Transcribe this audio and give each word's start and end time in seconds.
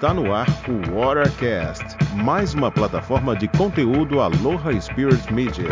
Está 0.00 0.14
no 0.14 0.32
ar 0.32 0.46
o 0.66 0.98
Watercast, 0.98 1.84
mais 2.14 2.54
uma 2.54 2.72
plataforma 2.72 3.36
de 3.36 3.46
conteúdo 3.46 4.18
Aloha 4.18 4.72
Spirit 4.80 5.30
Media. 5.30 5.68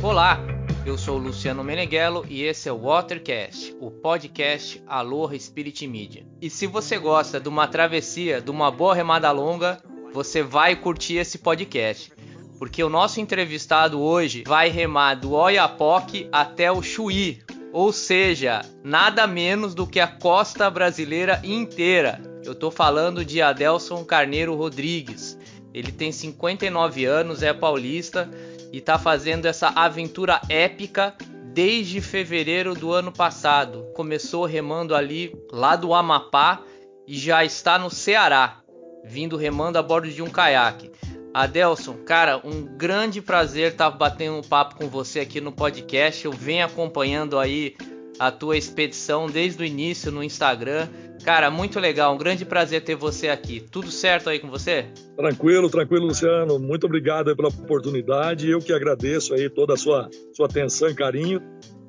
Olá, 0.00 0.38
eu 0.86 0.96
sou 0.96 1.18
Luciano 1.18 1.64
Meneghello 1.64 2.24
e 2.28 2.44
esse 2.44 2.68
é 2.68 2.72
o 2.72 2.82
Watercast, 2.82 3.74
o 3.80 3.90
podcast 3.90 4.80
Aloha 4.86 5.36
Spirit 5.36 5.84
Media. 5.88 6.24
E 6.40 6.48
se 6.48 6.68
você 6.68 6.96
gosta 6.96 7.40
de 7.40 7.48
uma 7.48 7.66
travessia, 7.66 8.40
de 8.40 8.52
uma 8.52 8.70
boa 8.70 8.94
remada 8.94 9.32
longa, 9.32 9.82
você 10.14 10.44
vai 10.44 10.76
curtir 10.76 11.16
esse 11.16 11.38
podcast 11.38 12.12
porque 12.60 12.84
o 12.84 12.90
nosso 12.90 13.22
entrevistado 13.22 13.98
hoje 13.98 14.44
vai 14.46 14.68
remar 14.68 15.14
do 15.14 15.32
Oiapoque 15.32 16.28
até 16.30 16.70
o 16.70 16.82
Chuí, 16.82 17.42
ou 17.72 17.90
seja, 17.90 18.60
nada 18.84 19.26
menos 19.26 19.74
do 19.74 19.86
que 19.86 19.98
a 19.98 20.06
costa 20.06 20.68
brasileira 20.68 21.40
inteira. 21.42 22.20
Eu 22.44 22.54
tô 22.54 22.70
falando 22.70 23.24
de 23.24 23.40
Adelson 23.40 24.04
Carneiro 24.04 24.54
Rodrigues. 24.54 25.38
Ele 25.72 25.90
tem 25.90 26.12
59 26.12 27.06
anos, 27.06 27.42
é 27.42 27.54
paulista 27.54 28.30
e 28.70 28.78
tá 28.78 28.98
fazendo 28.98 29.46
essa 29.46 29.68
aventura 29.68 30.38
épica 30.46 31.14
desde 31.54 32.02
fevereiro 32.02 32.74
do 32.74 32.92
ano 32.92 33.10
passado. 33.10 33.86
Começou 33.94 34.44
remando 34.44 34.94
ali 34.94 35.34
lá 35.50 35.76
do 35.76 35.94
Amapá 35.94 36.60
e 37.06 37.16
já 37.16 37.42
está 37.42 37.78
no 37.78 37.88
Ceará, 37.88 38.60
vindo 39.02 39.38
remando 39.38 39.78
a 39.78 39.82
bordo 39.82 40.10
de 40.10 40.20
um 40.20 40.28
caiaque. 40.28 40.90
Adelson, 41.32 41.94
cara, 42.04 42.40
um 42.44 42.64
grande 42.64 43.22
prazer 43.22 43.72
estar 43.72 43.90
tá 43.90 43.96
batendo 43.96 44.36
um 44.36 44.42
papo 44.42 44.76
com 44.76 44.88
você 44.88 45.20
aqui 45.20 45.40
no 45.40 45.52
podcast. 45.52 46.24
Eu 46.24 46.32
venho 46.32 46.64
acompanhando 46.64 47.38
aí 47.38 47.76
a 48.18 48.30
tua 48.30 48.56
expedição 48.56 49.26
desde 49.26 49.62
o 49.62 49.64
início 49.64 50.10
no 50.10 50.22
Instagram. 50.22 50.88
Cara, 51.24 51.50
muito 51.50 51.78
legal, 51.78 52.14
um 52.14 52.18
grande 52.18 52.44
prazer 52.44 52.82
ter 52.82 52.94
você 52.94 53.28
aqui. 53.28 53.60
Tudo 53.60 53.90
certo 53.90 54.28
aí 54.28 54.38
com 54.38 54.48
você? 54.48 54.86
Tranquilo, 55.16 55.70
tranquilo, 55.70 56.06
Luciano. 56.06 56.58
Muito 56.58 56.86
obrigado 56.86 57.34
pela 57.36 57.48
oportunidade. 57.48 58.50
Eu 58.50 58.58
que 58.58 58.72
agradeço 58.72 59.34
aí 59.34 59.48
toda 59.48 59.74
a 59.74 59.76
sua, 59.76 60.08
sua 60.34 60.46
atenção 60.46 60.88
e 60.88 60.94
carinho 60.94 61.40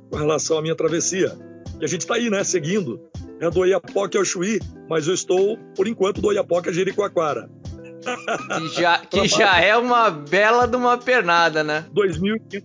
com 0.09 0.17
relação 0.17 0.58
à 0.58 0.61
minha 0.61 0.76
travessia. 0.76 1.36
E 1.80 1.86
a 1.86 1.88
gente 1.88 2.02
está 2.02 2.16
aí, 2.16 2.30
né, 2.30 2.44
seguindo. 2.44 3.02
É 3.39 3.50
do 3.50 3.61
Oiapoque 3.61 4.17
ao 4.17 4.23
Chuí, 4.23 4.59
mas 4.88 5.08
eu 5.08 5.14
estou, 5.14 5.58
por 5.76 5.88
enquanto, 5.88 6.22
do 6.22 6.28
Oiapoque 6.28 6.70
a 6.70 6.72
Jericoacoara. 6.72 7.50
Que 8.58 8.67
já, 8.70 9.00
que 9.12 9.28
já 9.28 9.59
é 9.59 9.76
uma 9.76 10.09
bela 10.09 10.66
de 10.66 10.78
uma 10.78 10.98
pernada, 10.98 11.64
né? 11.64 11.86
2.500 11.94 12.64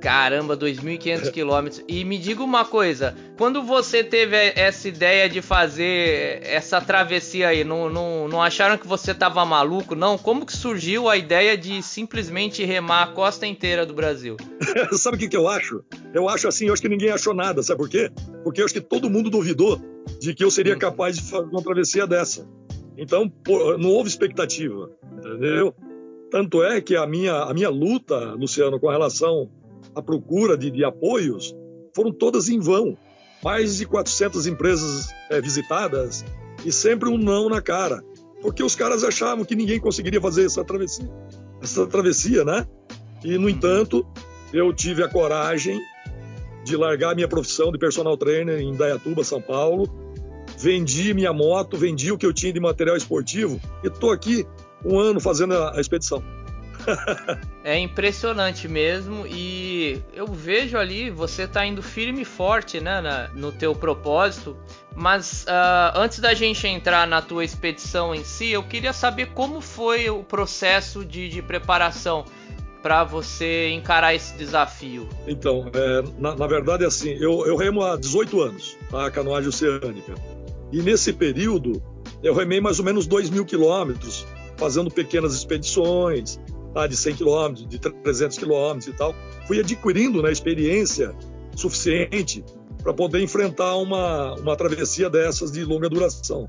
Caramba, 0.00 0.56
2.500 0.56 1.30
quilômetros. 1.30 1.84
E 1.86 2.04
me 2.04 2.18
diga 2.18 2.42
uma 2.42 2.64
coisa, 2.64 3.14
quando 3.36 3.62
você 3.62 4.02
teve 4.02 4.34
essa 4.56 4.88
ideia 4.88 5.28
de 5.28 5.42
fazer 5.42 6.40
essa 6.42 6.80
travessia 6.80 7.48
aí, 7.48 7.64
não, 7.64 7.90
não, 7.90 8.26
não 8.26 8.42
acharam 8.42 8.78
que 8.78 8.86
você 8.86 9.12
tava 9.12 9.44
maluco, 9.44 9.94
não? 9.94 10.16
Como 10.16 10.46
que 10.46 10.56
surgiu 10.56 11.08
a 11.08 11.18
ideia 11.18 11.56
de 11.56 11.82
simplesmente 11.82 12.64
remar 12.64 13.02
a 13.02 13.06
costa 13.08 13.46
inteira 13.46 13.84
do 13.84 13.92
Brasil? 13.92 14.38
sabe 14.92 15.16
o 15.18 15.20
que, 15.20 15.28
que 15.28 15.36
eu 15.36 15.46
acho? 15.46 15.84
Eu 16.14 16.28
acho 16.28 16.48
assim, 16.48 16.68
eu 16.68 16.72
acho 16.72 16.80
que 16.80 16.88
ninguém 16.88 17.10
achou 17.10 17.34
nada, 17.34 17.62
sabe 17.62 17.78
por 17.78 17.88
quê? 17.88 18.10
Porque 18.42 18.62
eu 18.62 18.64
acho 18.64 18.74
que 18.74 18.80
todo 18.80 19.10
mundo 19.10 19.28
duvidou 19.28 19.78
de 20.18 20.34
que 20.34 20.42
eu 20.42 20.50
seria 20.50 20.72
uhum. 20.72 20.78
capaz 20.78 21.16
de 21.16 21.30
fazer 21.30 21.44
uma 21.44 21.62
travessia 21.62 22.06
dessa. 22.06 22.48
Então, 23.00 23.32
não 23.78 23.88
houve 23.88 24.10
expectativa, 24.10 24.90
entendeu? 25.10 25.74
Tanto 26.30 26.62
é 26.62 26.82
que 26.82 26.94
a 26.94 27.06
minha, 27.06 27.44
a 27.44 27.54
minha 27.54 27.70
luta, 27.70 28.34
Luciano, 28.34 28.78
com 28.78 28.90
relação 28.90 29.50
à 29.94 30.02
procura 30.02 30.54
de, 30.54 30.70
de 30.70 30.84
apoios, 30.84 31.56
foram 31.96 32.12
todas 32.12 32.50
em 32.50 32.60
vão. 32.60 32.98
Mais 33.42 33.78
de 33.78 33.86
400 33.86 34.46
empresas 34.46 35.08
é, 35.30 35.40
visitadas 35.40 36.22
e 36.62 36.70
sempre 36.70 37.08
um 37.08 37.16
não 37.16 37.48
na 37.48 37.62
cara. 37.62 38.04
Porque 38.42 38.62
os 38.62 38.76
caras 38.76 39.02
achavam 39.02 39.46
que 39.46 39.56
ninguém 39.56 39.80
conseguiria 39.80 40.20
fazer 40.20 40.44
essa 40.44 40.62
travessia, 40.62 41.10
essa 41.62 41.86
travessia, 41.86 42.44
né? 42.44 42.66
E, 43.24 43.38
no 43.38 43.48
entanto, 43.48 44.06
eu 44.52 44.74
tive 44.74 45.02
a 45.02 45.08
coragem 45.08 45.80
de 46.64 46.76
largar 46.76 47.14
minha 47.14 47.28
profissão 47.28 47.72
de 47.72 47.78
personal 47.78 48.14
trainer 48.18 48.60
em 48.60 48.74
Dayatuba, 48.74 49.24
São 49.24 49.40
Paulo, 49.40 49.88
vendi 50.60 51.14
minha 51.14 51.32
moto, 51.32 51.76
vendi 51.76 52.12
o 52.12 52.18
que 52.18 52.26
eu 52.26 52.32
tinha 52.32 52.52
de 52.52 52.60
material 52.60 52.96
esportivo 52.96 53.58
e 53.82 53.86
estou 53.86 54.12
aqui 54.12 54.46
um 54.84 54.98
ano 54.98 55.18
fazendo 55.18 55.54
a, 55.54 55.76
a 55.76 55.80
expedição. 55.80 56.22
é 57.62 57.78
impressionante 57.78 58.66
mesmo 58.66 59.26
e 59.26 60.00
eu 60.14 60.26
vejo 60.26 60.78
ali 60.78 61.10
você 61.10 61.46
tá 61.46 61.64
indo 61.66 61.82
firme 61.82 62.22
e 62.22 62.24
forte 62.24 62.80
né, 62.80 63.00
na, 63.00 63.28
no 63.28 63.52
teu 63.52 63.74
propósito. 63.74 64.56
Mas 64.94 65.44
uh, 65.44 65.98
antes 65.98 66.18
da 66.18 66.34
gente 66.34 66.66
entrar 66.66 67.06
na 67.06 67.22
tua 67.22 67.44
expedição 67.44 68.14
em 68.14 68.24
si, 68.24 68.50
eu 68.50 68.62
queria 68.62 68.92
saber 68.92 69.26
como 69.26 69.60
foi 69.60 70.10
o 70.10 70.22
processo 70.22 71.04
de, 71.04 71.28
de 71.28 71.40
preparação 71.40 72.24
para 72.82 73.04
você 73.04 73.70
encarar 73.70 74.14
esse 74.14 74.36
desafio? 74.36 75.08
Então, 75.26 75.70
é, 75.72 76.02
na, 76.18 76.34
na, 76.34 76.46
verdade, 76.46 76.84
é 76.84 76.86
assim, 76.86 77.10
eu, 77.20 77.46
eu 77.46 77.56
remo 77.56 77.82
há 77.82 77.96
18 77.96 78.40
anos, 78.40 78.76
tá? 78.90 79.06
a 79.06 79.10
canoagem 79.10 79.48
oceânica. 79.48 80.14
E 80.72 80.82
nesse 80.82 81.12
período, 81.12 81.82
eu 82.22 82.34
remei 82.34 82.60
mais 82.60 82.78
ou 82.78 82.84
menos 82.84 83.06
2 83.06 83.30
mil 83.30 83.44
quilômetros, 83.44 84.26
fazendo 84.56 84.90
pequenas 84.90 85.34
expedições, 85.34 86.38
tá, 86.74 86.86
de 86.86 86.96
100 86.96 87.14
quilômetros, 87.16 87.68
de 87.68 87.78
300 87.78 88.38
quilômetros 88.38 88.86
e 88.86 88.92
tal. 88.92 89.14
Fui 89.46 89.58
adquirindo 89.58 90.22
né, 90.22 90.30
experiência 90.30 91.14
suficiente 91.56 92.44
para 92.82 92.94
poder 92.94 93.22
enfrentar 93.22 93.76
uma, 93.76 94.34
uma 94.34 94.56
travessia 94.56 95.10
dessas 95.10 95.52
de 95.52 95.64
longa 95.64 95.88
duração. 95.88 96.48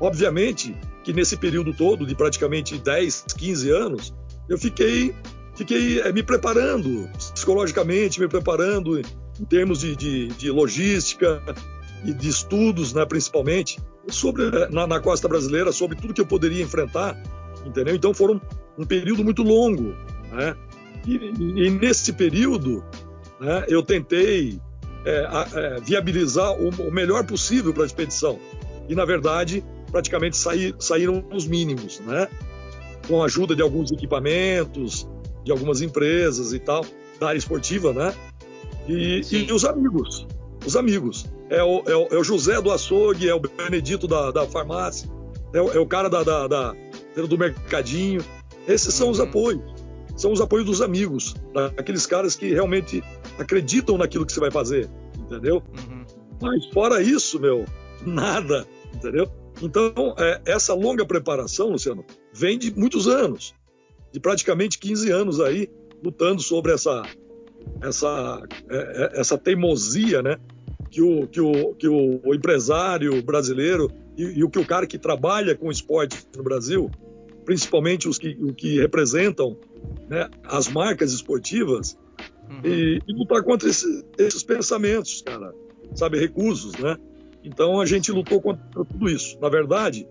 Obviamente 0.00 0.74
que 1.04 1.12
nesse 1.12 1.36
período 1.36 1.72
todo, 1.72 2.06
de 2.06 2.14
praticamente 2.14 2.78
10, 2.78 3.24
15 3.36 3.70
anos, 3.70 4.14
eu 4.48 4.58
fiquei, 4.58 5.14
fiquei 5.56 6.00
é, 6.00 6.12
me 6.12 6.22
preparando 6.22 7.08
psicologicamente, 7.34 8.20
me 8.20 8.28
preparando 8.28 8.98
em 8.98 9.44
termos 9.44 9.80
de, 9.80 9.96
de, 9.96 10.28
de 10.28 10.50
logística, 10.50 11.42
e 12.04 12.12
de 12.12 12.28
estudos, 12.28 12.92
né, 12.92 13.04
principalmente, 13.04 13.78
sobre 14.08 14.50
na, 14.70 14.86
na, 14.86 15.00
costa 15.00 15.28
brasileira, 15.28 15.72
sobre 15.72 15.96
tudo 15.96 16.14
que 16.14 16.20
eu 16.20 16.26
poderia 16.26 16.62
enfrentar, 16.62 17.16
entendeu? 17.64 17.94
Então 17.94 18.14
foram 18.14 18.40
um 18.76 18.84
período 18.84 19.24
muito 19.24 19.42
longo, 19.42 19.94
né? 20.30 20.56
E, 21.06 21.16
e, 21.16 21.66
e 21.66 21.70
nesse 21.70 22.12
período, 22.12 22.84
né, 23.40 23.64
eu 23.68 23.82
tentei 23.82 24.60
é, 25.04 25.26
é, 25.54 25.80
viabilizar 25.80 26.52
o, 26.52 26.68
o, 26.68 26.92
melhor 26.92 27.24
possível 27.24 27.72
para 27.72 27.82
a 27.82 27.86
expedição. 27.86 28.38
E 28.88 28.94
na 28.94 29.04
verdade, 29.04 29.64
praticamente 29.90 30.36
saí, 30.36 30.74
saíram 30.78 31.24
os 31.32 31.46
mínimos, 31.46 32.00
né? 32.00 32.28
Com 33.06 33.22
a 33.22 33.26
ajuda 33.26 33.54
de 33.54 33.62
alguns 33.62 33.90
equipamentos, 33.90 35.08
de 35.44 35.52
algumas 35.52 35.80
empresas 35.80 36.52
e 36.52 36.58
tal, 36.58 36.84
da 37.18 37.28
área 37.28 37.38
esportiva, 37.38 37.92
né? 37.92 38.14
E, 38.88 39.20
e 39.30 39.52
os 39.52 39.64
amigos, 39.64 40.26
os 40.68 40.76
amigos. 40.76 41.26
É 41.50 41.62
o, 41.62 41.82
é 41.86 41.96
o, 41.96 42.08
é 42.10 42.16
o 42.18 42.24
José 42.24 42.60
do 42.60 42.70
açougue, 42.70 43.28
é 43.28 43.34
o 43.34 43.40
Benedito 43.40 44.06
da, 44.06 44.30
da 44.30 44.46
farmácia, 44.46 45.10
é 45.52 45.60
o, 45.60 45.70
é 45.72 45.78
o 45.78 45.86
cara 45.86 46.08
da, 46.08 46.22
da, 46.22 46.46
da, 46.46 46.74
do 47.28 47.38
mercadinho. 47.38 48.24
Esses 48.66 48.94
são 48.94 49.10
os 49.10 49.18
uhum. 49.18 49.24
apoios. 49.24 49.78
São 50.16 50.32
os 50.32 50.40
apoios 50.40 50.66
dos 50.66 50.82
amigos, 50.82 51.34
daqueles 51.76 52.04
caras 52.04 52.34
que 52.34 52.52
realmente 52.52 53.02
acreditam 53.38 53.96
naquilo 53.96 54.26
que 54.26 54.32
você 54.32 54.40
vai 54.40 54.50
fazer, 54.50 54.90
entendeu? 55.16 55.62
Uhum. 55.78 56.04
Mas 56.42 56.66
fora 56.66 57.00
isso, 57.00 57.38
meu, 57.38 57.64
nada, 58.04 58.66
entendeu? 58.92 59.30
Então, 59.62 60.16
é, 60.18 60.40
essa 60.44 60.74
longa 60.74 61.06
preparação, 61.06 61.70
Luciano, 61.70 62.04
vem 62.32 62.58
de 62.58 62.76
muitos 62.76 63.06
anos, 63.06 63.54
de 64.12 64.18
praticamente 64.18 64.76
15 64.78 65.10
anos 65.12 65.40
aí, 65.40 65.70
lutando 66.02 66.42
sobre 66.42 66.72
essa, 66.72 67.02
essa, 67.80 68.42
é, 68.68 68.76
é, 68.76 69.20
essa 69.20 69.38
teimosia, 69.38 70.20
né? 70.20 70.36
Que 70.90 71.02
o, 71.02 71.26
que 71.26 71.40
o, 71.40 71.74
que 71.74 71.88
o, 71.88 72.34
empresário 72.34 73.22
brasileiro 73.22 73.90
e, 74.16 74.38
e, 74.38 74.44
o 74.44 74.50
que 74.50 74.58
o 74.58 74.66
cara 74.66 74.86
que 74.86 74.98
trabalha 74.98 75.54
com 75.54 75.70
esporte 75.70 76.26
no 76.36 76.42
Brasil, 76.42 76.90
principalmente 77.44 78.08
os 78.08 78.18
que, 78.18 78.36
o 78.40 78.54
que 78.54 78.80
representam 78.80 79.56
né, 80.08 80.28
as 80.44 80.68
marcas 80.68 81.12
esportivas, 81.12 81.96
uhum. 82.48 82.60
e, 82.64 83.00
e, 83.06 83.12
lutar 83.12 83.42
contra 83.42 83.68
esse, 83.68 84.04
esses 84.18 84.42
pensamentos, 84.42 85.22
cara, 85.22 85.52
sabe, 85.94 86.18
recusos, 86.18 86.74
né? 86.74 86.96
Então 87.44 87.80
a 87.80 87.86
gente 87.86 88.10
lutou 88.10 88.40
contra 88.40 88.84
tudo 88.84 89.08
isso. 89.08 89.38
Na 89.40 89.48
verdade, 89.48 90.06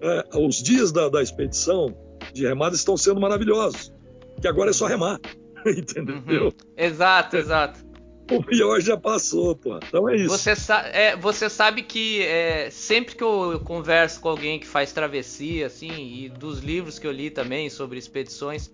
é, 0.00 0.38
os 0.38 0.62
dias 0.62 0.92
da, 0.92 1.08
da 1.08 1.22
expedição 1.22 1.94
de 2.32 2.46
remada 2.46 2.74
estão 2.74 2.96
sendo 2.96 3.20
maravilhosos, 3.20 3.92
que 4.40 4.46
agora 4.46 4.70
é 4.70 4.72
só 4.72 4.86
remar, 4.86 5.18
entendeu? 5.66 6.44
Uhum. 6.44 6.52
Exato, 6.76 7.36
exato. 7.36 7.87
O 8.38 8.42
pior 8.42 8.80
já 8.80 8.96
passou, 8.96 9.56
pô. 9.56 9.78
Então 9.78 10.08
é 10.08 10.16
isso. 10.16 10.28
Você, 10.28 10.54
sa 10.54 10.82
é, 10.92 11.16
você 11.16 11.48
sabe 11.48 11.82
que 11.82 12.22
é, 12.22 12.68
sempre 12.70 13.14
que 13.14 13.24
eu 13.24 13.60
converso 13.64 14.20
com 14.20 14.28
alguém 14.28 14.58
que 14.58 14.66
faz 14.66 14.92
travessia, 14.92 15.66
assim, 15.66 15.90
e 15.90 16.28
dos 16.28 16.60
livros 16.60 16.98
que 16.98 17.06
eu 17.06 17.12
li 17.12 17.30
também 17.30 17.70
sobre 17.70 17.98
expedições, 17.98 18.70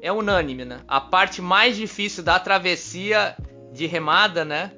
é 0.00 0.10
unânime, 0.10 0.64
né? 0.64 0.80
A 0.88 1.00
parte 1.00 1.42
mais 1.42 1.76
difícil 1.76 2.22
da 2.22 2.38
travessia 2.38 3.36
de 3.72 3.86
remada, 3.86 4.44
né? 4.44 4.72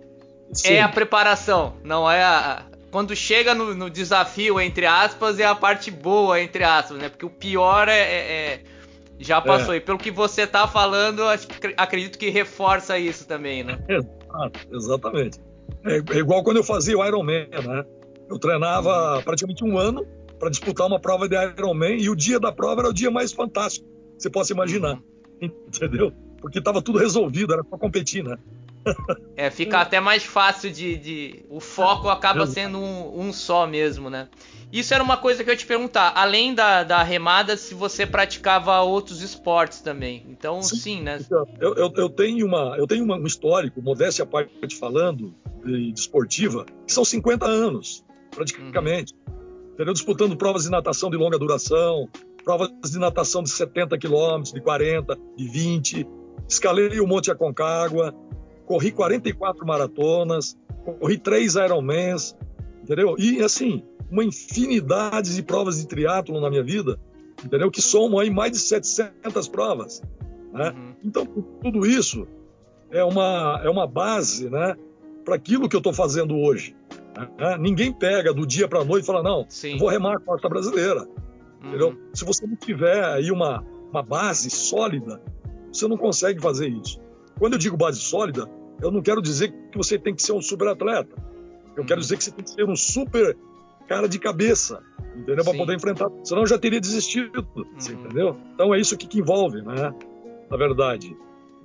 Sim. 0.53 0.75
É 0.75 0.83
a 0.83 0.89
preparação, 0.89 1.77
não 1.85 2.11
é 2.11 2.23
a. 2.23 2.65
Quando 2.91 3.15
chega 3.15 3.55
no, 3.55 3.75
no, 3.75 3.91
desafio, 3.91 4.59
entre 4.59 4.87
aspas, 4.87 5.39
é 5.39 5.45
a 5.45 5.55
parte 5.55 5.91
boa, 5.91 6.41
entre 6.41 6.65
aspas, 6.65 6.97
né? 6.99 7.11
Porque 7.11 7.27
o 7.27 7.31
pior 7.31 7.87
é, 7.87 7.99
é, 7.99 8.17
é 8.17 8.61
já 9.19 9.41
passou. 9.41 9.75
É. 9.75 9.79
E 9.79 9.81
pelo 9.81 9.99
que 9.99 10.11
você 10.11 10.47
tá 10.47 10.67
falando, 10.67 11.23
acredito 11.77 12.19
que 12.19 12.31
reforça 12.31 12.99
isso 12.99 13.27
também, 13.27 13.65
né? 13.65 13.79
exatamente. 14.73 15.41
É, 15.85 15.97
é, 15.97 16.19
igual 16.19 16.43
quando 16.43 16.59
eu 16.59 16.65
fazia 16.65 16.97
o 16.97 17.05
Ironman, 17.05 17.49
né? 17.49 17.85
Eu 18.29 18.39
treinava 18.39 19.23
praticamente 19.23 19.65
um 19.65 19.79
ano 19.79 20.07
para 20.39 20.51
disputar 20.51 20.87
uma 20.87 21.01
prova 21.01 21.29
de 21.29 21.35
Ironman 21.35 21.97
e 21.99 22.09
o 22.09 22.15
dia 22.15 22.39
da 22.39 22.53
prova 22.53 22.83
era 22.83 22.91
o 22.91 22.95
dia 22.95 23.11
mais 23.11 23.33
fantástico 23.33 23.87
que 24.17 24.23
você 24.23 24.31
possa 24.31 24.53
imaginar. 24.53 25.01
Uhum. 25.43 25.51
Entendeu? 25.69 26.13
Porque 26.41 26.59
estava 26.59 26.81
tudo 26.81 26.99
resolvido, 26.99 27.53
era 27.53 27.65
para 27.65 27.79
competir, 27.79 28.23
né? 28.23 28.37
É, 29.37 29.51
fica 29.51 29.81
até 29.81 30.01
mais 30.01 30.25
fácil 30.25 30.71
de. 30.71 30.97
de... 30.97 31.45
O 31.49 31.61
foco 31.61 32.09
acaba 32.09 32.47
sendo 32.47 32.79
um, 32.79 33.21
um, 33.21 33.33
só 33.33 33.67
mesmo, 33.67 34.11
né? 34.11 34.29
Isso 34.73 34.93
era 34.93 35.03
uma 35.03 35.17
coisa 35.17 35.43
que 35.43 35.49
eu 35.49 35.55
ia 35.55 35.59
te 35.59 35.67
perguntar. 35.67 36.13
Além 36.15 36.55
da, 36.55 36.85
da 36.85 37.03
remada, 37.03 37.57
se 37.57 37.75
você 37.75 38.07
praticava 38.07 38.81
outros 38.81 39.23
esportes 39.23 39.81
também. 39.81 40.27
Então, 40.29 40.61
sim, 40.63 40.77
sim 40.77 41.03
né? 41.03 41.19
Então, 41.21 41.47
eu, 41.61 41.75
eu, 41.75 41.93
eu, 41.97 42.09
tenho, 42.11 42.47
uma, 42.47 42.77
eu 42.77 42.87
tenho 42.87 43.05
um 43.05 43.27
histórico, 43.27 43.81
modéstia 43.81 44.25
à 44.25 44.27
parte 44.27 44.77
falando, 44.77 45.35
de, 45.65 45.93
de 45.93 46.01
esportiva, 46.01 46.67
que 46.87 46.93
são 46.93 47.05
50 47.05 47.47
anos, 47.47 48.05
praticamente. 48.31 49.15
Uhum. 49.27 49.73
Entendeu? 49.75 49.95
Disputando 49.95 50.37
provas 50.37 50.65
de 50.65 50.71
natação 50.71 51.09
de 51.09 51.17
longa 51.17 51.39
duração, 51.39 52.09
provas 52.45 52.71
de 52.91 52.99
natação 52.99 53.43
de 53.43 53.51
70 53.51 53.97
quilômetros, 53.99 54.53
de 54.53 54.61
40, 54.61 55.17
de 55.37 55.49
20. 55.49 56.07
Escalei 56.49 56.99
o 56.99 57.07
Monte 57.07 57.31
Aconcagua, 57.31 58.15
corri 58.69 58.93
44 58.93 59.67
maratonas, 59.67 60.59
corri 60.85 61.17
três 61.17 61.55
Ironmans, 61.55 62.37
entendeu? 62.83 63.17
E 63.19 63.43
assim, 63.43 63.83
uma 64.11 64.23
infinidade 64.23 65.35
de 65.35 65.43
provas 65.43 65.81
de 65.81 65.87
triatlo 65.87 66.39
na 66.39 66.51
minha 66.51 66.63
vida, 66.63 67.01
entendeu? 67.43 67.71
Que 67.71 67.81
somam 67.81 68.19
aí 68.19 68.29
mais 68.29 68.53
de 68.53 68.59
700 68.59 69.49
provas, 69.49 70.03
né? 70.53 70.71
Uhum. 70.71 70.95
Então, 71.03 71.27
tudo 71.63 71.87
isso 71.87 72.29
é 72.91 73.03
uma, 73.03 73.59
é 73.65 73.71
uma 73.71 73.87
base, 73.87 74.51
né? 74.51 74.77
Para 75.25 75.37
aquilo 75.37 75.67
que 75.67 75.75
eu 75.75 75.79
estou 75.79 75.95
fazendo 75.95 76.37
hoje. 76.37 76.77
Né? 77.39 77.57
Ninguém 77.59 77.91
pega 77.91 78.35
do 78.35 78.47
dia 78.47 78.69
para 78.69 78.81
a 78.81 78.85
noite 78.85 79.05
e 79.05 79.07
fala, 79.07 79.23
não, 79.23 79.47
vou 79.79 79.89
remar 79.89 80.17
a 80.17 80.21
costa 80.21 80.47
brasileira, 80.47 81.09
uhum. 81.63 81.69
entendeu? 81.69 81.99
Se 82.13 82.23
você 82.23 82.47
não 82.47 82.57
tiver 82.57 83.03
aí 83.03 83.31
uma, 83.31 83.65
uma 83.91 84.03
base 84.03 84.51
sólida, 84.51 85.23
você 85.73 85.89
não 85.89 85.97
consegue 85.97 86.39
fazer 86.39 86.69
isso. 86.69 87.01
Quando 87.39 87.53
eu 87.53 87.59
digo 87.59 87.77
base 87.77 88.01
sólida, 88.01 88.49
eu 88.81 88.91
não 88.91 89.03
quero 89.03 89.21
dizer 89.21 89.53
que 89.71 89.77
você 89.77 89.99
tem 89.99 90.15
que 90.15 90.23
ser 90.23 90.33
um 90.33 90.43
super 90.43 90.69
atleta. 90.69 91.15
Eu 91.77 91.85
quero 91.85 91.99
uhum. 91.99 92.03
dizer 92.03 92.17
que 92.17 92.25
você 92.25 92.31
tem 92.31 92.45
que 92.45 92.51
ser 92.51 92.65
um 92.65 92.77
super 92.77 93.37
cara 93.87 94.09
de 94.09 94.19
cabeça, 94.19 94.83
entendeu? 95.17 95.45
Para 95.45 95.57
poder 95.57 95.75
enfrentar. 95.77 96.11
Senão 96.25 96.43
eu 96.43 96.47
já 96.47 96.59
teria 96.59 96.81
desistido, 96.81 97.47
uhum. 97.57 97.65
entendeu? 97.89 98.37
Então 98.55 98.75
é 98.75 98.81
isso 98.81 98.97
que, 98.97 99.07
que 99.07 99.21
envolve, 99.21 99.63
né? 99.63 99.95
Na 100.51 100.57
verdade 100.57 101.17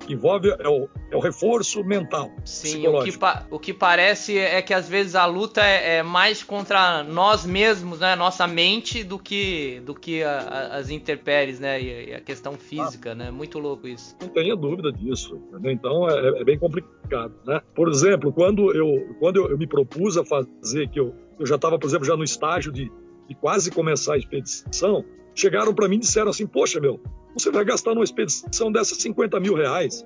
envolve 0.08 0.50
é 0.50 0.68
o, 0.68 0.90
é 1.12 1.16
o 1.16 1.20
reforço 1.20 1.84
mental. 1.84 2.32
Sim, 2.44 2.88
o 2.88 3.04
que, 3.04 3.12
o 3.52 3.60
que 3.60 3.74
parece 3.74 4.38
é 4.38 4.62
que 4.62 4.74
às 4.74 4.88
vezes 4.88 5.16
a 5.16 5.26
luta 5.26 5.62
é, 5.62 5.98
é 5.98 6.04
mais 6.04 6.44
contra 6.44 7.04
nós 7.04 7.46
mesmos, 7.46 8.00
né? 8.00 8.16
Nossa 8.16 8.48
mente, 8.48 9.04
do 9.04 9.18
que, 9.20 9.82
do 9.86 9.94
que 9.94 10.24
a, 10.24 10.40
a, 10.40 10.78
as 10.78 10.90
intempéries, 10.90 11.60
né? 11.60 11.82
E, 11.82 12.10
e, 12.10 12.14
a 12.14 12.20
questão 12.20 12.54
física, 12.54 13.12
ah, 13.12 13.16
né? 13.16 13.32
Muito 13.32 13.60
louco 13.60 13.88
isso. 13.88 14.16
Não 14.22 14.30
tenha 14.30 14.56
dúvida 14.56 14.92
disso. 14.92 15.42
Entendeu? 15.50 15.72
Então 15.72 16.10
é, 16.10 16.42
é, 16.42 16.44
bem 16.44 16.58
complicado, 16.58 17.34
né? 17.46 17.62
Por 17.76 17.90
exemplo, 17.90 18.32
quando 18.32 18.74
eu, 18.74 19.16
quando 19.20 19.38
eu, 19.38 19.52
eu 19.52 19.58
me 19.58 19.68
propus 19.68 20.18
a 20.18 20.26
fazer, 20.26 20.90
que 20.90 21.00
eu, 21.00 21.14
eu 21.40 21.46
já 21.46 21.56
estava, 21.56 21.78
por 21.78 21.88
exemplo, 21.88 22.06
já 22.06 22.18
no 22.18 22.24
estágio 22.24 22.72
de, 22.72 22.92
de 23.28 23.36
quase 23.36 23.72
começar 23.72 24.14
a 24.14 24.18
expedição, 24.18 25.04
chegaram 25.36 25.74
para 25.74 25.88
mim 25.88 25.98
e 25.98 26.00
disseram 26.00 26.30
assim: 26.30 26.46
Poxa, 26.46 26.80
meu, 26.80 27.00
você 27.34 27.52
vai 27.52 27.66
gastar 27.66 27.94
numa 27.94 28.04
expedição 28.04 28.72
dessas 28.72 28.98
50 28.98 29.40
mil 29.40 29.56
reais. 29.56 30.06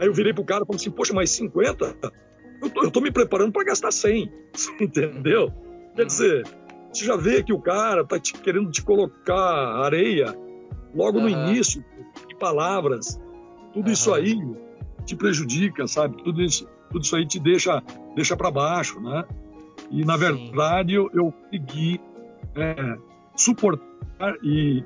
Aí 0.00 0.06
eu 0.06 0.14
virei 0.14 0.32
pro 0.32 0.44
cara 0.44 0.64
e 0.64 0.66
falei 0.66 0.80
assim, 0.80 0.90
poxa, 0.90 1.12
mas 1.12 1.30
50? 1.30 1.96
Eu 2.62 2.70
tô, 2.70 2.84
eu 2.84 2.90
tô 2.90 3.00
me 3.00 3.10
preparando 3.10 3.52
para 3.52 3.64
gastar 3.64 3.90
100, 3.90 4.32
entendeu? 4.80 5.52
Quer 5.94 6.06
dizer, 6.06 6.46
você 6.92 7.04
já 7.04 7.16
vê 7.16 7.42
que 7.42 7.52
o 7.52 7.60
cara 7.60 8.04
tá 8.04 8.18
te, 8.18 8.32
querendo 8.32 8.70
te 8.70 8.82
colocar 8.82 9.84
areia 9.84 10.34
logo 10.94 11.18
uhum. 11.18 11.24
no 11.24 11.28
início, 11.28 11.84
de 12.28 12.34
palavras. 12.36 13.20
Tudo 13.72 13.86
uhum. 13.86 13.92
isso 13.92 14.12
aí 14.12 14.36
te 15.04 15.14
prejudica, 15.14 15.86
sabe? 15.86 16.22
Tudo 16.22 16.42
isso, 16.42 16.68
tudo 16.90 17.04
isso 17.04 17.16
aí 17.16 17.26
te 17.26 17.38
deixa, 17.38 17.82
deixa 18.14 18.36
para 18.36 18.50
baixo, 18.50 19.00
né? 19.00 19.24
E, 19.90 20.04
na 20.04 20.14
Sim. 20.14 20.20
verdade, 20.20 20.94
eu, 20.94 21.10
eu 21.12 21.32
consegui 21.32 22.00
é, 22.56 22.98
suportar 23.36 24.36
e 24.42 24.82
e, 24.82 24.84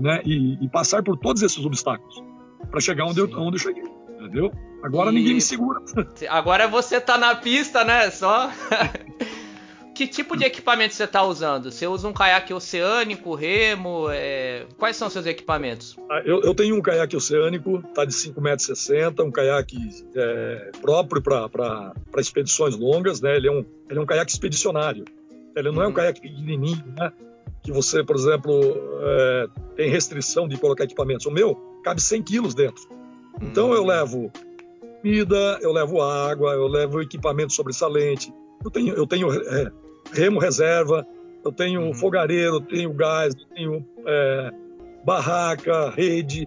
né, 0.00 0.22
e, 0.24 0.64
e 0.64 0.68
passar 0.68 1.02
por 1.02 1.16
todos 1.16 1.42
esses 1.42 1.64
obstáculos 1.64 2.22
para 2.70 2.80
chegar 2.80 3.04
onde 3.04 3.20
eu, 3.20 3.30
onde 3.38 3.56
eu 3.56 3.60
cheguei, 3.60 3.84
entendeu? 4.18 4.52
Agora 4.82 5.10
e... 5.10 5.14
ninguém 5.14 5.34
me 5.34 5.40
segura. 5.40 5.80
Agora 6.28 6.66
você 6.66 7.00
tá 7.00 7.16
na 7.16 7.34
pista, 7.34 7.84
né? 7.84 8.10
Só. 8.10 8.50
que 9.94 10.06
tipo 10.06 10.36
de 10.36 10.44
equipamento 10.44 10.94
você 10.94 11.04
está 11.04 11.22
usando? 11.22 11.70
Você 11.70 11.86
usa 11.86 12.08
um 12.08 12.12
caiaque 12.12 12.52
oceânico, 12.52 13.34
remo? 13.34 14.06
É... 14.10 14.66
Quais 14.76 14.96
são 14.96 15.08
seus 15.08 15.26
equipamentos? 15.26 15.96
Ah, 16.10 16.22
eu, 16.24 16.40
eu, 16.42 16.54
tenho 16.54 16.76
um 16.76 16.80
caiaque 16.80 17.16
oceânico, 17.16 17.82
tá 17.94 18.04
de 18.04 18.12
5,60 18.12 19.20
m, 19.20 19.28
um 19.28 19.30
caiaque 19.30 19.76
é, 20.14 20.70
próprio 20.80 21.22
para 21.22 21.92
expedições 22.16 22.76
longas, 22.76 23.20
né? 23.20 23.36
Ele 23.36 23.48
é, 23.48 23.52
um, 23.52 23.64
ele 23.88 23.98
é 23.98 24.02
um 24.02 24.06
caiaque 24.06 24.32
expedicionário. 24.32 25.04
Ele 25.54 25.70
não 25.70 25.76
uhum. 25.76 25.82
é 25.82 25.84
um 25.84 25.88
uhum. 25.88 25.94
caiaque 25.94 26.20
pequenininho, 26.20 26.82
né? 26.98 27.12
Que 27.62 27.70
você, 27.70 28.02
por 28.02 28.16
exemplo, 28.16 28.52
é, 29.00 29.46
tem 29.76 29.90
restrição 29.90 30.48
de 30.48 30.56
colocar 30.56 30.84
equipamentos. 30.84 31.26
O 31.26 31.30
meu 31.30 31.54
cabe 31.84 32.00
100 32.00 32.22
quilos 32.22 32.54
dentro. 32.54 32.88
Então 33.40 33.72
eu 33.72 33.82
hum. 33.82 33.86
levo 33.86 34.32
comida, 35.00 35.58
eu 35.60 35.72
levo 35.72 36.00
água, 36.00 36.52
eu 36.52 36.68
levo 36.68 37.00
equipamento 37.00 37.52
sobressalente, 37.52 38.32
eu 38.64 38.70
tenho, 38.70 38.94
eu 38.94 39.06
tenho 39.06 39.32
é, 39.32 39.72
remo 40.12 40.38
reserva, 40.38 41.04
eu 41.44 41.50
tenho 41.50 41.80
uhum. 41.80 41.94
fogareiro, 41.94 42.56
eu 42.56 42.60
tenho 42.60 42.92
gás, 42.92 43.34
eu 43.34 43.46
tenho 43.54 43.86
é, 44.06 44.50
barraca, 45.04 45.90
rede, 45.90 46.46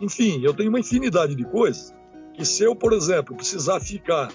enfim, 0.00 0.42
eu 0.42 0.52
tenho 0.52 0.68
uma 0.68 0.80
infinidade 0.80 1.36
de 1.36 1.44
coisas 1.44 1.94
que 2.34 2.44
se 2.44 2.64
eu, 2.64 2.74
por 2.74 2.92
exemplo, 2.92 3.36
precisar 3.36 3.78
ficar 3.78 4.32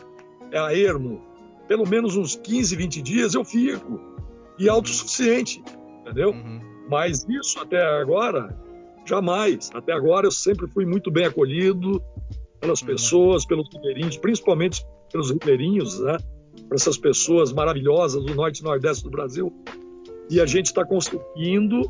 a 0.53 0.73
ermo 0.73 1.21
pelo 1.67 1.85
menos 1.85 2.15
uns 2.15 2.35
15, 2.35 2.75
20 2.75 3.01
dias, 3.01 3.33
eu 3.33 3.43
fico. 3.43 3.99
E 4.57 4.69
autossuficiente 4.69 5.61
entendeu? 6.07 6.31
Uhum. 6.31 6.61
Mas 6.89 7.25
isso 7.29 7.59
até 7.59 7.81
agora, 7.99 8.57
jamais. 9.05 9.69
Até 9.73 9.91
agora 9.91 10.27
eu 10.27 10.31
sempre 10.31 10.67
fui 10.67 10.85
muito 10.85 11.11
bem 11.11 11.25
acolhido 11.25 12.01
pelas 12.59 12.81
uhum. 12.81 12.87
pessoas, 12.87 13.45
pelos 13.45 13.67
ribeirinhos, 13.73 14.17
principalmente 14.17 14.85
pelos 15.11 15.31
ribeirinhos, 15.31 15.99
né? 15.99 16.17
Para 16.67 16.75
essas 16.75 16.97
pessoas 16.97 17.51
maravilhosas 17.51 18.23
do 18.23 18.33
norte 18.33 18.59
e 18.59 18.63
nordeste 18.63 19.03
do 19.03 19.09
Brasil. 19.09 19.53
E 20.29 20.41
a 20.41 20.45
gente 20.45 20.67
está 20.67 20.85
conseguindo 20.85 21.81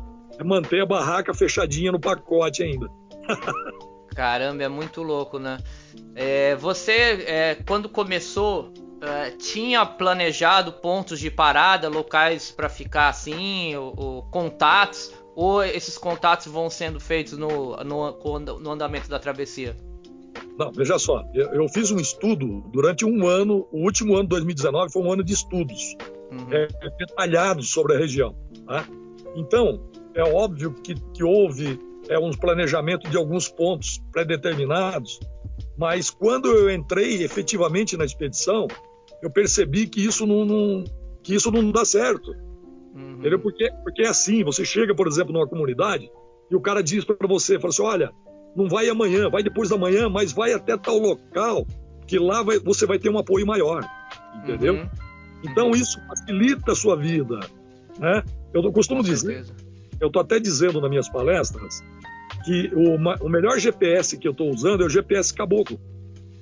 manter 0.44 0.82
a 0.82 0.86
barraca 0.86 1.32
fechadinha 1.32 1.90
no 1.90 1.98
pacote 1.98 2.62
ainda. 2.62 2.88
Caramba, 4.14 4.64
é 4.64 4.68
muito 4.68 5.02
louco, 5.02 5.38
né? 5.38 5.58
É, 6.14 6.56
você, 6.56 6.92
é, 7.26 7.58
quando 7.66 7.88
começou 7.88 8.72
Uh, 8.98 9.36
tinha 9.38 9.86
planejado 9.86 10.72
pontos 10.72 11.20
de 11.20 11.30
parada, 11.30 11.88
locais 11.88 12.50
para 12.50 12.68
ficar 12.68 13.08
assim, 13.08 13.76
ou, 13.76 13.94
ou, 13.96 14.22
contatos, 14.24 15.12
ou 15.36 15.62
esses 15.62 15.96
contatos 15.96 16.48
vão 16.48 16.68
sendo 16.68 16.98
feitos 16.98 17.38
no, 17.38 17.76
no, 17.76 18.38
no 18.58 18.70
andamento 18.72 19.08
da 19.08 19.20
travessia? 19.20 19.76
Não, 20.58 20.72
veja 20.72 20.98
só, 20.98 21.24
eu, 21.32 21.46
eu, 21.52 21.68
fiz 21.68 21.92
um 21.92 22.00
estudo 22.00 22.64
durante 22.72 23.04
um 23.04 23.28
ano, 23.28 23.68
o 23.70 23.84
último 23.84 24.14
ano 24.14 24.24
de 24.24 24.30
2019 24.30 24.92
foi 24.92 25.02
um 25.02 25.12
ano 25.12 25.22
de 25.22 25.32
estudos 25.32 25.94
uhum. 26.32 26.48
é, 26.50 26.66
detalhados 26.98 27.70
sobre 27.70 27.94
a 27.94 27.98
região. 27.98 28.34
Tá? 28.66 28.84
Então, 29.36 29.80
é 30.14 30.22
óbvio 30.24 30.74
que, 30.74 30.96
que 31.14 31.22
houve 31.22 31.78
é, 32.08 32.18
um 32.18 32.32
planejamento 32.32 33.08
de 33.08 33.16
alguns 33.16 33.48
pontos 33.48 34.02
pré-determinados, 34.10 35.20
mas 35.76 36.10
quando 36.10 36.48
eu 36.48 36.68
entrei 36.68 37.22
efetivamente 37.22 37.96
na 37.96 38.04
expedição, 38.04 38.66
eu 39.22 39.30
percebi 39.30 39.86
que 39.86 40.04
isso 40.04 40.26
não, 40.26 40.44
não 40.44 40.84
que 41.22 41.34
isso 41.34 41.50
não 41.50 41.70
dá 41.70 41.84
certo. 41.84 42.30
Uhum. 42.94 43.18
Entendeu? 43.18 43.38
Porque, 43.38 43.70
porque 43.82 44.02
é 44.02 44.08
assim, 44.08 44.42
você 44.44 44.64
chega, 44.64 44.94
por 44.94 45.06
exemplo, 45.06 45.32
numa 45.32 45.46
comunidade 45.46 46.10
e 46.50 46.56
o 46.56 46.60
cara 46.60 46.82
diz 46.82 47.04
para 47.04 47.26
você, 47.26 47.58
fala 47.58 47.70
assim, 47.70 47.82
olha, 47.82 48.12
não 48.56 48.68
vai 48.68 48.88
amanhã, 48.88 49.28
vai 49.28 49.42
depois 49.42 49.68
da 49.68 49.76
manhã, 49.76 50.08
mas 50.08 50.32
vai 50.32 50.52
até 50.52 50.76
tal 50.76 50.98
local, 50.98 51.66
que 52.06 52.18
lá 52.18 52.42
vai, 52.42 52.58
você 52.58 52.86
vai 52.86 52.98
ter 52.98 53.10
um 53.10 53.18
apoio 53.18 53.46
maior, 53.46 53.84
entendeu? 54.42 54.74
Uhum. 54.74 54.88
Então 55.44 55.70
isso 55.70 56.00
facilita 56.06 56.72
a 56.72 56.74
sua 56.74 56.96
vida, 56.96 57.38
né? 57.98 58.22
Eu 58.52 58.72
costumo 58.72 59.02
dizer, 59.02 59.44
eu 60.00 60.06
estou 60.08 60.22
até 60.22 60.40
dizendo 60.40 60.80
nas 60.80 60.88
minhas 60.90 61.08
palestras, 61.08 61.84
que 62.44 62.70
o, 62.74 62.96
o 63.24 63.28
melhor 63.28 63.58
GPS 63.58 64.16
que 64.16 64.26
eu 64.26 64.32
estou 64.32 64.50
usando 64.50 64.82
é 64.82 64.86
o 64.86 64.88
GPS 64.88 65.32
caboclo. 65.34 65.78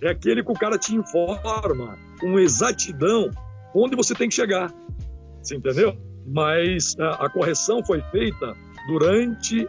É 0.02 0.10
aquele 0.10 0.42
que 0.42 0.50
o 0.50 0.54
cara 0.54 0.78
te 0.78 0.94
informa 0.94 1.98
com 2.20 2.38
exatidão 2.38 3.30
onde 3.74 3.96
você 3.96 4.14
tem 4.14 4.28
que 4.28 4.34
chegar. 4.34 4.72
Você 5.42 5.56
entendeu? 5.56 5.96
Mas 6.26 6.96
a, 6.98 7.26
a 7.26 7.30
correção 7.30 7.84
foi 7.84 8.00
feita 8.10 8.54
durante 8.88 9.68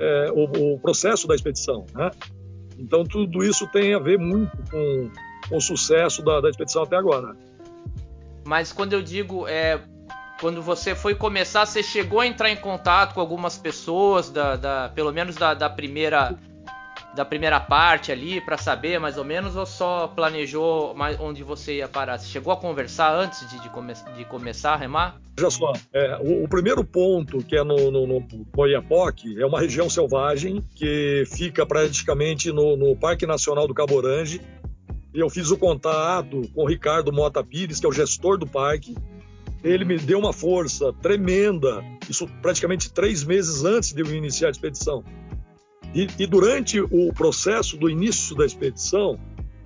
é, 0.00 0.32
o, 0.32 0.74
o, 0.74 0.80
processo 0.80 1.26
da 1.26 1.34
expedição. 1.34 1.84
Né? 1.94 2.10
Então, 2.78 3.04
tudo 3.04 3.44
isso 3.44 3.66
tem 3.68 3.94
a 3.94 3.98
ver 3.98 4.18
muito 4.18 4.56
com, 4.70 5.10
com 5.48 5.56
o 5.56 5.60
sucesso 5.60 6.22
da, 6.22 6.40
da 6.40 6.48
expedição 6.48 6.82
até 6.82 6.96
agora. 6.96 7.36
Mas 8.44 8.72
quando 8.72 8.94
eu 8.94 9.02
digo 9.02 9.46
é, 9.46 9.80
quando 10.40 10.62
você 10.62 10.94
foi 10.94 11.14
começar, 11.14 11.66
você 11.66 11.82
chegou 11.82 12.20
a 12.20 12.26
entrar 12.26 12.50
em 12.50 12.56
contato 12.56 13.14
com 13.14 13.20
algumas 13.20 13.58
pessoas, 13.58 14.30
da, 14.30 14.56
da 14.56 14.88
pelo 14.94 15.12
menos 15.12 15.36
da, 15.36 15.52
da, 15.52 15.68
primeira 15.68 16.38
da 17.14 17.24
primeira 17.24 17.58
parte 17.58 18.12
ali, 18.12 18.40
para 18.40 18.56
saber 18.56 18.98
mais 18.98 19.16
ou 19.16 19.24
menos, 19.24 19.56
ou 19.56 19.66
só 19.66 20.08
planejou 20.08 20.94
mais 20.94 21.18
onde 21.18 21.42
você 21.42 21.78
ia 21.78 21.88
parar? 21.88 22.18
Você 22.18 22.28
chegou 22.28 22.52
a 22.52 22.56
conversar 22.56 23.14
antes 23.14 23.48
de, 23.48 23.60
de, 23.60 23.68
come, 23.70 23.92
de 24.16 24.24
começar 24.24 24.74
a 24.74 24.76
remar? 24.76 25.20
Veja 25.36 25.50
só, 25.50 25.72
é, 25.92 26.18
o, 26.20 26.44
o, 26.44 26.48
primeiro 26.48 26.84
ponto, 26.84 27.38
que 27.38 27.56
é 27.56 27.64
no, 27.64 27.90
no, 27.90 28.06
no 28.06 28.26
Oiapoque, 28.56 29.40
é 29.40 29.46
uma 29.46 29.60
região 29.60 29.88
selvagem 29.88 30.62
que 30.74 31.24
fica 31.26 31.64
praticamente 31.64 32.52
no, 32.52 32.76
no 32.76 32.94
Parque 32.96 33.26
Nacional 33.26 33.66
do 33.66 33.74
Cabo 33.74 33.96
Orange. 33.96 34.40
Eu 35.14 35.30
fiz 35.30 35.50
o 35.50 35.56
contato 35.56 36.42
com 36.54 36.62
o 36.62 36.68
Ricardo 36.68 37.12
Mota 37.12 37.42
Pires, 37.42 37.80
que 37.80 37.86
é 37.86 37.88
o 37.88 37.92
gestor 37.92 38.36
do 38.36 38.46
parque, 38.46 38.94
ele 39.62 39.84
me 39.84 39.98
deu 39.98 40.18
uma 40.18 40.32
força 40.32 40.92
tremenda, 40.92 41.82
isso 42.08 42.28
praticamente 42.40 42.92
três 42.92 43.24
meses 43.24 43.64
antes 43.64 43.92
de 43.92 44.02
eu 44.02 44.14
iniciar 44.14 44.48
a 44.48 44.50
expedição. 44.50 45.02
E, 45.94 46.06
e, 46.18 46.26
durante 46.26 46.80
o 46.80 47.12
processo 47.12 47.76
do 47.76 47.88
início 47.88 48.36
da 48.36 48.44
expedição, 48.44 49.18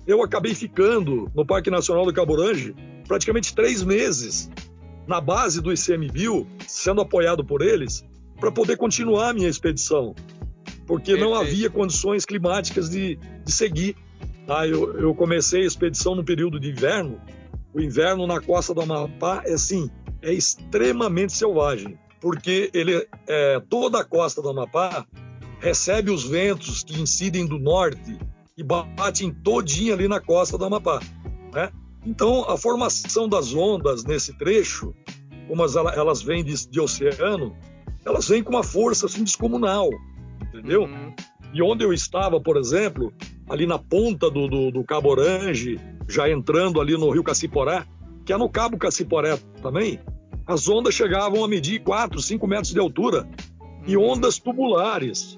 eu 0.07 0.23
acabei 0.23 0.55
ficando 0.55 1.29
no 1.35 1.45
Parque 1.45 1.69
Nacional 1.69 2.05
do 2.05 2.13
Cabo 2.13 2.33
Orange 2.33 2.75
praticamente 3.07 3.53
três 3.53 3.83
meses 3.83 4.49
na 5.05 5.19
base 5.19 5.61
do 5.61 5.73
ICMBio, 5.73 6.47
sendo 6.65 7.01
apoiado 7.01 7.43
por 7.43 7.61
eles, 7.61 8.05
para 8.39 8.51
poder 8.51 8.77
continuar 8.77 9.29
a 9.29 9.33
minha 9.33 9.49
expedição, 9.49 10.15
porque 10.87 11.15
não 11.17 11.35
havia 11.35 11.69
condições 11.69 12.25
climáticas 12.25 12.89
de, 12.89 13.17
de 13.43 13.51
seguir. 13.51 13.95
Tá? 14.47 14.65
Eu, 14.65 14.97
eu 14.97 15.13
comecei 15.13 15.63
a 15.63 15.67
expedição 15.67 16.15
no 16.15 16.23
período 16.23 16.59
de 16.59 16.69
inverno 16.69 17.19
o 17.73 17.81
inverno 17.81 18.27
na 18.27 18.39
costa 18.39 18.73
do 18.73 18.81
Amapá 18.81 19.41
é 19.45 19.53
assim, 19.53 19.89
é 20.21 20.31
extremamente 20.31 21.33
selvagem, 21.33 21.97
porque 22.21 22.69
ele 22.73 23.05
é, 23.27 23.59
toda 23.67 23.99
a 23.99 24.03
costa 24.03 24.41
do 24.41 24.49
Amapá 24.49 25.05
recebe 25.63 26.11
os 26.11 26.25
ventos 26.25 26.83
que 26.83 27.01
incidem 27.01 27.47
do 27.47 27.57
norte 27.57 28.19
e 28.57 28.61
batem 28.61 29.31
todinha 29.31 29.93
ali 29.93 30.09
na 30.09 30.19
costa 30.19 30.57
do 30.57 30.65
Amapá, 30.65 30.99
né? 31.53 31.71
Então, 32.05 32.43
a 32.49 32.57
formação 32.57 33.29
das 33.29 33.53
ondas 33.53 34.03
nesse 34.03 34.33
trecho, 34.33 34.93
como 35.47 35.63
elas 35.63 36.21
vêm 36.21 36.43
de, 36.43 36.69
de 36.69 36.81
oceano, 36.81 37.55
elas 38.05 38.27
vêm 38.27 38.43
com 38.43 38.49
uma 38.49 38.63
força 38.63 39.05
assim 39.05 39.23
descomunal, 39.23 39.89
entendeu? 40.41 40.83
Uhum. 40.83 41.15
E 41.53 41.61
onde 41.61 41.85
eu 41.85 41.93
estava, 41.93 42.41
por 42.41 42.57
exemplo, 42.57 43.13
ali 43.49 43.65
na 43.65 43.79
ponta 43.79 44.29
do, 44.29 44.49
do, 44.49 44.69
do 44.69 44.83
Cabo 44.83 45.11
Orange, 45.11 45.79
já 46.09 46.29
entrando 46.29 46.81
ali 46.81 46.97
no 46.97 47.09
Rio 47.09 47.23
Caciporé, 47.23 47.85
que 48.25 48.33
é 48.33 48.37
no 48.37 48.49
Cabo 48.49 48.77
Caciporé 48.77 49.39
também, 49.61 49.97
as 50.45 50.67
ondas 50.67 50.93
chegavam 50.93 51.41
a 51.41 51.47
medir 51.47 51.81
4, 51.83 52.21
5 52.21 52.45
metros 52.47 52.73
de 52.73 52.79
altura. 52.79 53.25
E 53.87 53.95
uhum. 53.95 54.11
ondas 54.11 54.37
tubulares. 54.37 55.37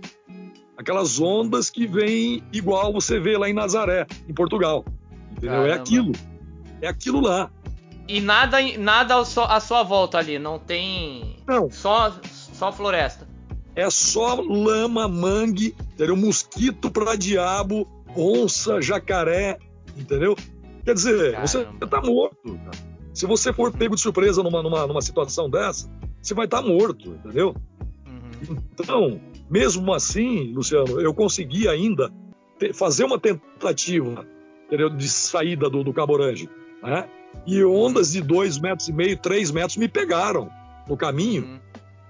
Aquelas 0.77 1.20
ondas 1.20 1.70
que 1.70 1.88
vêm 1.88 2.44
igual 2.51 2.91
você 2.91 3.20
vê 3.20 3.38
lá 3.38 3.50
em 3.50 3.53
Nazaré, 3.53 4.05
em 4.27 4.34
Portugal. 4.34 4.86
Entendeu? 5.32 5.51
É 5.51 5.55
Caramba. 5.55 5.70
É 5.70 5.74
aquilo. 5.74 6.12
É 6.82 6.88
aquilo 6.88 7.22
lá. 7.22 7.51
E 8.08 8.22
nada, 8.22 8.58
nada 8.77 9.15
à 9.17 9.60
sua 9.60 9.84
volta 9.84 10.17
ali, 10.17 10.38
não 10.38 10.60
tem. 10.60 11.38
Não. 11.48 11.70
Só, 11.72 12.13
só 12.24 12.72
floresta. 12.72 13.27
É 13.75 13.89
só 13.89 14.36
lama, 14.36 15.08
mangue, 15.08 15.75
entendeu? 15.94 16.15
Mosquito 16.15 16.89
pra 16.89 17.15
diabo, 17.15 17.88
onça, 18.15 18.82
jacaré, 18.82 19.58
entendeu? 19.98 20.36
Quer 20.86 20.94
dizer, 20.94 21.32
Caramba. 21.32 21.48
você 21.48 21.65
tá 21.89 22.01
morto. 22.01 22.58
Cara. 22.58 22.96
Se 23.13 23.25
você 23.25 23.51
for 23.51 23.72
pego 23.72 23.96
de 23.96 24.01
surpresa 24.01 24.44
numa, 24.44 24.62
numa, 24.62 24.86
numa 24.86 25.01
situação 25.01 25.50
dessa, 25.50 25.89
você 26.22 26.34
vai 26.34 26.46
estar 26.46 26.62
tá 26.62 26.67
morto, 26.67 27.10
entendeu? 27.10 27.55
Uhum. 28.05 28.58
Então, 28.74 29.20
mesmo 29.49 29.93
assim, 29.93 30.53
Luciano, 30.53 30.99
eu 30.99 31.13
consegui 31.13 31.67
ainda 31.67 32.11
fazer 32.73 33.03
uma 33.03 33.19
tentativa 33.19 34.25
entendeu? 34.65 34.89
de 34.89 35.07
saída 35.07 35.69
do, 35.69 35.83
do 35.83 35.93
Cabo 35.93 36.13
Orange, 36.13 36.49
né? 36.81 37.07
E 37.45 37.63
ondas 37.63 38.13
de 38.13 38.21
dois 38.21 38.57
metros 38.57 38.87
e 38.87 38.93
meio, 38.93 39.17
três 39.17 39.51
metros 39.51 39.77
me 39.77 39.87
pegaram 39.87 40.49
no 40.87 40.95
caminho, 40.95 41.43
uhum. 41.43 41.59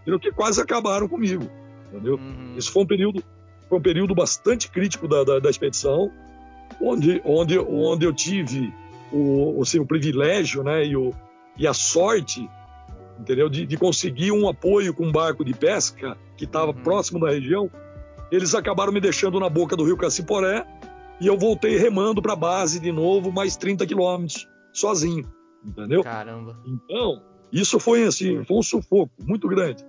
entendeu? 0.02 0.20
que 0.20 0.32
quase 0.32 0.62
acabaram 0.62 1.08
comigo, 1.08 1.50
entendeu? 1.88 2.16
Uhum. 2.16 2.56
Isso 2.56 2.72
foi 2.72 2.84
um 2.84 2.86
período, 2.86 3.24
foi 3.68 3.80
um 3.80 3.82
período 3.82 4.14
bastante 4.14 4.70
crítico 4.70 5.08
da, 5.08 5.24
da, 5.24 5.40
da 5.40 5.50
expedição, 5.50 6.12
onde, 6.80 7.22
onde, 7.26 7.58
onde 7.60 8.06
eu 8.06 8.14
tive 8.14 8.74
o, 9.12 9.62
assim, 9.62 9.80
o 9.80 9.86
privilégio 9.86 10.64
né, 10.64 10.86
e, 10.86 10.96
o, 10.96 11.14
e 11.58 11.68
a 11.68 11.74
sorte 11.74 12.48
entendeu? 13.20 13.50
De, 13.50 13.66
de, 13.66 13.78
conseguir 13.78 14.32
um 14.32 14.48
apoio 14.48 14.94
com 14.94 15.06
um 15.06 15.12
barco 15.12 15.44
de 15.44 15.54
pesca 15.54 16.18
que 16.38 16.46
estava 16.46 16.68
uhum. 16.68 16.84
próximo 16.84 17.20
da 17.20 17.30
região. 17.30 17.70
Eles 18.32 18.56
acabaram 18.56 18.92
me 18.92 19.00
deixando 19.00 19.40
na 19.40 19.50
boca 19.50 19.76
do 19.76 19.84
rio 19.84 19.98
Caciporé 19.98 20.66
e 21.20 21.28
eu 21.28 21.38
voltei 21.38 21.78
remando 21.78 22.22
para 22.22 22.34
a 22.34 22.36
base 22.36 22.80
de 22.80 22.92
novo, 22.92 23.32
mais 23.32 23.56
30 23.56 23.86
quilômetros, 23.86 24.48
sozinho, 24.74 25.26
entendeu? 25.64 26.04
Caramba. 26.04 26.58
Então, 26.66 27.22
isso 27.52 27.80
foi 27.80 28.04
assim, 28.04 28.44
foi 28.44 28.58
um 28.58 28.64
sufoco 28.64 29.12
muito 29.20 29.48
grande. 29.48 29.84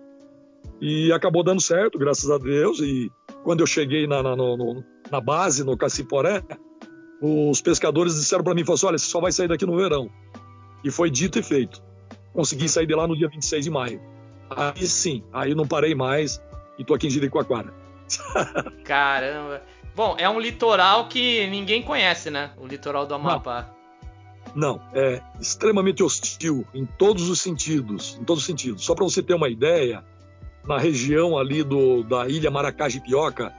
E 0.81 1.11
acabou 1.13 1.43
dando 1.43 1.61
certo, 1.61 1.99
graças 1.99 2.31
a 2.31 2.39
Deus. 2.39 2.81
E 2.81 3.11
quando 3.43 3.61
eu 3.61 3.67
cheguei 3.67 4.07
na, 4.07 4.23
na, 4.23 4.37
no, 4.37 4.85
na 5.11 5.21
base, 5.21 5.65
no 5.65 5.77
Caciporé, 5.77 6.43
os 7.21 7.61
pescadores 7.61 8.15
disseram 8.15 8.45
para 8.45 8.55
mim, 8.55 8.65
falaram 8.65 8.75
assim, 8.75 8.87
olha, 8.87 8.99
você 8.99 9.07
só 9.07 9.21
vai 9.21 9.33
sair 9.33 9.49
daqui 9.49 9.65
no 9.65 9.77
verão. 9.77 10.11
E 10.85 10.91
foi 10.91 11.11
dito 11.11 11.39
e 11.39 11.43
feito. 11.43 11.83
Consegui 12.37 12.69
sair 12.69 12.87
de 12.87 12.95
lá 12.95 13.07
no 13.07 13.17
dia 13.17 13.29
26 13.29 13.65
de 13.65 13.71
maio. 13.71 13.99
Aí 14.51 14.87
sim, 14.87 15.25
aí 15.33 15.55
não 15.55 15.67
parei 15.67 15.95
mais 15.95 16.39
e 16.79 16.85
tô 16.85 16.93
aqui 16.93 17.07
em 17.07 17.11
Jericoacoara. 17.11 17.73
Caramba. 18.85 19.63
Bom, 19.95 20.15
é 20.19 20.29
um 20.29 20.39
litoral 20.39 21.09
que 21.09 21.47
ninguém 21.47 21.83
conhece, 21.83 22.31
né? 22.31 22.51
O 22.59 22.67
litoral 22.67 23.07
do 23.07 23.15
Amapá. 23.15 23.71
Não, 24.55 24.77
não 24.77 24.83
é 24.93 25.23
extremamente 25.41 26.03
hostil 26.03 26.67
em 26.75 26.85
todos 26.85 27.31
os 27.31 27.41
sentidos, 27.41 28.19
em 28.21 28.25
todos 28.25 28.43
os 28.43 28.47
sentidos. 28.47 28.85
Só 28.85 28.95
para 28.95 29.05
você 29.05 29.23
ter 29.23 29.33
uma 29.33 29.49
ideia, 29.49 30.05
na 30.67 30.77
região 30.77 31.39
ali 31.39 31.63
do, 31.63 32.03
da 32.03 32.29
ilha 32.29 32.51
Maracajipioca, 32.51 33.51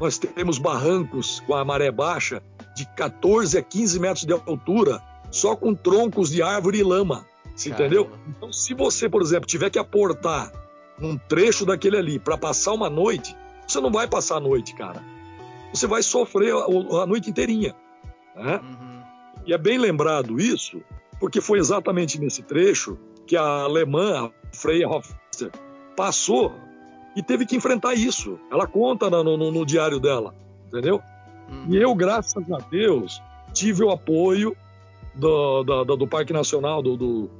nós 0.00 0.18
temos 0.18 0.58
barrancos 0.58 1.40
com 1.40 1.54
a 1.56 1.64
maré 1.64 1.90
baixa 1.90 2.40
de 2.76 2.86
14 2.94 3.58
a 3.58 3.62
15 3.62 3.98
metros 3.98 4.24
de 4.24 4.32
altura, 4.32 5.02
só 5.32 5.56
com 5.56 5.74
troncos 5.74 6.30
de 6.30 6.42
árvore 6.42 6.78
e 6.78 6.84
lama. 6.84 7.26
Você 7.54 7.70
entendeu? 7.70 8.10
Então, 8.28 8.52
se 8.52 8.74
você, 8.74 9.08
por 9.08 9.22
exemplo, 9.22 9.46
tiver 9.46 9.70
que 9.70 9.78
aportar 9.78 10.52
um 11.00 11.16
trecho 11.16 11.64
daquele 11.64 11.96
ali 11.96 12.18
para 12.18 12.36
passar 12.36 12.72
uma 12.72 12.90
noite, 12.90 13.36
você 13.66 13.80
não 13.80 13.90
vai 13.90 14.08
passar 14.08 14.36
a 14.36 14.40
noite, 14.40 14.74
cara. 14.74 15.02
Você 15.72 15.86
vai 15.86 16.02
sofrer 16.02 16.52
a, 16.54 17.02
a 17.02 17.06
noite 17.06 17.30
inteirinha. 17.30 17.74
Né? 18.34 18.60
Uhum. 18.62 19.02
E 19.46 19.52
é 19.52 19.58
bem 19.58 19.78
lembrado 19.78 20.40
isso, 20.40 20.82
porque 21.20 21.40
foi 21.40 21.58
exatamente 21.58 22.20
nesse 22.20 22.42
trecho 22.42 22.98
que 23.26 23.36
a 23.36 23.62
alemã, 23.62 24.26
a 24.26 24.56
Freya 24.56 24.88
Hofster, 24.88 25.50
passou 25.96 26.54
e 27.16 27.22
teve 27.22 27.46
que 27.46 27.56
enfrentar 27.56 27.94
isso. 27.94 28.38
Ela 28.50 28.66
conta 28.66 29.08
no, 29.08 29.36
no, 29.36 29.50
no 29.50 29.66
diário 29.66 30.00
dela, 30.00 30.34
entendeu? 30.66 31.00
Uhum. 31.48 31.66
E 31.68 31.76
eu, 31.76 31.94
graças 31.94 32.50
a 32.50 32.58
Deus, 32.70 33.22
tive 33.52 33.84
o 33.84 33.90
apoio 33.90 34.56
do, 35.14 35.62
do, 35.62 35.84
do, 35.84 35.96
do 35.96 36.06
Parque 36.06 36.32
Nacional 36.32 36.82
do, 36.82 36.96
do, 36.96 37.30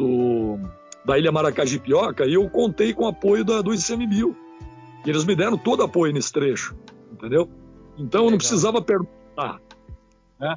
do, 0.00 0.58
da 1.04 1.18
Ilha 1.18 1.30
Maracajipioca 1.30 2.24
e 2.24 2.32
eu 2.32 2.48
contei 2.48 2.94
com 2.94 3.04
o 3.04 3.08
apoio 3.08 3.44
da, 3.44 3.60
do 3.60 3.74
ICMBio. 3.74 4.34
E 5.04 5.10
eles 5.10 5.24
me 5.24 5.36
deram 5.36 5.58
todo 5.58 5.82
apoio 5.82 6.12
nesse 6.12 6.32
trecho, 6.32 6.74
entendeu? 7.12 7.48
Então 7.98 8.24
eu 8.24 8.30
não 8.30 8.38
precisava 8.38 8.80
perguntar. 8.80 9.60
Né? 10.38 10.56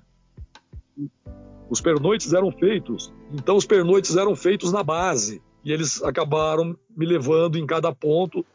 Os 1.69 1.81
pernoites 1.81 2.33
eram 2.33 2.51
feitos, 2.51 3.13
então 3.33 3.57
os 3.57 3.65
pernoites 3.65 4.15
eram 4.15 4.35
feitos 4.35 4.71
na 4.71 4.83
base 4.83 5.41
e 5.63 5.71
eles 5.71 6.01
acabaram 6.03 6.77
me 6.95 7.05
levando 7.05 7.57
em 7.57 7.65
cada 7.65 7.93
ponto 7.93 8.45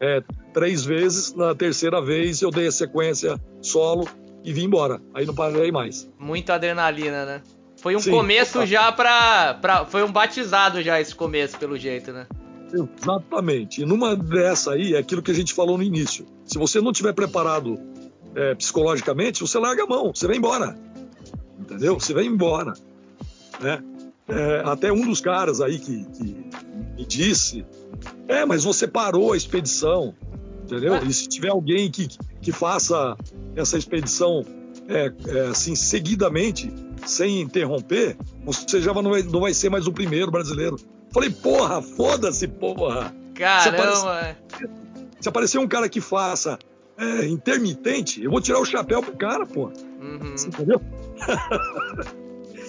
é, 0.00 0.22
três 0.52 0.84
vezes. 0.84 1.34
Na 1.34 1.54
terceira 1.54 2.00
vez 2.00 2.42
eu 2.42 2.50
dei 2.50 2.66
a 2.66 2.72
sequência 2.72 3.40
solo 3.60 4.08
e 4.42 4.52
vim 4.52 4.64
embora. 4.64 5.00
Aí 5.14 5.24
não 5.24 5.34
parei 5.34 5.70
mais. 5.70 6.10
Muita 6.18 6.54
adrenalina, 6.54 7.24
né? 7.24 7.42
Foi 7.82 7.96
um 7.96 8.00
Sim, 8.00 8.12
começo 8.12 8.64
já 8.64 8.92
pra, 8.92 9.54
pra. 9.54 9.84
Foi 9.84 10.04
um 10.04 10.12
batizado 10.12 10.80
já 10.80 11.00
esse 11.00 11.12
começo, 11.12 11.58
pelo 11.58 11.76
jeito, 11.76 12.12
né? 12.12 12.28
Exatamente. 12.72 13.82
E 13.82 13.84
numa 13.84 14.14
dessa 14.14 14.74
aí, 14.74 14.94
é 14.94 14.98
aquilo 14.98 15.20
que 15.20 15.32
a 15.32 15.34
gente 15.34 15.52
falou 15.52 15.76
no 15.76 15.82
início. 15.82 16.24
Se 16.44 16.58
você 16.58 16.80
não 16.80 16.92
tiver 16.92 17.12
preparado 17.12 17.76
é, 18.36 18.54
psicologicamente, 18.54 19.40
você 19.40 19.58
larga 19.58 19.82
a 19.82 19.86
mão, 19.86 20.12
você 20.14 20.28
vai 20.28 20.36
embora. 20.36 20.78
Entendeu? 21.58 21.98
Você 21.98 22.14
vai 22.14 22.24
embora. 22.24 22.72
Né? 23.60 23.82
É, 24.28 24.62
até 24.64 24.92
um 24.92 25.04
dos 25.04 25.20
caras 25.20 25.60
aí 25.60 25.76
que, 25.80 26.04
que, 26.04 26.46
me 26.96 27.04
disse: 27.04 27.66
É, 28.28 28.46
mas 28.46 28.62
você 28.62 28.86
parou 28.86 29.32
a 29.32 29.36
expedição. 29.36 30.14
Entendeu? 30.62 31.02
E 31.04 31.12
se 31.12 31.28
tiver 31.28 31.48
alguém 31.48 31.90
que, 31.90 32.06
que 32.40 32.52
faça 32.52 33.16
essa 33.56 33.76
expedição 33.76 34.44
é, 34.88 35.12
é, 35.26 35.40
assim 35.48 35.74
seguidamente, 35.74 36.72
sem 37.06 37.40
interromper, 37.40 38.16
você 38.44 38.80
já 38.80 38.92
não 38.94 39.10
vai, 39.10 39.22
não 39.22 39.40
vai 39.40 39.54
ser 39.54 39.70
mais 39.70 39.86
o 39.86 39.92
primeiro 39.92 40.30
brasileiro. 40.30 40.76
Falei, 41.12 41.30
porra, 41.30 41.82
foda-se, 41.82 42.48
porra. 42.48 43.14
Caramba! 43.34 43.62
Se 43.62 43.68
aparecer, 43.68 44.36
se 45.20 45.28
aparecer 45.28 45.58
um 45.58 45.68
cara 45.68 45.88
que 45.88 46.00
faça 46.00 46.58
é, 46.96 47.26
intermitente, 47.26 48.22
eu 48.22 48.30
vou 48.30 48.40
tirar 48.40 48.60
o 48.60 48.64
chapéu 48.64 49.02
pro 49.02 49.16
cara, 49.16 49.46
pô. 49.46 49.70
Uhum. 50.00 50.32
Você 50.36 50.48
entendeu? 50.48 50.80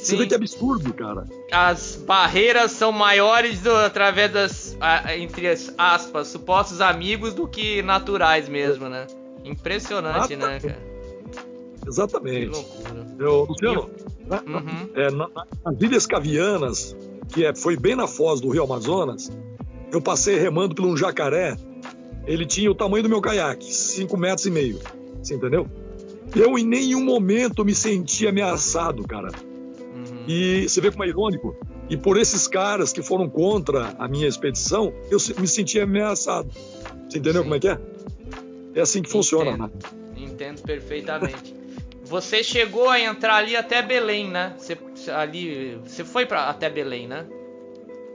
Você 0.04 0.18
vê 0.18 0.28
que 0.28 0.36
absurdo, 0.36 0.94
cara. 0.94 1.26
As 1.50 1.96
barreiras 1.96 2.72
são 2.72 2.92
maiores 2.92 3.62
do, 3.62 3.74
através 3.74 4.32
das, 4.34 4.78
entre 5.18 5.48
as 5.48 5.74
aspas, 5.78 6.28
supostos 6.28 6.82
amigos 6.82 7.34
do 7.34 7.48
que 7.48 7.82
naturais 7.82 8.50
mesmo, 8.50 8.90
né? 8.90 9.08
Impressionante, 9.46 10.36
né, 10.36 10.60
cara? 10.60 10.93
Exatamente. 11.88 12.50
Que 12.50 12.56
loucura. 12.56 13.08
Eu, 13.20 13.46
Luciano, 13.46 13.90
né, 14.28 14.42
uhum. 14.48 14.90
é, 14.96 15.12
na, 15.12 15.30
nas 15.66 15.82
Ilhas 15.82 16.06
Cavianas, 16.06 16.96
que 17.30 17.46
é, 17.46 17.56
foi 17.56 17.78
bem 17.78 17.96
na 17.96 18.08
foz 18.08 18.42
do 18.42 18.50
Rio 18.50 18.64
Amazonas, 18.64 19.32
eu 19.92 20.02
passei 20.02 20.38
remando 20.38 20.76
por 20.76 20.86
um 20.86 20.98
jacaré. 20.98 21.56
Ele 22.26 22.46
tinha 22.46 22.72
o 22.72 22.76
tamanho 22.76 23.04
do 23.04 23.10
meu 23.10 23.22
caiaque, 23.22 23.74
5 23.74 24.18
metros 24.18 24.46
e 24.46 24.52
meio. 24.52 24.80
Você 25.22 25.36
entendeu? 25.36 25.68
Eu 26.36 26.58
em 26.58 26.66
nenhum 26.66 27.04
momento 27.04 27.64
me 27.64 27.76
senti 27.76 28.26
ameaçado, 28.28 29.04
cara. 29.04 29.30
Uhum. 29.30 30.26
E 30.28 30.68
você 30.68 30.82
vê 30.82 30.90
como 30.90 31.04
é 31.04 31.08
irônico. 31.08 31.56
E 31.90 31.98
por 31.98 32.18
esses 32.18 32.48
caras 32.48 32.92
que 32.92 33.04
foram 33.04 33.30
contra 33.30 33.94
a 34.00 34.08
minha 34.08 34.28
expedição, 34.28 34.94
eu 35.12 35.18
me 35.40 35.48
senti 35.48 35.80
ameaçado. 35.80 36.50
Você 37.08 37.20
entendeu 37.20 37.42
Sim. 37.42 37.44
como 37.44 37.56
é 37.56 37.60
que 37.60 37.68
é? 37.68 37.80
É 38.76 38.82
assim 38.82 39.02
que 39.02 39.10
funciona, 39.10 39.52
Entendo. 39.52 39.62
né? 39.64 40.24
Entendo 40.26 40.62
perfeitamente. 40.62 41.54
Você 42.14 42.44
chegou 42.44 42.90
a 42.90 43.00
entrar 43.00 43.38
ali 43.38 43.56
até 43.56 43.82
Belém, 43.82 44.30
né? 44.30 44.54
Você, 44.56 44.78
ali, 45.12 45.80
você 45.84 46.04
foi 46.04 46.28
para 46.28 46.48
até 46.48 46.70
Belém, 46.70 47.08
né? 47.08 47.26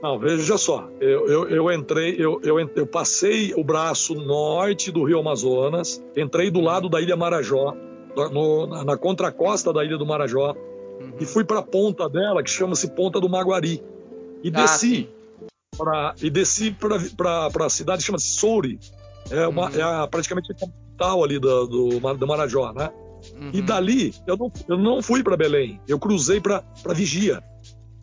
Não, 0.01 0.17
veja 0.21 0.57
só, 0.57 0.89
eu, 1.01 1.27
eu, 1.27 1.49
eu 1.49 1.73
entrei, 1.73 2.15
eu, 2.17 2.41
eu, 2.45 2.61
eu, 2.61 2.87
passei 2.87 3.53
o 3.57 3.65
braço 3.65 4.15
norte 4.15 4.93
do 4.93 5.03
Rio 5.03 5.19
Amazonas, 5.19 6.01
entrei 6.17 6.49
do 6.49 6.61
lado 6.61 6.89
da 6.89 7.01
Ilha 7.01 7.17
Marajó, 7.17 7.75
no, 8.15 8.85
na 8.85 8.97
contracosta 8.97 9.73
da 9.73 9.85
Ilha 9.85 9.99
do 9.99 10.07
Marajó, 10.07 10.55
uhum. 11.01 11.15
e 11.19 11.27
fui 11.27 11.43
para 11.43 11.59
a 11.59 11.63
ponta 11.63 12.09
dela, 12.09 12.41
que 12.41 12.51
chama-se 12.51 12.95
Ponta 12.95 13.21
do 13.21 13.29
Maguari. 13.29 13.83
E 14.45 14.49
ah, 14.55 14.63
desci 14.63 15.09
para 15.77 16.15
e 16.23 16.31
desci 16.31 16.71
para 16.71 17.67
a 17.67 17.69
cidade 17.69 18.03
que 18.03 18.07
chama-se 18.07 18.29
Souri. 18.29 18.79
É, 19.29 19.49
uma, 19.49 19.69
uhum. 19.69 19.77
é 19.77 19.83
a, 19.83 20.07
praticamente 20.07 20.53
a 20.53 20.55
capital 20.55 21.25
ali 21.25 21.41
do, 21.41 21.67
do, 21.67 22.15
do 22.15 22.27
Marajó, 22.29 22.73
né? 22.73 22.93
Uhum. 23.35 23.51
E 23.53 23.63
dali 23.63 24.15
eu 24.27 24.37
não, 24.37 24.53
eu 24.69 24.79
não 24.79 25.03
fui 25.03 25.23
para 25.23 25.37
Belém, 25.37 25.81
eu 25.89 25.99
cruzei 25.99 26.41
para 26.41 26.63
Vigia, 26.95 27.43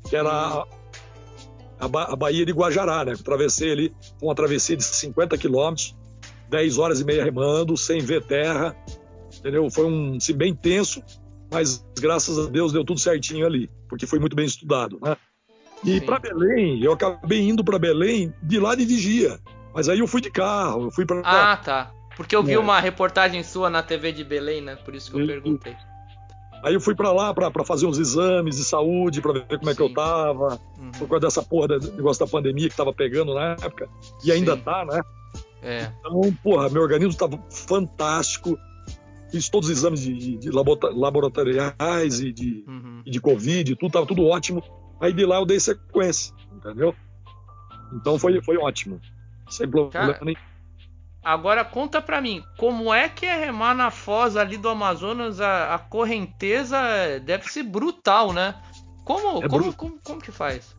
que 0.07 0.15
era 0.15 0.29
a, 0.29 0.65
a, 1.79 1.87
ba 1.87 2.03
a, 2.03 2.15
Baía 2.15 2.45
de 2.45 2.51
Guajará, 2.51 3.05
né? 3.05 3.13
Eu 3.13 3.19
atravessei 3.19 3.71
ali, 3.71 3.95
uma 4.21 4.35
travessia 4.35 4.75
de 4.75 4.83
50 4.83 5.37
quilômetros, 5.37 5.95
10 6.49 6.77
horas 6.77 6.99
e 6.99 7.05
meia 7.05 7.23
remando, 7.23 7.75
sem 7.77 7.99
ver 7.99 8.23
terra, 8.23 8.75
entendeu? 9.37 9.69
Foi 9.69 9.85
um 9.85 10.17
assim, 10.17 10.33
bem 10.33 10.53
tenso, 10.53 11.01
mas 11.51 11.85
graças 11.99 12.37
a 12.37 12.49
Deus 12.49 12.71
deu 12.71 12.83
tudo 12.83 12.99
certinho 12.99 13.45
ali, 13.45 13.69
porque 13.87 14.05
foi 14.05 14.19
muito 14.19 14.35
bem 14.35 14.45
estudado, 14.45 14.99
né? 15.01 15.15
E 15.83 16.01
para 16.01 16.17
Belém, 16.17 16.83
eu 16.83 16.93
acabei 16.93 17.41
indo 17.41 17.63
para 17.63 17.77
Belém 17.77 18.33
de 18.41 18.59
lá 18.59 18.73
de 18.73 18.85
Vigia. 18.85 19.39
Mas 19.73 19.89
aí 19.89 19.99
eu 19.99 20.07
fui 20.07 20.21
de 20.21 20.31
carro, 20.31 20.85
eu 20.85 20.91
fui 20.91 21.05
para. 21.05 21.21
Ah, 21.23 21.57
tá. 21.57 21.91
Porque 22.15 22.35
eu 22.35 22.43
vi 22.43 22.53
é. 22.53 22.59
uma 22.59 22.79
reportagem 22.79 23.43
sua 23.43 23.69
na 23.69 23.83
TV 23.83 24.11
de 24.11 24.23
Belém, 24.23 24.61
né? 24.61 24.75
Por 24.75 24.95
isso 24.95 25.11
que 25.11 25.19
eu 25.19 25.27
perguntei. 25.27 25.75
Aí 26.63 26.73
eu 26.73 26.81
fui 26.81 26.95
para 26.95 27.11
lá 27.11 27.33
para 27.33 27.63
fazer 27.63 27.85
uns 27.85 27.99
exames 27.99 28.55
de 28.55 28.63
saúde, 28.63 29.21
para 29.21 29.33
ver 29.33 29.59
como 29.59 29.69
é 29.69 29.73
Sim. 29.73 29.77
que 29.77 29.83
eu 29.83 29.93
tava, 29.93 30.59
uhum. 30.79 30.91
por 30.91 31.07
causa 31.07 31.27
dessa 31.27 31.43
porra 31.43 31.67
do 31.67 31.91
negócio 31.91 32.25
da 32.25 32.31
pandemia 32.31 32.69
que 32.69 32.75
tava 32.75 32.91
pegando 32.93 33.33
na 33.35 33.51
época, 33.51 33.87
e 34.23 34.31
ainda 34.31 34.55
Sim. 34.55 34.61
tá, 34.61 34.85
né? 34.85 35.01
É. 35.61 35.91
Então, 35.99 36.33
porra, 36.43 36.69
meu 36.69 36.81
organismo 36.81 37.15
tava 37.15 37.39
fantástico 37.49 38.57
fiz 39.35 39.49
todos 39.49 39.69
os 39.69 39.77
exames 39.77 40.01
de, 40.01 40.37
de 40.37 40.49
laboratoriais 40.49 42.21
e 42.21 42.31
de, 42.31 42.63
uhum. 42.67 43.01
e 43.05 43.11
de 43.11 43.19
Covid, 43.19 43.75
tudo 43.75 43.87
estava 43.87 44.05
tudo 44.05 44.25
ótimo. 44.25 44.63
Aí 44.99 45.11
de 45.11 45.25
lá 45.25 45.37
eu 45.37 45.45
dei 45.45 45.59
sequência, 45.59 46.33
entendeu? 46.53 46.95
Então 47.93 48.17
foi, 48.17 48.41
foi 48.41 48.57
ótimo. 48.57 48.99
Sem 49.49 49.67
problema 49.67 50.13
Cara, 50.13 50.19
nenhum. 50.23 50.37
Agora 51.25 51.65
conta 51.65 51.99
pra 51.99 52.21
mim, 52.21 52.43
como 52.55 52.93
é 52.93 53.09
que 53.09 53.25
é 53.25 53.35
remar 53.35 53.73
na 53.73 53.89
foz 53.89 54.37
ali 54.37 54.57
do 54.57 54.69
Amazonas? 54.69 55.41
A, 55.41 55.73
a 55.73 55.79
correnteza 55.79 56.77
deve 57.25 57.51
ser 57.51 57.63
brutal, 57.63 58.31
né? 58.31 58.53
Como, 59.03 59.43
é 59.43 59.49
como, 59.49 59.73
como, 59.73 59.99
como, 60.03 60.21
que 60.21 60.31
faz? 60.31 60.75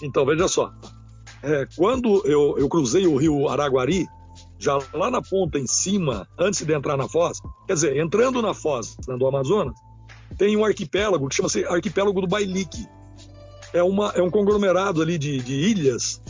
Então, 0.00 0.24
veja 0.24 0.46
só. 0.46 0.72
É, 1.42 1.66
quando 1.76 2.24
eu, 2.24 2.56
eu 2.58 2.68
cruzei 2.68 3.08
o 3.08 3.16
rio 3.16 3.48
Araguari, 3.48 4.06
já 4.56 4.78
lá 4.94 5.10
na 5.10 5.20
ponta 5.20 5.58
em 5.58 5.66
cima, 5.66 6.28
antes 6.38 6.64
de 6.64 6.72
entrar 6.72 6.96
na 6.96 7.08
foz, 7.08 7.40
quer 7.66 7.74
dizer, 7.74 7.96
entrando 7.96 8.40
na 8.40 8.54
foz 8.54 8.96
né, 9.08 9.16
do 9.16 9.26
Amazonas, 9.26 9.74
tem 10.38 10.56
um 10.56 10.64
arquipélago 10.64 11.28
que 11.28 11.34
chama-se 11.34 11.64
Arquipélago 11.64 12.20
do 12.20 12.28
Bailique. 12.28 12.86
É, 13.72 13.82
uma, 13.82 14.10
é 14.10 14.22
um 14.22 14.30
conglomerado 14.30 15.02
ali 15.02 15.18
de, 15.18 15.40
de 15.40 15.54
ilhas 15.54 16.22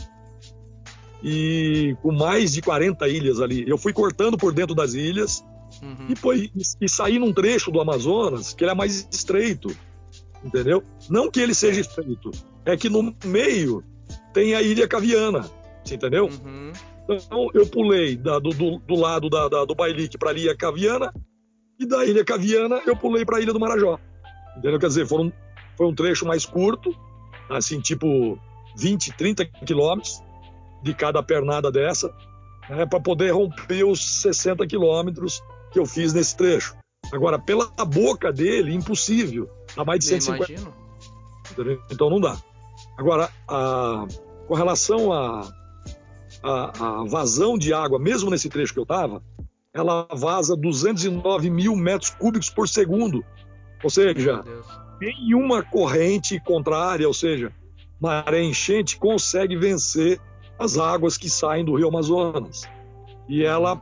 e 1.23 1.95
com 2.01 2.11
mais 2.11 2.51
de 2.51 2.61
40 2.61 3.07
ilhas 3.07 3.39
ali. 3.39 3.63
Eu 3.65 3.77
fui 3.77 3.93
cortando 3.93 4.37
por 4.37 4.53
dentro 4.53 4.75
das 4.75 4.93
ilhas 4.93 5.43
uhum. 5.81 6.07
e, 6.09 6.15
foi, 6.15 6.51
e, 6.81 6.89
saí 6.89 7.17
num 7.17 7.31
trecho 7.31 7.71
do 7.71 7.79
Amazonas 7.79 8.53
que 8.53 8.63
ele 8.63 8.71
é 8.71 8.75
mais 8.75 9.07
estreito, 9.09 9.73
entendeu? 10.43 10.83
Não 11.09 11.31
que 11.31 11.39
ele 11.39 11.53
seja 11.53 11.79
estreito, 11.79 12.31
é 12.65 12.75
que 12.75 12.89
no 12.89 13.15
meio 13.23 13.83
tem 14.33 14.53
a 14.53 14.61
Ilha 14.61 14.87
Caviana, 14.87 15.49
entendeu? 15.89 16.25
Uhum. 16.25 16.73
Então 17.09 17.49
eu 17.53 17.65
pulei 17.65 18.17
da, 18.17 18.37
do, 18.39 18.49
do, 18.49 18.79
do, 18.79 18.95
lado 18.95 19.29
da, 19.29 19.47
da, 19.47 19.65
do 19.65 19.75
Bailique 19.75 20.17
para 20.17 20.31
a 20.31 20.33
Ilha 20.33 20.55
Caviana 20.57 21.13
e 21.79 21.85
da 21.85 22.05
Ilha 22.05 22.25
Caviana 22.25 22.81
eu 22.85 22.97
pulei 22.97 23.23
para 23.23 23.37
a 23.37 23.41
Ilha 23.41 23.53
do 23.53 23.59
Marajó. 23.59 23.97
Entendeu? 24.57 24.79
Quer 24.79 24.87
dizer, 24.87 25.07
foram, 25.07 25.31
foi 25.77 25.87
um 25.87 25.95
trecho 25.95 26.25
mais 26.25 26.45
curto, 26.45 26.95
assim, 27.49 27.79
tipo 27.79 28.37
20, 28.77 29.13
30 29.17 29.45
quilômetros 29.65 30.21
de 30.83 30.93
cada 30.93 31.23
pernada 31.23 31.71
dessa, 31.71 32.13
né, 32.69 32.85
para 32.85 32.99
poder 32.99 33.31
romper 33.31 33.83
os 33.83 34.21
60 34.21 34.67
quilômetros 34.67 35.41
que 35.71 35.79
eu 35.79 35.85
fiz 35.85 36.13
nesse 36.13 36.35
trecho. 36.35 36.75
Agora, 37.11 37.39
pela 37.39 37.67
boca 37.85 38.31
dele, 38.31 38.73
impossível. 38.73 39.49
Dá 39.75 39.83
mais 39.83 39.99
de 39.99 40.05
150. 40.05 40.71
Então 41.91 42.09
não 42.09 42.19
dá. 42.19 42.37
Agora, 42.97 43.29
a, 43.47 44.05
com 44.47 44.53
relação 44.53 45.11
a 45.11 45.51
a, 46.43 47.01
a 47.01 47.03
vazão 47.05 47.57
de 47.57 47.73
água, 47.73 47.97
mesmo 47.97 48.29
nesse 48.29 48.49
trecho 48.49 48.73
que 48.73 48.79
eu 48.79 48.83
estava, 48.83 49.23
ela 49.73 50.07
vaza 50.13 50.55
209 50.55 51.49
mil 51.49 51.75
metros 51.75 52.11
cúbicos 52.11 52.49
por 52.49 52.67
segundo. 52.67 53.23
Ou 53.83 53.89
seja, 53.89 54.43
nenhuma 54.99 55.63
corrente 55.63 56.39
contrária, 56.39 57.07
ou 57.07 57.13
seja, 57.13 57.51
maré 57.99 58.43
enchente, 58.43 58.97
consegue 58.97 59.55
vencer 59.55 60.19
as 60.57 60.77
águas 60.77 61.17
que 61.17 61.29
saem 61.29 61.65
do 61.65 61.75
rio 61.75 61.87
Amazonas. 61.87 62.63
E 63.27 63.43
ela 63.43 63.81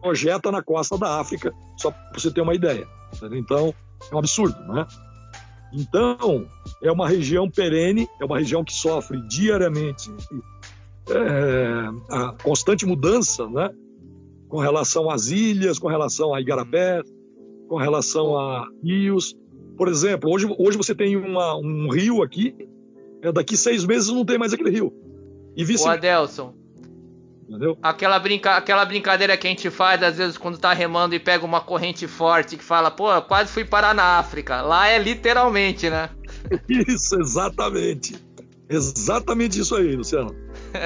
projeta 0.00 0.50
na 0.50 0.62
costa 0.62 0.96
da 0.96 1.20
África, 1.20 1.52
só 1.76 1.90
para 1.90 2.18
você 2.18 2.30
ter 2.30 2.40
uma 2.40 2.54
ideia. 2.54 2.86
Então, 3.32 3.74
é 4.10 4.14
um 4.14 4.18
absurdo, 4.18 4.60
né? 4.72 4.86
Então, 5.72 6.46
é 6.82 6.90
uma 6.90 7.08
região 7.08 7.50
perene, 7.50 8.08
é 8.20 8.24
uma 8.24 8.38
região 8.38 8.64
que 8.64 8.72
sofre 8.72 9.20
diariamente 9.28 10.10
é, 11.10 11.90
a 12.10 12.32
constante 12.42 12.86
mudança, 12.86 13.46
né? 13.48 13.70
Com 14.48 14.58
relação 14.58 15.10
às 15.10 15.28
ilhas, 15.28 15.78
com 15.78 15.88
relação 15.88 16.34
a 16.34 16.40
igarapé, 16.40 17.02
com 17.68 17.76
relação 17.76 18.36
a 18.38 18.66
rios. 18.82 19.36
Por 19.76 19.88
exemplo, 19.88 20.30
hoje, 20.30 20.46
hoje 20.58 20.76
você 20.76 20.94
tem 20.94 21.16
uma, 21.16 21.54
um 21.56 21.88
rio 21.90 22.22
aqui, 22.22 22.54
é, 23.22 23.30
daqui 23.30 23.56
seis 23.56 23.84
meses 23.84 24.08
não 24.08 24.24
tem 24.24 24.38
mais 24.38 24.52
aquele 24.52 24.70
rio. 24.70 24.92
E 25.58 25.64
vice 25.64 25.84
O 25.84 25.90
Adelson. 25.90 26.54
Entendeu? 27.48 27.76
Aquela, 27.82 28.18
brinca... 28.20 28.56
Aquela 28.56 28.84
brincadeira 28.84 29.36
que 29.36 29.46
a 29.46 29.50
gente 29.50 29.68
faz, 29.70 30.00
às 30.04 30.16
vezes, 30.16 30.38
quando 30.38 30.56
tá 30.56 30.72
remando 30.72 31.16
e 31.16 31.18
pega 31.18 31.44
uma 31.44 31.60
corrente 31.60 32.06
forte 32.06 32.56
que 32.56 32.62
fala, 32.62 32.92
pô, 32.92 33.20
quase 33.22 33.50
fui 33.50 33.64
parar 33.64 33.92
na 33.92 34.18
África. 34.18 34.62
Lá 34.62 34.86
é 34.86 34.98
literalmente, 34.98 35.90
né? 35.90 36.10
Isso, 36.68 37.18
exatamente. 37.20 38.16
Exatamente 38.68 39.58
isso 39.58 39.74
aí, 39.74 39.96
Luciano. 39.96 40.34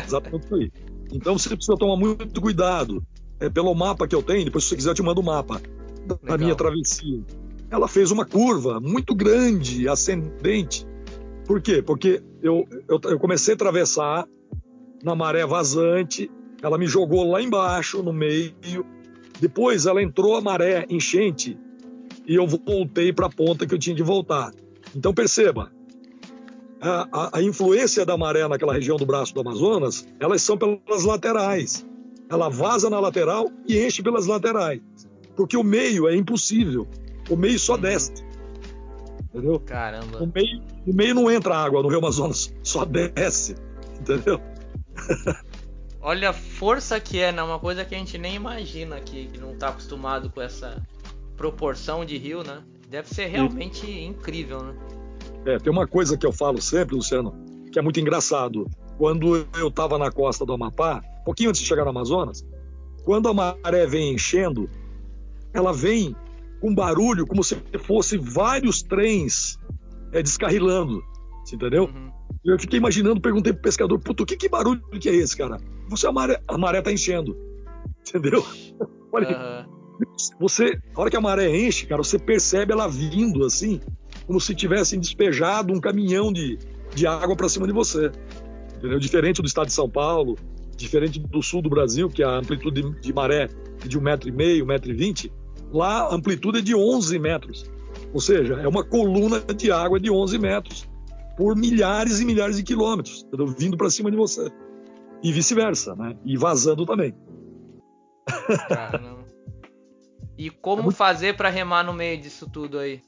Exatamente 0.06 0.44
isso 0.44 0.54
aí. 0.54 0.70
Então 1.12 1.36
você 1.36 1.48
precisa 1.48 1.76
tomar 1.76 1.96
muito 1.96 2.40
cuidado. 2.40 3.02
É, 3.40 3.50
pelo 3.50 3.74
mapa 3.74 4.06
que 4.06 4.14
eu 4.14 4.22
tenho, 4.22 4.44
depois 4.44 4.62
se 4.62 4.70
você 4.70 4.76
quiser 4.76 4.90
eu 4.90 4.94
te 4.94 5.02
mando 5.02 5.20
o 5.20 5.24
mapa. 5.24 5.60
da 6.06 6.16
Legal. 6.22 6.38
minha 6.38 6.54
travessia. 6.54 7.20
Ela 7.68 7.88
fez 7.88 8.12
uma 8.12 8.24
curva 8.24 8.78
muito 8.80 9.16
grande, 9.16 9.88
ascendente. 9.88 10.86
Por 11.44 11.60
quê? 11.60 11.82
Porque 11.82 12.22
eu, 12.40 12.64
eu, 12.88 13.00
eu 13.02 13.18
comecei 13.18 13.54
a 13.54 13.56
atravessar 13.56 14.28
na 15.02 15.14
maré 15.14 15.44
vazante, 15.46 16.30
ela 16.62 16.78
me 16.78 16.86
jogou 16.86 17.30
lá 17.30 17.42
embaixo, 17.42 18.02
no 18.02 18.12
meio. 18.12 18.54
Depois 19.40 19.86
ela 19.86 20.02
entrou 20.02 20.36
a 20.36 20.40
maré 20.40 20.86
enchente 20.88 21.58
e 22.26 22.34
eu 22.36 22.46
voltei 22.46 23.12
para 23.12 23.26
a 23.26 23.30
ponta 23.30 23.66
que 23.66 23.74
eu 23.74 23.78
tinha 23.78 23.96
de 23.96 24.02
voltar. 24.02 24.52
Então 24.94 25.12
perceba, 25.12 25.72
a, 26.80 27.08
a, 27.12 27.38
a, 27.38 27.42
influência 27.42 28.06
da 28.06 28.16
maré 28.16 28.46
naquela 28.46 28.72
região 28.72 28.96
do 28.96 29.06
braço 29.06 29.34
do 29.34 29.40
Amazonas, 29.40 30.06
elas 30.20 30.42
são 30.42 30.56
pelas 30.56 31.04
laterais. 31.04 31.86
Ela 32.28 32.48
vaza 32.48 32.88
na 32.88 33.00
lateral 33.00 33.50
e 33.66 33.84
enche 33.84 34.02
pelas 34.02 34.26
laterais. 34.26 34.80
Porque 35.36 35.56
o 35.56 35.64
meio 35.64 36.08
é 36.08 36.14
impossível. 36.14 36.86
O 37.28 37.36
meio 37.36 37.58
só 37.58 37.74
uhum. 37.74 37.80
desce. 37.80 38.12
Entendeu? 39.34 39.60
Caramba. 39.60 40.22
O 40.22 40.30
meio, 40.32 40.62
o 40.86 40.94
meio 40.94 41.14
não 41.14 41.30
entra 41.30 41.56
água 41.56 41.82
no 41.82 41.88
Rio 41.88 41.98
Amazonas, 41.98 42.52
só 42.62 42.84
desce. 42.84 43.54
Entendeu? 44.00 44.40
Olha 46.00 46.30
a 46.30 46.32
força 46.32 46.98
que 46.98 47.20
é, 47.20 47.30
né? 47.30 47.42
Uma 47.42 47.58
coisa 47.58 47.84
que 47.84 47.94
a 47.94 47.98
gente 47.98 48.18
nem 48.18 48.34
imagina 48.34 48.96
aqui, 48.96 49.28
que 49.32 49.38
não 49.38 49.52
está 49.52 49.68
acostumado 49.68 50.28
com 50.30 50.40
essa 50.42 50.82
proporção 51.36 52.04
de 52.04 52.18
rio, 52.18 52.42
né? 52.42 52.62
Deve 52.88 53.08
ser 53.08 53.26
realmente 53.26 53.88
incrível, 53.88 54.62
né? 54.62 54.74
É, 55.46 55.58
tem 55.58 55.72
uma 55.72 55.86
coisa 55.86 56.16
que 56.16 56.26
eu 56.26 56.32
falo 56.32 56.60
sempre, 56.60 56.94
Luciano, 56.94 57.32
que 57.72 57.78
é 57.78 57.82
muito 57.82 58.00
engraçado. 58.00 58.68
Quando 58.98 59.46
eu 59.56 59.68
estava 59.68 59.96
na 59.96 60.10
costa 60.10 60.44
do 60.44 60.52
Amapá, 60.52 61.02
um 61.20 61.24
pouquinho 61.24 61.50
antes 61.50 61.62
de 61.62 61.66
chegar 61.66 61.84
no 61.84 61.90
Amazonas, 61.90 62.44
quando 63.04 63.28
a 63.28 63.34
maré 63.34 63.86
vem 63.86 64.14
enchendo, 64.14 64.68
ela 65.52 65.72
vem 65.72 66.14
com 66.60 66.74
barulho 66.74 67.26
como 67.26 67.42
se 67.42 67.56
fosse 67.84 68.16
vários 68.16 68.82
trens 68.82 69.58
é, 70.12 70.22
descarrilando, 70.22 71.02
entendeu? 71.52 71.84
Uhum. 71.84 72.12
Eu 72.44 72.58
fiquei 72.58 72.78
imaginando, 72.78 73.20
perguntei 73.20 73.52
pro 73.52 73.62
pescador, 73.62 73.98
puto, 74.00 74.26
que, 74.26 74.36
que 74.36 74.48
barulho 74.48 74.82
que 75.00 75.08
é 75.08 75.14
esse, 75.14 75.36
cara? 75.36 75.58
Você, 75.88 76.08
a 76.08 76.12
maré, 76.12 76.40
a 76.48 76.58
maré 76.58 76.82
tá 76.82 76.92
enchendo, 76.92 77.36
entendeu? 78.06 78.44
Olha, 79.12 79.28
uhum. 79.28 80.06
você, 80.40 80.76
a 80.94 81.00
hora 81.00 81.10
que 81.10 81.16
a 81.16 81.20
maré 81.20 81.54
enche, 81.56 81.86
cara, 81.86 82.02
você 82.02 82.18
percebe 82.18 82.72
ela 82.72 82.88
vindo 82.88 83.44
assim, 83.44 83.80
como 84.26 84.40
se 84.40 84.54
tivessem 84.56 84.98
despejado 84.98 85.72
um 85.72 85.80
caminhão 85.80 86.32
de, 86.32 86.58
de 86.94 87.06
água 87.06 87.36
para 87.36 87.48
cima 87.48 87.66
de 87.66 87.72
você. 87.72 88.10
Entendeu? 88.76 88.98
Diferente 88.98 89.40
do 89.40 89.46
estado 89.46 89.68
de 89.68 89.72
São 89.72 89.88
Paulo, 89.88 90.36
diferente 90.76 91.20
do 91.20 91.42
sul 91.42 91.62
do 91.62 91.70
Brasil, 91.70 92.08
que 92.08 92.24
a 92.24 92.38
amplitude 92.38 93.00
de 93.00 93.12
maré 93.12 93.48
é 93.84 93.86
de 93.86 93.96
um 93.96 94.02
metro 94.02 94.28
e 94.28 94.32
meio, 94.32 94.64
um 94.64 94.68
metro 94.68 94.90
e 94.90 94.94
vinte, 94.94 95.32
lá 95.72 96.08
a 96.08 96.14
amplitude 96.14 96.58
é 96.58 96.60
de 96.60 96.74
11 96.74 97.18
metros. 97.20 97.70
Ou 98.12 98.20
seja, 98.20 98.54
é 98.54 98.66
uma 98.66 98.82
coluna 98.82 99.40
de 99.40 99.70
água 99.70 100.00
de 100.00 100.10
11 100.10 100.38
metros 100.38 100.91
por 101.36 101.56
milhares 101.56 102.20
e 102.20 102.24
milhares 102.24 102.56
de 102.56 102.62
quilômetros, 102.62 103.24
entendeu? 103.26 103.46
vindo 103.46 103.76
para 103.76 103.90
cima 103.90 104.10
de 104.10 104.16
você. 104.16 104.50
E 105.22 105.32
vice-versa, 105.32 105.94
né? 105.94 106.16
E 106.24 106.36
vazando 106.36 106.84
também. 106.84 107.14
Caramba. 108.68 109.24
E 110.36 110.50
como 110.60 110.90
fazer 110.90 111.36
para 111.36 111.48
remar 111.48 111.84
no 111.84 111.92
meio 111.92 112.20
disso 112.20 112.50
tudo 112.50 112.78
aí? 112.78 113.00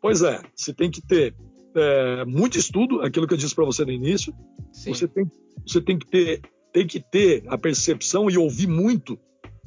Pois 0.00 0.22
é, 0.22 0.40
você 0.54 0.72
tem 0.72 0.90
que 0.90 1.00
ter 1.00 1.34
é, 1.74 2.24
muito 2.24 2.58
estudo, 2.58 3.02
aquilo 3.02 3.26
que 3.26 3.34
eu 3.34 3.38
disse 3.38 3.54
para 3.54 3.64
você 3.64 3.84
no 3.84 3.92
início. 3.92 4.34
Sim. 4.72 4.94
Você 4.94 5.06
tem, 5.06 5.30
você 5.66 5.80
tem 5.80 5.98
que 5.98 6.06
ter 6.06 6.42
tem 6.72 6.86
que 6.86 7.00
ter 7.00 7.44
a 7.48 7.58
percepção 7.58 8.30
e 8.30 8.38
ouvir 8.38 8.66
muito 8.66 9.18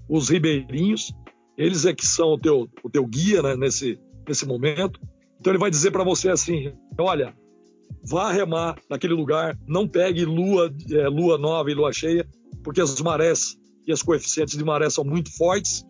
os 0.09 0.29
ribeirinhos. 0.29 1.13
Eles 1.57 1.85
é 1.85 1.93
que 1.93 2.05
são 2.05 2.29
o 2.29 2.39
teu, 2.39 2.67
o 2.83 2.89
teu 2.89 3.05
guia 3.05 3.41
né, 3.41 3.55
nesse, 3.55 3.99
nesse 4.27 4.45
momento. 4.45 4.99
Então 5.39 5.53
ele 5.53 5.59
vai 5.59 5.69
dizer 5.69 5.91
para 5.91 6.03
você 6.03 6.29
assim: 6.29 6.73
olha, 6.97 7.33
vá 8.07 8.31
remar 8.31 8.75
naquele 8.89 9.13
lugar, 9.13 9.57
não 9.67 9.87
pegue 9.87 10.25
lua, 10.25 10.71
é, 10.91 11.07
lua 11.07 11.37
nova 11.37 11.69
e 11.71 11.73
lua 11.73 11.91
cheia, 11.91 12.27
porque 12.63 12.81
as 12.81 12.99
marés 13.01 13.57
e 13.87 13.91
as 13.91 14.01
coeficientes 14.01 14.57
de 14.57 14.63
maré 14.63 14.89
são 14.89 15.03
muito 15.03 15.35
fortes. 15.35 15.85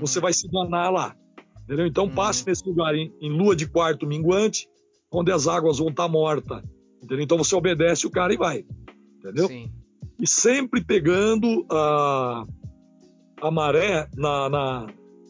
Você 0.00 0.18
uhum. 0.18 0.22
vai 0.22 0.32
se 0.32 0.50
danar 0.50 0.92
lá. 0.92 1.16
Entendeu? 1.64 1.86
Então 1.86 2.04
uhum. 2.04 2.14
passe 2.14 2.46
nesse 2.46 2.66
lugar 2.68 2.94
em, 2.94 3.12
em, 3.20 3.30
lua 3.30 3.56
de 3.56 3.66
quarto 3.66 4.06
minguante, 4.06 4.68
onde 5.12 5.32
as 5.32 5.48
águas 5.48 5.78
vão 5.78 5.88
estar 5.88 6.04
tá 6.04 6.08
mortas. 6.08 6.62
Entendeu? 7.02 7.24
Então 7.24 7.38
você 7.38 7.54
obedece 7.54 8.06
o 8.06 8.10
cara 8.10 8.32
e 8.32 8.36
vai. 8.36 8.64
Entendeu? 9.18 9.48
Sim. 9.48 9.70
E 10.20 10.28
sempre 10.28 10.82
pegando 10.84 11.66
a, 11.70 12.44
a 13.42 13.50
maré 13.50 14.08
na, 14.16 14.48
na, 14.48 14.86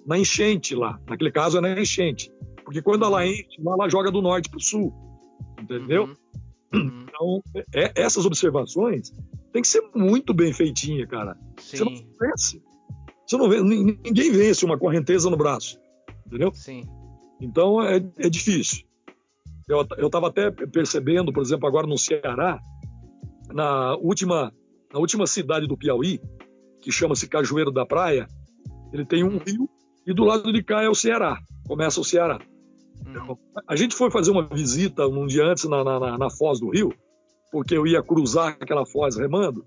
na 0.06 0.18
enchente 0.18 0.74
lá. 0.74 0.98
Naquele 1.08 1.32
caso 1.32 1.58
é 1.58 1.60
na 1.60 1.80
enchente. 1.80 2.30
Porque 2.64 2.82
quando 2.82 3.04
ela 3.04 3.20
uhum. 3.20 3.26
enche, 3.26 3.60
ela 3.66 3.88
joga 3.88 4.10
do 4.10 4.20
norte 4.20 4.50
para 4.50 4.58
o 4.58 4.62
sul. 4.62 5.05
Entendeu? 5.60 6.04
Uhum. 6.72 6.80
uhum. 6.80 7.06
Então, 7.08 7.42
é, 7.74 7.92
essas 7.94 8.26
observações 8.26 9.12
tem 9.52 9.62
que 9.62 9.68
ser 9.68 9.82
muito 9.94 10.34
bem 10.34 10.52
feitinha, 10.52 11.06
cara. 11.06 11.36
Sim. 11.58 11.76
Você 11.76 11.84
não 11.84 11.94
vence. 12.20 12.62
Você 13.26 13.36
não 13.36 13.48
vê, 13.48 13.62
ninguém 13.62 14.30
vence 14.30 14.64
uma 14.64 14.78
correnteza 14.78 15.28
no 15.30 15.36
braço 15.36 15.78
entendeu? 16.26 16.52
Sim. 16.54 16.84
Então 17.40 17.80
é, 17.82 17.96
é 18.18 18.28
difícil. 18.28 18.84
Eu 19.68 20.06
estava 20.06 20.28
até 20.28 20.50
percebendo, 20.50 21.32
por 21.32 21.42
exemplo, 21.42 21.66
agora 21.66 21.86
no 21.86 21.98
Ceará, 21.98 22.60
na 23.52 23.96
última, 23.96 24.52
na 24.92 25.00
última 25.00 25.26
cidade 25.26 25.66
do 25.66 25.76
Piauí, 25.76 26.20
que 26.80 26.92
chama-se 26.92 27.28
Cajueiro 27.28 27.72
da 27.72 27.84
Praia, 27.84 28.28
ele 28.92 29.04
tem 29.04 29.24
um 29.24 29.38
rio 29.38 29.68
e 30.06 30.14
do 30.14 30.24
lado 30.24 30.52
de 30.52 30.62
cá 30.62 30.82
é 30.82 30.88
o 30.88 30.94
Ceará, 30.94 31.38
começa 31.66 32.00
o 32.00 32.04
Ceará. 32.04 32.38
Uhum. 33.04 33.36
A 33.66 33.76
gente 33.76 33.94
foi 33.94 34.10
fazer 34.10 34.30
uma 34.30 34.42
visita 34.42 35.06
um 35.06 35.26
dia 35.26 35.44
antes 35.44 35.64
na, 35.64 35.82
na, 35.82 36.18
na, 36.18 36.30
foz 36.30 36.60
do 36.60 36.70
rio, 36.70 36.92
porque 37.50 37.76
eu 37.76 37.86
ia 37.86 38.02
cruzar 38.02 38.56
aquela 38.60 38.86
foz 38.86 39.16
remando, 39.16 39.64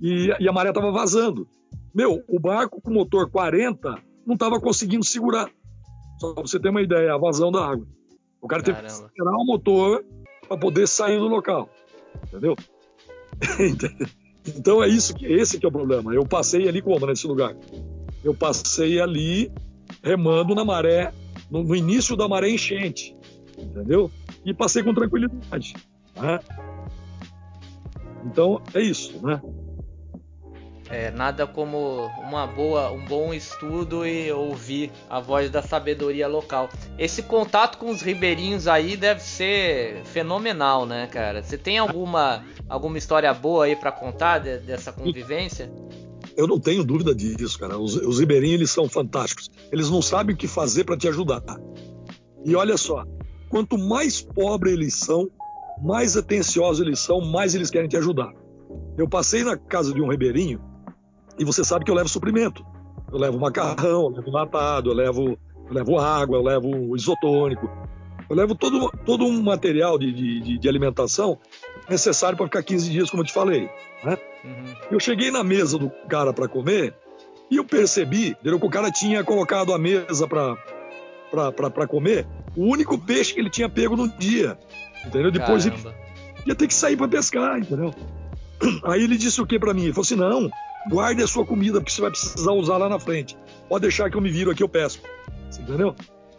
e, 0.00 0.32
e 0.38 0.48
a 0.48 0.52
maré 0.52 0.70
estava 0.70 0.90
vazando. 0.90 1.46
Meu, 1.94 2.22
o 2.28 2.40
barco 2.40 2.80
com 2.80 2.90
motor 2.90 3.30
40 3.30 3.98
não 4.26 4.34
estava 4.34 4.60
conseguindo 4.60 5.04
segurar. 5.04 5.50
Só 6.18 6.32
para 6.32 6.42
você 6.42 6.58
ter 6.58 6.70
uma 6.70 6.82
ideia, 6.82 7.14
a 7.14 7.18
vazão 7.18 7.50
da 7.50 7.64
água. 7.64 7.86
O 8.40 8.48
cara 8.48 8.62
Caramba. 8.62 8.82
teve 8.82 9.00
que 9.00 9.04
acelerar 9.04 9.40
o 9.40 9.44
motor 9.44 10.04
para 10.48 10.56
poder 10.56 10.88
sair 10.88 11.18
do 11.18 11.28
local. 11.28 11.68
Entendeu? 12.28 12.56
então 14.46 14.82
é 14.82 14.88
isso 14.88 15.14
que 15.14 15.26
esse 15.26 15.58
que 15.58 15.66
é 15.66 15.68
o 15.68 15.72
problema. 15.72 16.14
Eu 16.14 16.26
passei 16.26 16.68
ali 16.68 16.82
como 16.82 17.06
nesse 17.06 17.26
lugar? 17.26 17.56
Eu 18.24 18.34
passei 18.34 19.00
ali 19.00 19.52
remando 20.02 20.54
na 20.54 20.64
maré, 20.64 21.12
no, 21.52 21.62
no 21.62 21.76
início 21.76 22.16
da 22.16 22.26
maré 22.26 22.48
enchente, 22.48 23.14
entendeu? 23.58 24.10
E 24.44 24.54
passei 24.54 24.82
com 24.82 24.94
tranquilidade. 24.94 25.74
Né? 26.16 26.40
Então 28.24 28.62
é 28.72 28.80
isso, 28.80 29.24
né? 29.24 29.40
É, 30.88 31.10
nada 31.10 31.46
como 31.46 32.06
uma 32.18 32.46
boa, 32.46 32.90
um 32.90 33.04
bom 33.04 33.32
estudo 33.32 34.06
e 34.06 34.30
ouvir 34.30 34.90
a 35.08 35.20
voz 35.20 35.48
da 35.50 35.62
sabedoria 35.62 36.28
local. 36.28 36.68
Esse 36.98 37.22
contato 37.22 37.78
com 37.78 37.90
os 37.90 38.02
ribeirinhos 38.02 38.68
aí 38.68 38.96
deve 38.96 39.20
ser 39.20 40.04
fenomenal, 40.04 40.84
né, 40.84 41.06
cara? 41.06 41.42
Você 41.42 41.56
tem 41.56 41.78
alguma, 41.78 42.44
alguma 42.68 42.98
história 42.98 43.32
boa 43.32 43.64
aí 43.64 43.76
para 43.76 43.90
contar 43.90 44.40
de, 44.40 44.58
dessa 44.58 44.92
convivência? 44.92 45.72
Eu 46.36 46.46
não 46.46 46.58
tenho 46.58 46.84
dúvida 46.84 47.14
disso, 47.14 47.58
cara. 47.58 47.78
Os, 47.78 47.96
os 47.96 48.18
ribeirinhos 48.18 48.54
eles 48.54 48.70
são 48.70 48.88
fantásticos. 48.88 49.50
Eles 49.70 49.90
não 49.90 50.00
sabem 50.00 50.34
o 50.34 50.38
que 50.38 50.48
fazer 50.48 50.84
para 50.84 50.96
te 50.96 51.08
ajudar. 51.08 51.42
E 52.44 52.54
olha 52.56 52.76
só, 52.76 53.04
quanto 53.48 53.78
mais 53.78 54.20
pobre 54.20 54.72
eles 54.72 54.94
são, 54.94 55.30
mais 55.82 56.16
atenciosos 56.16 56.84
eles 56.84 56.98
são, 56.98 57.20
mais 57.20 57.54
eles 57.54 57.70
querem 57.70 57.88
te 57.88 57.96
ajudar. 57.96 58.32
Eu 58.96 59.08
passei 59.08 59.44
na 59.44 59.56
casa 59.56 59.92
de 59.92 60.00
um 60.00 60.08
ribeirinho 60.08 60.60
e 61.38 61.44
você 61.44 61.64
sabe 61.64 61.84
que 61.84 61.90
eu 61.90 61.94
levo 61.94 62.08
suprimento. 62.08 62.64
Eu 63.10 63.18
levo 63.18 63.38
macarrão, 63.38 64.04
eu 64.04 64.10
levo 64.10 64.28
enlatado, 64.28 64.90
eu 64.90 64.94
levo, 64.94 65.38
eu 65.68 65.74
levo 65.74 65.98
água, 65.98 66.38
eu 66.38 66.42
levo 66.42 66.96
isotônico. 66.96 67.70
Eu 68.28 68.36
levo 68.36 68.54
todo, 68.54 68.90
todo 69.04 69.24
um 69.24 69.42
material 69.42 69.98
de, 69.98 70.12
de, 70.12 70.58
de 70.58 70.68
alimentação 70.68 71.38
necessário 71.88 72.36
para 72.36 72.46
ficar 72.46 72.62
15 72.62 72.90
dias, 72.90 73.10
como 73.10 73.22
eu 73.22 73.26
te 73.26 73.32
falei. 73.32 73.68
Né? 74.04 74.18
Uhum. 74.44 74.74
Eu 74.90 75.00
cheguei 75.00 75.30
na 75.30 75.44
mesa 75.44 75.78
do 75.78 75.90
cara 76.08 76.32
para 76.32 76.48
comer 76.48 76.94
e 77.50 77.56
eu 77.56 77.64
percebi 77.64 78.30
entendeu, 78.30 78.58
que 78.58 78.66
o 78.66 78.70
cara 78.70 78.90
tinha 78.90 79.22
colocado 79.22 79.72
a 79.72 79.78
mesa 79.78 80.26
para 80.26 81.86
comer 81.86 82.26
o 82.56 82.64
único 82.64 82.98
peixe 82.98 83.34
que 83.34 83.40
ele 83.40 83.50
tinha 83.50 83.68
pego 83.68 83.96
no 83.96 84.08
dia. 84.08 84.58
Entendeu? 85.06 85.30
Depois 85.30 85.66
ele 85.66 85.76
ia 86.46 86.54
ter 86.54 86.66
que 86.66 86.74
sair 86.74 86.96
para 86.96 87.08
pescar, 87.08 87.58
entendeu? 87.58 87.94
Aí 88.84 89.02
ele 89.02 89.16
disse 89.16 89.40
o 89.40 89.46
que 89.46 89.58
para 89.58 89.74
mim? 89.74 89.84
Ele 89.84 89.92
falou 89.92 90.04
assim: 90.04 90.16
não, 90.16 90.50
guarde 90.88 91.22
a 91.22 91.26
sua 91.26 91.44
comida, 91.44 91.80
porque 91.80 91.92
você 91.92 92.00
vai 92.00 92.10
precisar 92.10 92.52
usar 92.52 92.76
lá 92.76 92.88
na 92.88 92.98
frente. 92.98 93.36
Pode 93.68 93.82
deixar 93.82 94.10
que 94.10 94.16
eu 94.16 94.20
me 94.20 94.30
viro 94.30 94.50
aqui, 94.50 94.62
eu 94.62 94.68
pesco. 94.68 95.06
Você 95.50 95.62
entendeu? 95.62 95.94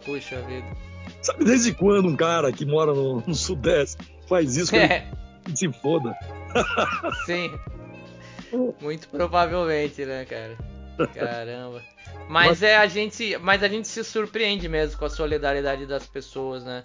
Puxa 0.05 0.41
vida. 0.41 0.65
Sabe 1.21 1.45
desde 1.45 1.73
quando 1.73 2.07
um 2.07 2.15
cara 2.15 2.51
que 2.51 2.65
mora 2.65 2.93
no, 2.93 3.21
no 3.25 3.35
Sudeste 3.35 3.97
faz 4.27 4.55
isso? 4.55 4.75
É. 4.75 5.07
Ele 5.13 5.22
se 5.55 5.71
foda. 5.73 6.17
Sim. 7.25 7.51
Muito 8.79 9.07
provavelmente, 9.09 10.05
né, 10.05 10.25
cara? 10.25 10.57
Caramba. 11.13 11.81
Mas, 12.29 12.47
mas, 12.47 12.63
é 12.63 12.77
a 12.77 12.87
gente, 12.87 13.37
mas 13.39 13.63
a 13.63 13.67
gente 13.67 13.87
se 13.87 14.03
surpreende 14.03 14.69
mesmo 14.69 14.97
com 14.97 15.05
a 15.05 15.09
solidariedade 15.09 15.85
das 15.85 16.05
pessoas, 16.07 16.63
né? 16.63 16.83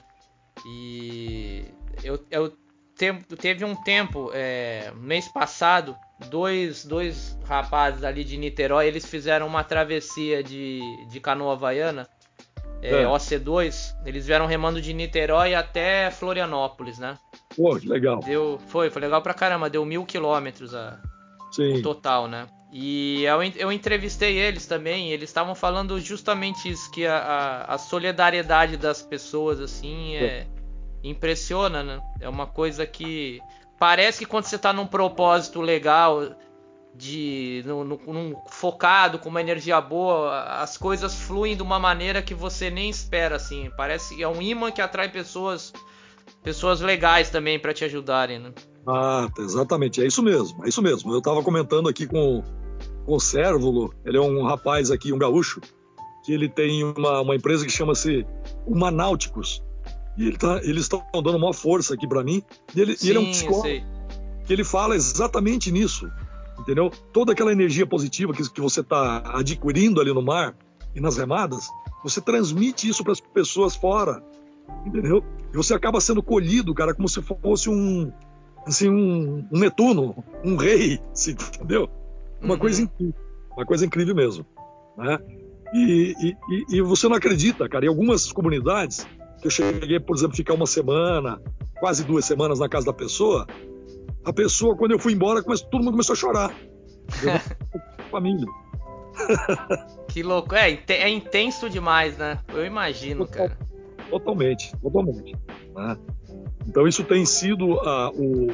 E 0.67 1.65
eu, 2.03 2.19
eu 2.31 2.53
teve 2.97 3.65
um 3.65 3.77
tempo, 3.77 4.31
é, 4.35 4.91
mês 4.97 5.29
passado, 5.29 5.97
dois, 6.29 6.85
dois 6.85 7.39
rapazes 7.45 8.03
ali 8.03 8.25
de 8.25 8.37
Niterói, 8.37 8.89
eles 8.89 9.07
fizeram 9.07 9.47
uma 9.47 9.63
travessia 9.63 10.43
de, 10.43 10.81
de 11.09 11.21
canoa 11.21 11.53
havaiana, 11.53 12.09
é, 12.83 13.03
é. 13.03 13.05
OC2, 13.05 13.97
eles 14.05 14.27
vieram 14.27 14.47
remando 14.47 14.81
de 14.81 14.93
Niterói 14.93 15.55
até 15.55 16.11
Florianópolis, 16.11 16.99
né? 16.99 17.19
Pô, 17.57 17.77
que 17.77 17.89
legal. 17.89 18.21
Deu, 18.21 18.59
foi, 18.69 18.91
foi 18.91 19.03
legal 19.03 19.23
pra 19.23 19.35
caramba, 19.35 19.71
deu 19.71 19.85
mil 19.85 20.05
quilômetros 20.05 20.75
a, 20.75 21.01
o 21.59 21.83
total, 21.83 22.29
né? 22.29 22.47
E 22.71 23.25
eu, 23.25 23.43
eu 23.57 23.73
entrevistei 23.73 24.37
eles 24.37 24.67
também, 24.67 25.11
eles 25.11 25.31
estavam 25.31 25.55
falando 25.55 25.99
justamente 25.99 26.69
isso, 26.69 26.91
que 26.91 27.07
a, 27.07 27.17
a, 27.17 27.75
a 27.75 27.79
solidariedade 27.79 28.77
das 28.77 29.01
pessoas, 29.01 29.59
assim, 29.59 30.17
é, 30.17 30.47
impressiona, 31.03 31.83
né? 31.83 32.01
É 32.21 32.29
uma 32.29 32.47
coisa 32.47 32.87
que 32.87 33.41
parece 33.79 34.19
que 34.19 34.27
quando 34.27 34.45
você 34.45 34.57
está 34.57 34.73
num 34.73 34.87
propósito 34.87 35.61
legal, 35.63 36.37
de 36.95 37.63
no, 37.67 37.85
no, 37.85 38.43
focado 38.51 39.19
com 39.19 39.29
uma 39.29 39.41
energia 39.41 39.81
boa, 39.81 40.43
as 40.61 40.77
coisas 40.77 41.15
fluem 41.15 41.57
de 41.57 41.63
uma 41.63 41.79
maneira 41.79 42.21
que 42.23 42.35
você 42.35 42.71
nem 42.71 42.91
espera, 42.91 43.37
assim. 43.37 43.71
Parece 43.77 44.17
que 44.17 44.23
é 44.23 44.29
um 44.29 44.43
imã 44.43 44.71
que 44.71 44.81
atrai 44.81 45.09
pessoas, 45.11 45.73
pessoas 46.43 46.81
legais 46.81 47.31
também 47.31 47.59
para 47.59 47.73
te 47.73 47.85
ajudarem, 47.85 48.39
né? 48.39 48.53
Ah, 48.87 49.29
exatamente, 49.39 50.03
é 50.03 50.07
isso 50.07 50.23
mesmo, 50.23 50.65
é 50.65 50.69
isso 50.69 50.83
mesmo. 50.83 51.13
Eu 51.13 51.19
estava 51.19 51.43
comentando 51.43 51.89
aqui 51.89 52.07
com, 52.07 52.43
com 53.05 53.15
o 53.15 53.21
Cérvulo, 53.21 53.95
ele 54.05 54.17
é 54.17 54.21
um 54.21 54.43
rapaz 54.45 54.91
aqui, 54.91 55.13
um 55.13 55.19
gaúcho, 55.19 55.61
que 56.25 56.33
ele 56.33 56.49
tem 56.49 56.85
uma, 56.85 57.21
uma 57.21 57.37
empresa 57.37 57.65
que 57.65 57.73
chama-se 57.73 58.27
Humanáuticos. 58.67 59.63
E 60.17 60.27
ele 60.27 60.37
tá, 60.37 60.61
eles 60.65 60.83
estão 60.83 61.05
dando 61.13 61.37
uma 61.37 61.53
força 61.53 61.95
aqui 61.95 62.09
para 62.09 62.25
mim. 62.25 62.43
E 62.75 62.81
ele, 62.81 62.97
Sim, 62.97 63.07
e 63.07 63.11
ele 63.11 63.19
é 63.19 63.21
um 63.21 63.31
psicólogo 63.31 63.99
que 64.49 64.53
ele 64.55 64.65
fala 64.65 64.97
exatamente 64.97 65.71
nisso, 65.71 66.11
entendeu? 66.59 66.91
Toda 67.13 67.33
aquela 67.33 67.53
energia 67.53 67.87
positiva 67.87 68.33
que, 68.33 68.49
que 68.51 68.61
você 68.61 68.81
está 68.81 69.23
adquirindo 69.39 70.01
ali 70.01 70.13
no 70.13 70.23
mar 70.23 70.55
e 70.95 71.01
nas 71.01 71.17
remadas, 71.17 71.69
você 72.03 72.21
transmite 72.21 72.89
isso 72.89 73.03
para 73.03 73.13
as 73.13 73.21
pessoas 73.21 73.77
fora, 73.77 74.23
entendeu? 74.85 75.23
E 75.53 75.57
você 75.57 75.75
acaba 75.75 76.01
sendo 76.01 76.23
colhido, 76.23 76.75
cara, 76.75 76.95
como 76.95 77.09
se 77.09 77.23
fosse 77.23 77.71
um, 77.71 78.13
assim, 78.67 78.89
um, 78.89 79.47
um 79.53 79.59
Netuno, 79.59 80.25
um 80.45 80.57
rei, 80.57 81.01
assim, 81.13 81.33
entendeu? 81.33 81.89
Uma 82.41 82.55
uhum. 82.55 82.61
coisa 82.61 82.83
incrível, 82.83 83.15
uma 83.57 83.67
coisa 83.67 83.87
incrível 83.87 84.15
mesmo, 84.15 84.47
né? 84.97 85.19
E, 85.75 86.15
e, 86.23 86.77
e, 86.77 86.81
você 86.81 87.09
não 87.09 87.17
acredita, 87.17 87.69
cara, 87.69 87.85
em 87.85 87.89
algumas 87.89 88.33
comunidades 88.33 89.07
que 89.41 89.47
eu 89.47 89.51
cheguei, 89.51 90.01
por 90.01 90.17
exemplo, 90.17 90.35
ficar 90.35 90.55
uma 90.55 90.67
semana, 90.67 91.41
quase 91.79 92.05
duas 92.05 92.25
semanas 92.25 92.59
na 92.59 92.69
casa 92.69 92.87
da 92.87 92.93
pessoa, 92.93 93.47
a 94.29 94.33
pessoa, 94.33 94.77
quando 94.77 94.93
eu 94.93 94.99
fui 94.99 95.15
embora, 95.15 95.43
todo 95.43 95.79
mundo 95.79 95.93
começou 95.93 96.13
a 96.13 96.17
chorar. 96.17 96.55
Família. 98.11 98.47
que 100.09 100.23
louco. 100.23 100.55
É, 100.55 100.79
é 100.87 101.09
intenso 101.09 101.71
demais, 101.71 102.19
né? 102.19 102.39
Eu 102.53 102.65
imagino, 102.65 103.25
Total, 103.27 103.49
cara. 103.49 103.59
Totalmente, 104.11 104.77
totalmente. 104.83 105.35
Né? 105.75 105.97
Então 106.67 106.87
isso 106.87 107.03
tem 107.05 107.25
sido 107.25 107.73
uh, 107.73 108.11
o, 108.15 108.49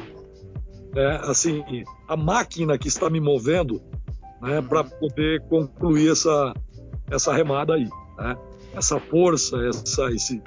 é, 0.97 1.19
assim, 1.29 1.61
a 2.07 2.15
máquina 2.15 2.77
que 2.77 2.87
está 2.87 3.09
me 3.09 3.19
movendo 3.19 3.81
né, 4.41 4.59
uhum. 4.59 4.67
para 4.67 4.85
poder 4.85 5.41
concluir 5.49 6.09
essa, 6.09 6.53
essa 7.11 7.33
remada 7.33 7.73
aí. 7.73 7.89
Né? 8.17 8.37
Essa 8.73 8.97
força, 8.97 9.57
essa, 9.67 10.09
esse, 10.11 10.41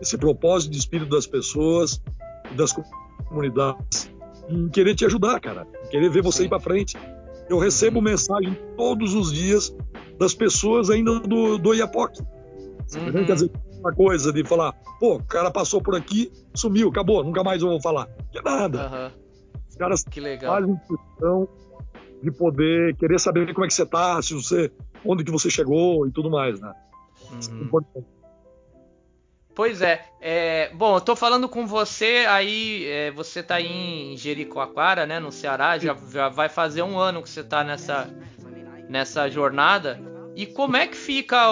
esse 0.00 0.18
propósito 0.18 0.72
de 0.72 0.78
espírito 0.78 1.10
das 1.10 1.28
pessoas, 1.28 2.02
das 2.56 2.72
comunidades, 3.28 4.12
em 4.48 4.68
querer 4.68 4.94
te 4.94 5.04
ajudar, 5.04 5.40
cara, 5.40 5.66
em 5.84 5.88
querer 5.88 6.10
ver 6.10 6.22
você 6.22 6.38
Sim. 6.38 6.44
ir 6.44 6.48
para 6.48 6.60
frente. 6.60 6.96
Eu 7.48 7.58
recebo 7.58 7.98
uhum. 7.98 8.04
mensagem 8.04 8.58
todos 8.76 9.14
os 9.14 9.32
dias 9.32 9.74
das 10.18 10.34
pessoas 10.34 10.90
ainda 10.90 11.20
do, 11.20 11.58
do 11.58 11.74
IAPOC. 11.74 12.20
Uhum. 12.20 13.24
Quer 13.24 13.34
dizer, 13.34 13.50
uma 13.78 13.92
coisa 13.92 14.32
de 14.32 14.44
falar, 14.44 14.72
pô, 14.98 15.16
o 15.16 15.24
cara 15.24 15.50
passou 15.50 15.80
por 15.82 15.94
aqui, 15.94 16.32
sumiu, 16.54 16.88
acabou, 16.88 17.22
nunca 17.22 17.42
mais 17.42 17.62
eu 17.62 17.68
vou 17.68 17.80
falar. 17.80 18.06
Que 18.32 18.40
nada. 18.40 18.88
Uhum. 18.88 19.24
Os 19.68 19.76
caras 19.76 20.04
que 20.04 20.20
legal. 20.20 20.54
fazem 20.54 20.76
questão 20.76 21.48
de 22.22 22.30
poder 22.30 22.96
querer 22.96 23.20
saber 23.20 23.52
como 23.52 23.66
é 23.66 23.68
que 23.68 23.74
você 23.74 23.84
tá, 23.84 24.20
se 24.22 24.32
você, 24.32 24.72
onde 25.04 25.24
que 25.24 25.30
você 25.30 25.50
chegou 25.50 26.06
e 26.06 26.12
tudo 26.12 26.30
mais, 26.30 26.58
né? 26.60 26.72
Uhum. 27.50 27.68
Pois 29.54 29.80
é, 29.80 30.04
é, 30.20 30.70
bom, 30.74 30.96
eu 30.96 31.00
tô 31.00 31.14
falando 31.14 31.48
com 31.48 31.64
você 31.64 32.24
aí, 32.28 32.86
é, 32.86 33.12
você 33.12 33.40
tá 33.40 33.56
aí 33.56 34.12
em 34.12 34.16
Jericoacoara, 34.16 35.06
né, 35.06 35.20
no 35.20 35.30
Ceará, 35.30 35.78
já, 35.78 35.96
já 36.10 36.28
vai 36.28 36.48
fazer 36.48 36.82
um 36.82 36.98
ano 36.98 37.22
que 37.22 37.30
você 37.30 37.44
tá 37.44 37.62
nessa, 37.62 38.12
nessa 38.88 39.30
jornada. 39.30 40.00
E 40.34 40.44
como 40.44 40.76
é 40.76 40.88
que 40.88 40.96
fica 40.96 41.48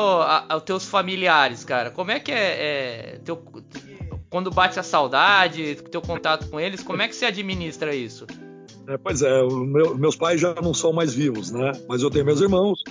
os 0.57 0.63
teus 0.65 0.85
familiares, 0.85 1.65
cara? 1.65 1.93
Como 1.93 2.11
é 2.11 2.19
que 2.19 2.33
é, 2.33 3.15
é 3.15 3.21
teu, 3.25 3.41
quando 4.29 4.51
bate 4.51 4.81
a 4.81 4.83
saudade, 4.83 5.77
teu 5.89 6.03
contato 6.03 6.49
com 6.49 6.59
eles, 6.59 6.83
como 6.83 7.01
é 7.01 7.07
que 7.07 7.15
você 7.15 7.27
administra 7.27 7.95
isso? 7.95 8.27
É, 8.89 8.99
pois 8.99 9.23
é, 9.23 9.43
meu, 9.45 9.97
meus 9.97 10.17
pais 10.17 10.41
já 10.41 10.53
não 10.61 10.75
são 10.75 10.93
mais 10.93 11.15
vivos, 11.15 11.53
né? 11.53 11.71
Mas 11.89 12.03
eu 12.03 12.11
tenho 12.11 12.25
meus 12.25 12.41
irmãos 12.41 12.83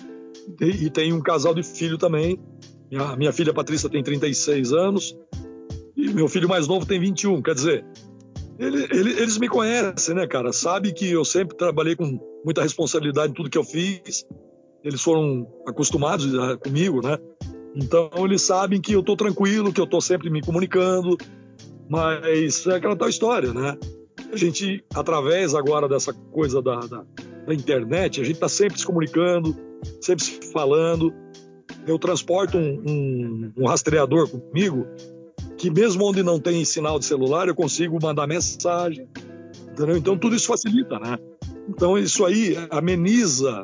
e, 0.62 0.86
e 0.86 0.90
tenho 0.90 1.18
um 1.18 1.22
casal 1.22 1.54
de 1.54 1.64
filho 1.64 1.98
também 1.98 2.40
minha, 2.92 3.16
minha 3.16 3.32
filha 3.32 3.54
Patrícia 3.54 3.90
tem 3.90 4.04
36 4.04 4.74
anos 4.74 5.18
e 5.96 6.10
meu 6.14 6.28
filho 6.28 6.50
mais 6.50 6.68
novo 6.68 6.86
tem 6.86 7.00
21. 7.00 7.42
Quer 7.42 7.56
dizer, 7.56 7.86
ele, 8.60 8.84
ele, 8.92 9.12
eles 9.14 9.38
me 9.38 9.48
conhecem, 9.48 10.14
né, 10.14 10.28
cara? 10.28 10.52
Sabe 10.52 10.92
que 10.92 11.10
eu 11.10 11.24
sempre 11.24 11.56
trabalhei 11.56 11.96
com 11.96 12.20
muita 12.44 12.62
responsabilidade 12.62 13.32
em 13.32 13.36
tudo 13.36 13.50
que 13.50 13.58
eu 13.58 13.64
fiz. 13.64 14.26
Eles 14.84 15.02
foram 15.02 15.48
acostumados 15.66 16.38
ah, 16.38 16.58
comigo, 16.58 17.02
né? 17.02 17.18
Então 17.74 18.10
eles 18.18 18.42
sabem 18.42 18.82
que 18.82 18.92
eu 18.92 19.02
tô 19.02 19.16
tranquilo, 19.16 19.72
que 19.72 19.80
eu 19.80 19.88
tô 19.88 20.02
sempre 20.02 20.30
me 20.30 20.42
comunicando. 20.42 21.18
Mas 21.90 22.66
é 22.68 22.76
aquela 22.76 22.96
tal 22.96 23.08
história, 23.08 23.54
né? 23.54 23.78
A 24.34 24.36
gente, 24.36 24.84
através 24.94 25.56
agora 25.56 25.88
dessa 25.88 26.14
coisa 26.14 26.62
da, 26.62 26.80
da, 26.80 27.06
da 27.48 27.54
internet, 27.54 28.20
a 28.20 28.24
gente 28.24 28.36
está 28.36 28.50
sempre 28.50 28.80
se 28.80 28.86
comunicando, 28.86 29.56
sempre 30.02 30.24
se 30.24 30.52
falando 30.52 31.14
eu 31.88 31.98
transporto 31.98 32.58
um, 32.58 32.82
um, 32.86 33.54
um, 33.58 33.68
rastreador 33.68 34.30
comigo 34.30 34.86
que 35.58 35.70
mesmo 35.70 36.06
onde 36.06 36.24
não 36.24 36.40
tem 36.40 36.64
sinal 36.66 37.00
de 37.00 37.06
celular 37.06 37.48
eu 37.48 37.56
consigo 37.56 37.98
mandar 38.02 38.28
mensagem, 38.28 39.08
entendeu? 39.72 39.98
Então 39.98 40.18
tudo 40.18 40.36
isso 40.36 40.48
facilita, 40.48 41.00
né? 41.00 41.18
Então 41.70 41.98
isso 41.98 42.26
aí 42.26 42.56
ameniza 42.70 43.64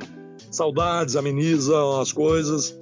saudades, 0.52 1.16
ameniza 1.16 1.76
as 2.02 2.12
coisas 2.12 2.80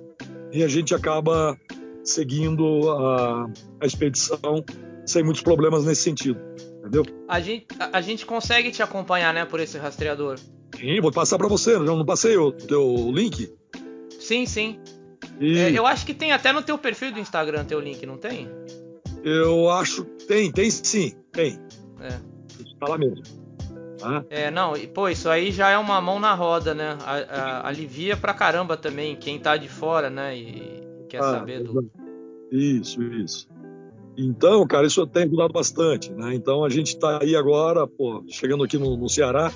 e 0.51 0.63
a 0.63 0.67
gente 0.67 0.93
acaba 0.93 1.57
seguindo 2.03 2.89
a, 2.89 3.49
a 3.81 3.85
expedição 3.85 4.63
sem 5.05 5.23
muitos 5.23 5.41
problemas 5.41 5.85
nesse 5.85 6.01
sentido, 6.01 6.39
entendeu? 6.79 7.05
A 7.27 7.39
gente, 7.39 7.67
a, 7.79 7.97
a 7.97 8.01
gente 8.01 8.25
consegue 8.25 8.71
te 8.71 8.81
acompanhar, 8.81 9.33
né, 9.33 9.45
por 9.45 9.59
esse 9.59 9.77
rastreador? 9.77 10.37
Sim, 10.77 10.99
vou 11.01 11.11
passar 11.11 11.37
para 11.37 11.47
você, 11.47 11.77
não, 11.77 11.97
não 11.97 12.05
passei 12.05 12.37
o 12.37 12.51
teu 12.51 13.11
link? 13.11 13.51
Sim, 14.19 14.45
sim. 14.45 14.79
E... 15.39 15.57
É, 15.57 15.71
eu 15.71 15.85
acho 15.85 16.05
que 16.05 16.13
tem 16.13 16.31
até 16.31 16.51
no 16.51 16.61
teu 16.61 16.77
perfil 16.77 17.11
do 17.11 17.19
Instagram 17.19 17.65
teu 17.65 17.79
link, 17.79 18.05
não 18.05 18.17
tem? 18.17 18.49
Eu 19.23 19.69
acho 19.69 20.05
que 20.05 20.25
tem, 20.25 20.51
tem 20.51 20.69
sim, 20.69 21.13
tem. 21.31 21.59
É. 21.99 22.19
Tá 22.79 22.87
lá 22.87 22.97
mesmo. 22.97 23.23
Ah. 24.03 24.23
É, 24.29 24.51
não, 24.51 24.73
pô, 24.93 25.09
isso 25.09 25.29
aí 25.29 25.51
já 25.51 25.69
é 25.69 25.77
uma 25.77 25.99
mão 25.99 26.19
na 26.19 26.33
roda, 26.33 26.73
né? 26.73 26.97
A, 27.03 27.13
a, 27.15 27.67
alivia 27.67 28.15
pra 28.15 28.33
caramba 28.33 28.77
também 28.77 29.15
quem 29.15 29.39
tá 29.39 29.57
de 29.57 29.67
fora, 29.67 30.09
né? 30.09 30.37
E 30.37 30.81
quer 31.09 31.21
ah, 31.21 31.31
saber 31.31 31.63
do. 31.63 31.89
Isso, 32.51 33.01
isso. 33.01 33.47
Então, 34.17 34.65
cara, 34.67 34.85
isso 34.85 35.05
tem 35.07 35.23
ajudado 35.23 35.51
bastante, 35.51 36.11
né? 36.11 36.35
Então 36.35 36.63
a 36.63 36.69
gente 36.69 36.97
tá 36.97 37.19
aí 37.21 37.35
agora, 37.35 37.87
pô, 37.87 38.23
chegando 38.29 38.63
aqui 38.63 38.77
no, 38.77 38.95
no 38.95 39.09
Ceará. 39.09 39.51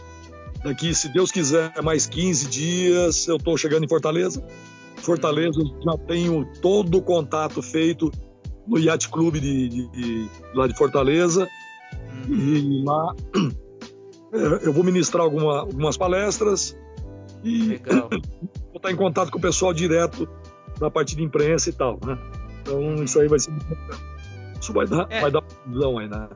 Daqui, 0.63 0.93
se 0.93 1.07
Deus 1.09 1.31
quiser, 1.31 1.71
mais 1.81 2.05
15 2.05 2.49
dias, 2.49 3.27
eu 3.27 3.37
tô 3.37 3.55
chegando 3.55 3.85
em 3.85 3.87
Fortaleza. 3.87 4.43
Fortaleza 4.99 5.61
já 5.83 5.97
tenho 6.07 6.45
todo 6.61 6.97
o 6.97 7.01
contato 7.01 7.61
feito 7.61 8.11
no 8.67 8.77
Yacht 8.77 9.09
Club 9.09 9.35
de, 9.35 9.69
de, 9.69 9.87
de, 9.89 10.29
lá 10.53 10.67
de 10.67 10.77
Fortaleza. 10.77 11.47
E 12.27 12.83
lá 12.85 13.15
é, 14.33 14.67
eu 14.67 14.71
vou 14.71 14.83
ministrar 14.83 15.23
alguma, 15.23 15.59
algumas 15.59 15.97
palestras 15.97 16.77
e 17.43 17.63
Legal. 17.63 18.09
vou 18.69 18.77
estar 18.77 18.91
em 18.91 18.95
contato 18.95 19.31
com 19.31 19.37
o 19.37 19.41
pessoal 19.41 19.73
direto 19.73 20.27
da 20.79 20.89
parte 20.89 21.15
de 21.15 21.23
imprensa 21.23 21.69
e 21.69 21.73
tal, 21.73 21.99
né? 22.05 22.17
Então 22.61 22.95
isso 23.03 23.19
aí 23.19 23.27
vai 23.27 23.39
ser 23.39 23.51
muito 23.51 23.65
Isso 24.61 24.73
vai 24.73 24.85
dar, 24.85 25.07
é. 25.09 25.21
vai 25.21 25.31
dar 25.31 25.43
visão 25.65 25.97
aí, 25.97 26.07
né? 26.07 26.29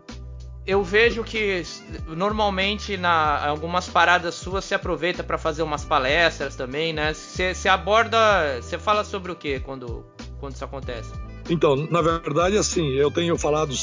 Eu 0.65 0.83
vejo 0.83 1.23
que 1.23 1.63
normalmente 2.07 2.95
na 2.95 3.45
algumas 3.47 3.89
paradas 3.89 4.35
suas 4.35 4.63
você 4.63 4.75
aproveita 4.75 5.23
para 5.23 5.37
fazer 5.37 5.61
umas 5.61 5.83
palestras 5.83 6.55
também, 6.55 6.93
né? 6.93 7.13
Você, 7.13 7.67
aborda, 7.67 8.61
você 8.61 8.77
fala 8.79 9.03
sobre 9.03 9.31
o 9.31 9.35
que 9.35 9.59
quando 9.59 10.05
quando 10.39 10.55
isso 10.55 10.63
acontece? 10.63 11.11
Então, 11.49 11.75
na 11.75 12.01
verdade, 12.01 12.57
assim, 12.57 12.93
eu 12.93 13.11
tenho 13.11 13.37
falado 13.37 13.73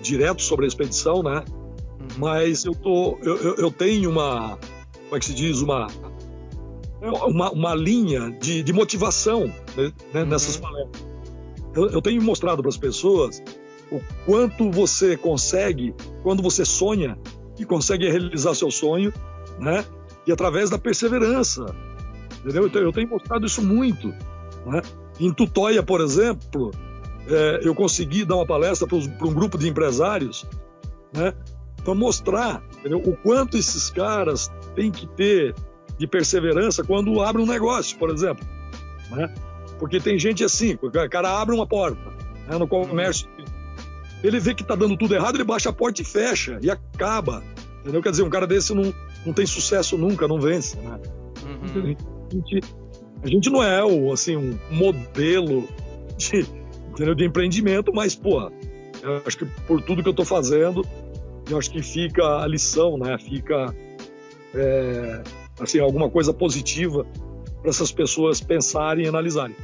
direto 0.00 0.42
sobre 0.42 0.64
a 0.64 0.68
expedição, 0.68 1.22
né? 1.22 1.44
Uhum. 1.48 2.08
Mas 2.18 2.64
eu 2.64 2.74
tô, 2.74 3.18
eu, 3.22 3.36
eu, 3.38 3.54
eu, 3.56 3.70
tenho 3.70 4.08
uma, 4.08 4.56
como 5.04 5.16
é 5.16 5.18
que 5.18 5.26
se 5.26 5.34
diz, 5.34 5.60
uma 5.60 5.88
uma, 7.00 7.50
uma 7.50 7.74
linha 7.74 8.30
de, 8.40 8.62
de 8.62 8.72
motivação 8.72 9.46
né, 9.76 9.92
uhum. 10.14 10.26
nessas 10.26 10.56
palestras. 10.56 11.04
Eu, 11.74 11.90
eu 11.90 12.02
tenho 12.02 12.22
mostrado 12.22 12.62
para 12.62 12.68
as 12.68 12.76
pessoas 12.76 13.42
o 13.92 14.00
quanto 14.24 14.70
você 14.70 15.16
consegue 15.16 15.94
quando 16.22 16.42
você 16.42 16.64
sonha 16.64 17.18
e 17.58 17.64
consegue 17.64 18.08
realizar 18.08 18.54
seu 18.54 18.70
sonho, 18.70 19.12
né? 19.58 19.84
E 20.26 20.32
através 20.32 20.70
da 20.70 20.78
perseverança, 20.78 21.66
entendeu? 22.40 22.66
Então, 22.66 22.80
eu 22.80 22.92
tenho 22.92 23.08
mostrado 23.08 23.44
isso 23.44 23.62
muito, 23.62 24.08
né? 24.66 24.80
Em 25.20 25.32
Tutóia, 25.32 25.82
por 25.82 26.00
exemplo, 26.00 26.70
é, 27.28 27.60
eu 27.62 27.74
consegui 27.74 28.24
dar 28.24 28.36
uma 28.36 28.46
palestra 28.46 28.86
para 28.88 28.96
um 28.96 29.34
grupo 29.34 29.58
de 29.58 29.68
empresários, 29.68 30.46
né? 31.12 31.34
Para 31.84 31.94
mostrar 31.94 32.62
entendeu? 32.78 32.98
o 32.98 33.16
quanto 33.16 33.56
esses 33.56 33.90
caras 33.90 34.50
têm 34.74 34.90
que 34.90 35.06
ter 35.06 35.54
de 35.98 36.06
perseverança 36.06 36.82
quando 36.82 37.20
abrem 37.20 37.44
um 37.44 37.48
negócio, 37.48 37.98
por 37.98 38.10
exemplo, 38.10 38.44
né? 39.10 39.32
Porque 39.78 40.00
tem 40.00 40.18
gente 40.18 40.44
assim, 40.44 40.78
o 40.80 40.90
cara 40.90 41.40
abre 41.40 41.54
uma 41.54 41.66
porta 41.66 42.10
né, 42.48 42.56
no 42.56 42.66
comércio, 42.66 43.28
ele 44.22 44.38
vê 44.38 44.54
que 44.54 44.62
está 44.62 44.74
dando 44.74 44.96
tudo 44.96 45.14
errado, 45.14 45.36
ele 45.36 45.44
baixa 45.44 45.70
a 45.70 45.72
porta 45.72 46.02
e 46.02 46.04
fecha, 46.04 46.58
e 46.62 46.70
acaba. 46.70 47.42
Entendeu? 47.80 48.02
Quer 48.02 48.10
dizer, 48.10 48.22
um 48.22 48.30
cara 48.30 48.46
desse 48.46 48.72
não, 48.74 48.94
não 49.26 49.32
tem 49.32 49.44
sucesso 49.46 49.98
nunca, 49.98 50.28
não 50.28 50.40
vence. 50.40 50.76
Né? 50.76 51.00
Uhum. 51.44 51.96
A, 52.30 52.34
gente, 52.34 52.60
a, 53.22 53.26
gente, 53.26 53.50
não 53.50 53.62
é 53.62 53.84
o, 53.84 54.12
assim, 54.12 54.36
um 54.36 54.58
modelo 54.70 55.68
de, 56.16 56.46
entendeu? 56.90 57.14
de 57.14 57.24
empreendimento, 57.24 57.92
mas, 57.92 58.14
pô, 58.14 58.50
eu 59.02 59.22
acho 59.26 59.38
que 59.38 59.44
por 59.66 59.82
tudo 59.82 60.02
que 60.02 60.08
eu 60.08 60.12
estou 60.12 60.24
fazendo, 60.24 60.86
eu 61.50 61.58
acho 61.58 61.70
que 61.70 61.82
fica 61.82 62.42
a 62.42 62.46
lição, 62.46 62.96
né? 62.96 63.18
Fica 63.18 63.74
é, 64.54 65.22
assim, 65.60 65.80
alguma 65.80 66.08
coisa 66.08 66.32
positiva 66.32 67.04
para 67.60 67.70
essas 67.70 67.90
pessoas 67.90 68.40
pensarem 68.40 69.04
e 69.04 69.08
analisarem. 69.08 69.56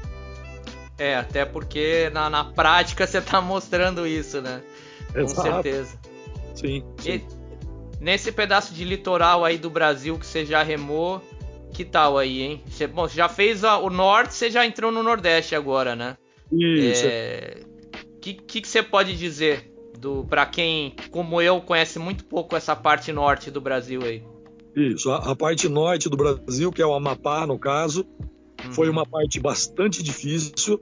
É, 0.99 1.17
até 1.17 1.45
porque 1.45 2.11
na, 2.13 2.29
na 2.29 2.45
prática 2.45 3.07
você 3.07 3.19
está 3.19 3.41
mostrando 3.41 4.07
isso, 4.07 4.41
né? 4.41 4.61
Exato. 5.15 5.35
Com 5.35 5.43
certeza. 5.43 5.99
Sim. 6.55 6.85
sim. 6.99 7.11
E, 7.11 7.25
nesse 8.01 8.33
pedaço 8.33 8.75
de 8.75 8.85
litoral 8.85 9.45
aí 9.45 9.57
do 9.57 9.71
Brasil 9.71 10.19
que 10.19 10.27
você 10.27 10.45
já 10.45 10.63
remou, 10.63 11.23
que 11.73 11.85
tal 11.85 12.19
aí, 12.19 12.43
hein? 12.43 12.63
Você, 12.67 12.87
bom, 12.87 13.09
você 13.09 13.17
já 13.17 13.29
fez 13.29 13.63
a, 13.63 13.79
o 13.79 13.91
norte, 13.91 14.35
você 14.35 14.51
já 14.51 14.67
entrou 14.67 14.91
no 14.91 15.03
nordeste 15.03 15.55
agora, 15.55 15.95
né? 15.95 16.17
Isso. 16.51 17.05
O 17.05 17.09
é, 17.09 17.61
que, 18.21 18.35
que, 18.35 18.61
que 18.63 18.69
você 18.69 18.83
pode 18.83 19.17
dizer 19.17 19.73
do 19.99 20.25
para 20.25 20.47
quem, 20.47 20.95
como 21.11 21.41
eu, 21.41 21.61
conhece 21.61 21.99
muito 21.99 22.25
pouco 22.25 22.57
essa 22.57 22.75
parte 22.75 23.13
norte 23.13 23.51
do 23.51 23.61
Brasil 23.61 24.01
aí? 24.03 24.23
Isso, 24.75 25.11
a, 25.11 25.31
a 25.31 25.37
parte 25.37 25.69
norte 25.69 26.09
do 26.09 26.17
Brasil, 26.17 26.73
que 26.73 26.81
é 26.81 26.87
o 26.87 26.95
Amapá, 26.95 27.47
no 27.47 27.59
caso, 27.59 28.07
Uhum. 28.65 28.73
Foi 28.73 28.89
uma 28.89 29.07
parte 29.07 29.39
bastante 29.39 30.03
difícil, 30.03 30.81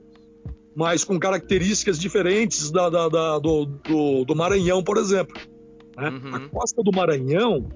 mas 0.75 1.03
com 1.03 1.19
características 1.19 1.99
diferentes 1.99 2.71
da, 2.71 2.89
da, 2.89 3.09
da 3.09 3.39
do, 3.39 3.65
do, 3.65 4.25
do, 4.25 4.35
Maranhão, 4.35 4.83
por 4.83 4.97
exemplo. 4.97 5.35
Né? 5.95 6.09
Uhum. 6.09 6.35
A 6.35 6.39
costa 6.49 6.83
do 6.83 6.91
Maranhão 6.91 7.67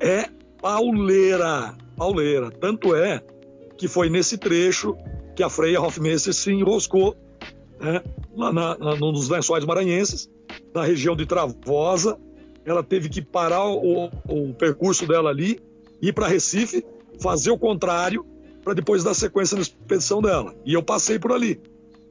é 0.00 0.28
pauleira, 0.60 1.76
pauleira. 1.96 2.50
Tanto 2.50 2.94
é 2.94 3.22
que 3.76 3.86
foi 3.86 4.10
nesse 4.10 4.36
trecho 4.36 4.96
que 5.36 5.42
a 5.42 5.48
Freia 5.48 5.80
Hofmeister 5.80 6.34
se 6.34 6.50
enroscou 6.50 7.16
né? 7.80 8.02
lá 8.36 8.52
na, 8.52 8.78
na, 8.78 8.96
nos 8.96 9.28
lençóis 9.28 9.64
maranhenses, 9.64 10.28
na 10.74 10.84
região 10.84 11.14
de 11.14 11.26
Travosa. 11.26 12.18
Ela 12.64 12.82
teve 12.82 13.08
que 13.08 13.22
parar 13.22 13.64
o, 13.64 14.10
o 14.28 14.54
percurso 14.54 15.06
dela 15.06 15.30
ali, 15.30 15.60
ir 16.02 16.12
para 16.12 16.26
Recife, 16.26 16.84
fazer 17.20 17.50
o 17.50 17.58
contrário 17.58 18.26
para 18.68 18.74
depois 18.74 19.02
dar 19.02 19.14
sequência 19.14 19.54
na 19.54 19.62
expedição 19.62 20.20
dela. 20.20 20.54
E 20.62 20.74
eu 20.74 20.82
passei 20.82 21.18
por 21.18 21.32
ali, 21.32 21.58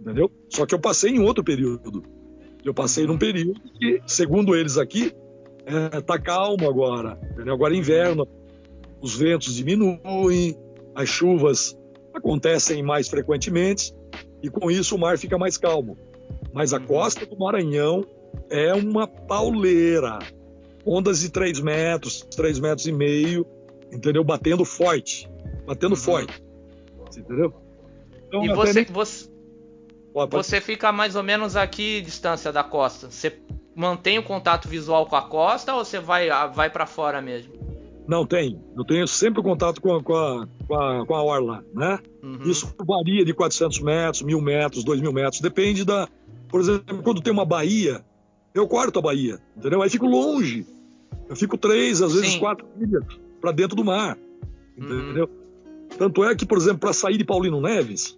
entendeu? 0.02 0.32
Só 0.50 0.66
que 0.66 0.74
eu 0.74 0.80
passei 0.80 1.12
em 1.12 1.20
outro 1.20 1.44
período. 1.44 2.02
Eu 2.66 2.74
passei 2.74 3.06
num 3.06 3.16
período 3.16 3.62
que, 3.78 4.02
segundo 4.08 4.56
eles 4.56 4.76
aqui, 4.76 5.14
é, 5.68 6.02
tá 6.02 6.18
calmo 6.18 6.68
agora. 6.68 7.20
Entendeu? 7.32 7.54
Agora 7.54 7.76
é 7.76 7.78
inverno, 7.78 8.28
os 9.00 9.16
ventos 9.16 9.54
diminuem, 9.54 10.58
as 10.96 11.08
chuvas 11.08 11.78
acontecem 12.12 12.82
mais 12.82 13.08
frequentemente 13.08 13.94
e 14.42 14.50
com 14.50 14.72
isso 14.72 14.96
o 14.96 15.00
mar 15.00 15.16
fica 15.20 15.38
mais 15.38 15.58
calmo. 15.58 15.96
Mas 16.52 16.74
a 16.74 16.80
costa 16.80 17.24
do 17.24 17.38
Maranhão 17.38 18.04
é 18.50 18.74
uma 18.74 19.08
pauleira. 19.08 20.18
Ondas 20.84 21.20
de 21.20 21.30
3 21.30 21.60
metros, 21.60 22.26
3 22.36 22.58
metros 22.58 22.88
e 22.88 22.92
meio, 22.92 23.46
entendeu? 23.94 24.24
Batendo 24.24 24.66
forte. 24.66 25.30
Batendo 25.68 25.92
uhum. 25.92 26.02
Forte 27.18 27.20
entendeu? 27.20 27.54
Então, 28.28 28.44
e 28.44 28.50
você, 28.50 28.74
nem... 28.74 28.86
você, 28.86 29.30
pode, 30.14 30.32
pode. 30.32 30.46
você 30.46 30.62
fica 30.62 30.92
mais 30.92 31.16
ou 31.16 31.24
menos 31.24 31.56
aqui 31.56 32.02
distância 32.02 32.52
da 32.52 32.64
costa. 32.64 33.10
Você 33.10 33.40
mantém 33.76 34.18
o 34.20 34.24
contato 34.24 34.68
visual 34.68 35.06
com 35.06 35.16
a 35.16 35.22
costa 35.22 35.74
ou 35.74 35.86
você 35.86 36.00
vai, 36.00 36.30
vai 36.54 36.70
para 36.70 36.86
fora 36.86 37.22
mesmo? 37.22 37.54
Não, 38.08 38.26
tem. 38.26 38.60
Eu 38.76 38.86
tenho 38.86 39.08
sempre 39.08 39.44
contato 39.44 39.82
com 39.82 39.96
a, 39.96 40.04
com 40.04 40.16
a, 40.16 40.48
com 40.66 40.76
a, 40.76 41.06
com 41.06 41.16
a 41.16 41.24
orla, 41.24 41.66
né? 41.74 42.00
Uhum. 42.24 42.40
Isso 42.46 42.74
varia 42.86 43.26
de 43.26 43.34
400 43.34 43.82
metros, 43.82 44.24
1.000 44.24 44.42
metros, 44.42 44.86
2.000 44.86 45.14
metros. 45.14 45.42
Depende 45.42 45.84
da... 45.84 46.08
Por 46.48 46.62
exemplo, 46.62 47.04
quando 47.04 47.22
tem 47.22 47.34
uma 47.34 47.44
baía, 47.44 48.02
eu 48.54 48.66
corto 48.66 49.00
a 49.00 49.02
baía, 49.02 49.40
entendeu? 49.58 49.82
Aí 49.82 49.90
fico 49.90 50.06
longe. 50.06 50.66
Eu 51.28 51.36
fico 51.36 51.58
três, 51.58 52.02
às 52.02 52.14
vezes 52.14 52.32
Sim. 52.32 52.40
quatro 52.40 52.66
milhas 52.78 53.04
para 53.42 53.52
dentro 53.52 53.76
do 53.76 53.84
mar, 53.84 54.18
uhum. 54.78 54.86
entendeu? 54.86 55.26
Uhum. 55.26 55.37
Tanto 55.98 56.24
é 56.24 56.36
que, 56.36 56.46
por 56.46 56.58
exemplo, 56.58 56.80
para 56.80 56.94
sair 56.94 57.18
de 57.18 57.26
Paulino 57.26 57.60
Neves, 57.60 58.18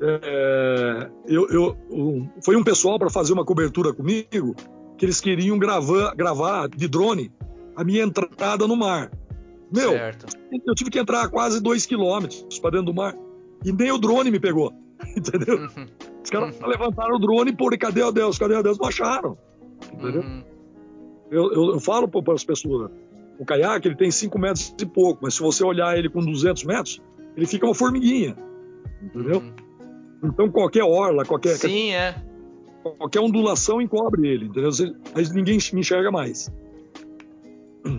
é, 0.00 1.10
eu, 1.26 1.48
eu, 1.48 1.76
um, 1.90 2.28
foi 2.44 2.56
um 2.56 2.64
pessoal 2.64 2.98
para 2.98 3.10
fazer 3.10 3.32
uma 3.32 3.44
cobertura 3.44 3.92
comigo 3.92 4.54
que 4.96 5.04
eles 5.04 5.20
queriam 5.20 5.58
gravar, 5.58 6.14
gravar 6.14 6.68
de 6.68 6.88
drone 6.88 7.32
a 7.76 7.84
minha 7.84 8.02
entrada 8.02 8.66
no 8.66 8.76
mar. 8.76 9.10
Meu, 9.72 9.90
certo. 9.90 10.26
eu 10.66 10.74
tive 10.74 10.90
que 10.90 10.98
entrar 10.98 11.28
quase 11.28 11.60
dois 11.60 11.86
quilômetros 11.86 12.58
para 12.58 12.72
dentro 12.72 12.86
do 12.86 12.94
mar 12.94 13.16
e 13.64 13.72
nem 13.72 13.90
o 13.90 13.98
drone 13.98 14.30
me 14.30 14.38
pegou, 14.38 14.72
entendeu? 15.16 15.56
Uhum. 15.56 15.86
Os 16.22 16.30
caras 16.30 16.60
uhum. 16.60 16.66
levantaram 16.66 17.16
o 17.16 17.18
drone 17.18 17.50
e, 17.50 17.56
pô, 17.56 17.70
cadê 17.78 18.02
o 18.02 18.12
Deus? 18.12 18.38
Cadê 18.38 18.54
o 18.54 18.62
Deus? 18.62 18.78
Não 18.78 18.88
acharam, 18.88 19.38
entendeu? 19.92 20.20
Uhum. 20.20 20.44
Eu, 21.30 21.52
eu, 21.52 21.70
eu, 21.72 21.80
falo 21.80 22.06
para 22.06 22.34
as 22.34 22.44
pessoas, 22.44 22.90
o 23.42 23.44
caiaque 23.44 23.88
ele 23.88 23.96
tem 23.96 24.08
5 24.08 24.38
metros 24.38 24.72
e 24.80 24.86
pouco, 24.86 25.18
mas 25.20 25.34
se 25.34 25.40
você 25.40 25.64
olhar 25.64 25.98
ele 25.98 26.08
com 26.08 26.20
200 26.20 26.62
metros, 26.62 27.02
ele 27.36 27.44
fica 27.44 27.66
uma 27.66 27.74
formiguinha, 27.74 28.36
entendeu? 29.02 29.40
Uhum. 29.40 29.52
Então 30.24 30.48
qualquer 30.48 30.84
orla, 30.84 31.24
qualquer 31.24 31.56
Sim, 31.56 31.92
é. 31.92 32.14
qualquer 32.98 33.18
ondulação 33.18 33.82
encobre 33.82 34.28
ele, 34.28 34.46
entendeu? 34.46 34.70
Aí 35.12 35.28
ninguém 35.32 35.56
enxerga 35.56 36.12
mais. 36.12 36.52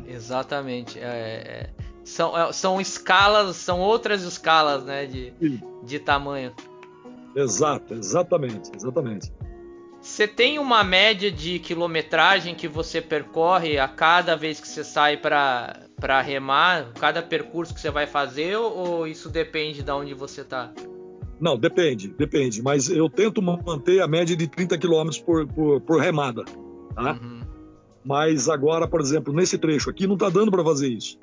Exatamente. 0.07 0.97
É, 0.97 1.03
é, 1.03 1.69
são, 2.05 2.37
é, 2.37 2.53
são 2.53 2.79
escalas, 2.79 3.57
são 3.57 3.81
outras 3.81 4.23
escalas, 4.23 4.85
né, 4.85 5.05
de, 5.05 5.33
de 5.83 5.99
tamanho. 5.99 6.53
Exato, 7.35 7.95
exatamente, 7.95 8.71
exatamente. 8.73 9.29
Você 10.03 10.27
tem 10.27 10.59
uma 10.59 10.83
média 10.83 11.31
de 11.31 11.59
quilometragem 11.59 12.53
que 12.53 12.67
você 12.67 12.99
percorre 12.99 13.79
a 13.79 13.87
cada 13.87 14.35
vez 14.35 14.59
que 14.59 14.67
você 14.67 14.83
sai 14.83 15.15
para 15.15 16.21
remar, 16.21 16.91
cada 16.99 17.21
percurso 17.21 17.73
que 17.73 17.79
você 17.79 17.89
vai 17.89 18.05
fazer, 18.05 18.57
ou 18.57 19.07
isso 19.07 19.29
depende 19.29 19.81
de 19.81 19.89
onde 19.89 20.13
você 20.13 20.41
está? 20.41 20.73
Não, 21.39 21.57
depende, 21.57 22.09
depende. 22.09 22.61
Mas 22.61 22.89
eu 22.89 23.09
tento 23.09 23.41
manter 23.41 24.01
a 24.01 24.07
média 24.07 24.35
de 24.35 24.45
30 24.45 24.77
km 24.77 25.09
por, 25.25 25.47
por, 25.47 25.79
por 25.79 26.01
remada. 26.01 26.43
Tá? 26.93 27.13
Uhum. 27.13 27.41
Mas 28.03 28.49
agora, 28.49 28.85
por 28.85 28.99
exemplo, 28.99 29.33
nesse 29.33 29.57
trecho 29.57 29.89
aqui, 29.89 30.05
não 30.05 30.15
está 30.15 30.29
dando 30.29 30.51
para 30.51 30.65
fazer 30.65 30.89
isso. 30.89 31.17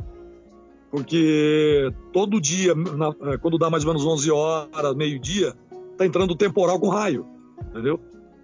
Porque 0.90 1.92
todo 2.14 2.40
dia, 2.40 2.74
na, 2.74 3.36
quando 3.36 3.58
dá 3.58 3.68
mais 3.68 3.84
ou 3.84 3.92
menos 3.92 4.06
11 4.06 4.30
horas, 4.30 4.96
meio-dia, 4.96 5.54
está 5.92 6.06
entrando 6.06 6.34
temporal 6.34 6.80
com 6.80 6.88
raio. 6.88 7.26
Entendeu? 7.68 8.00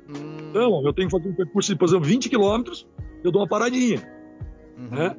Hum. 0.08 0.50
Então, 0.50 0.82
eu 0.84 0.92
tenho 0.92 1.08
que 1.08 1.16
fazer 1.16 1.28
um 1.28 1.34
percurso 1.34 1.72
de, 1.72 1.78
por 1.78 1.86
exemplo, 1.86 2.04
20 2.06 2.28
quilômetros, 2.28 2.86
eu 3.22 3.30
dou 3.30 3.42
uma 3.42 3.48
paradinha. 3.48 4.02
Uhum. 4.76 4.88
Né? 4.88 5.16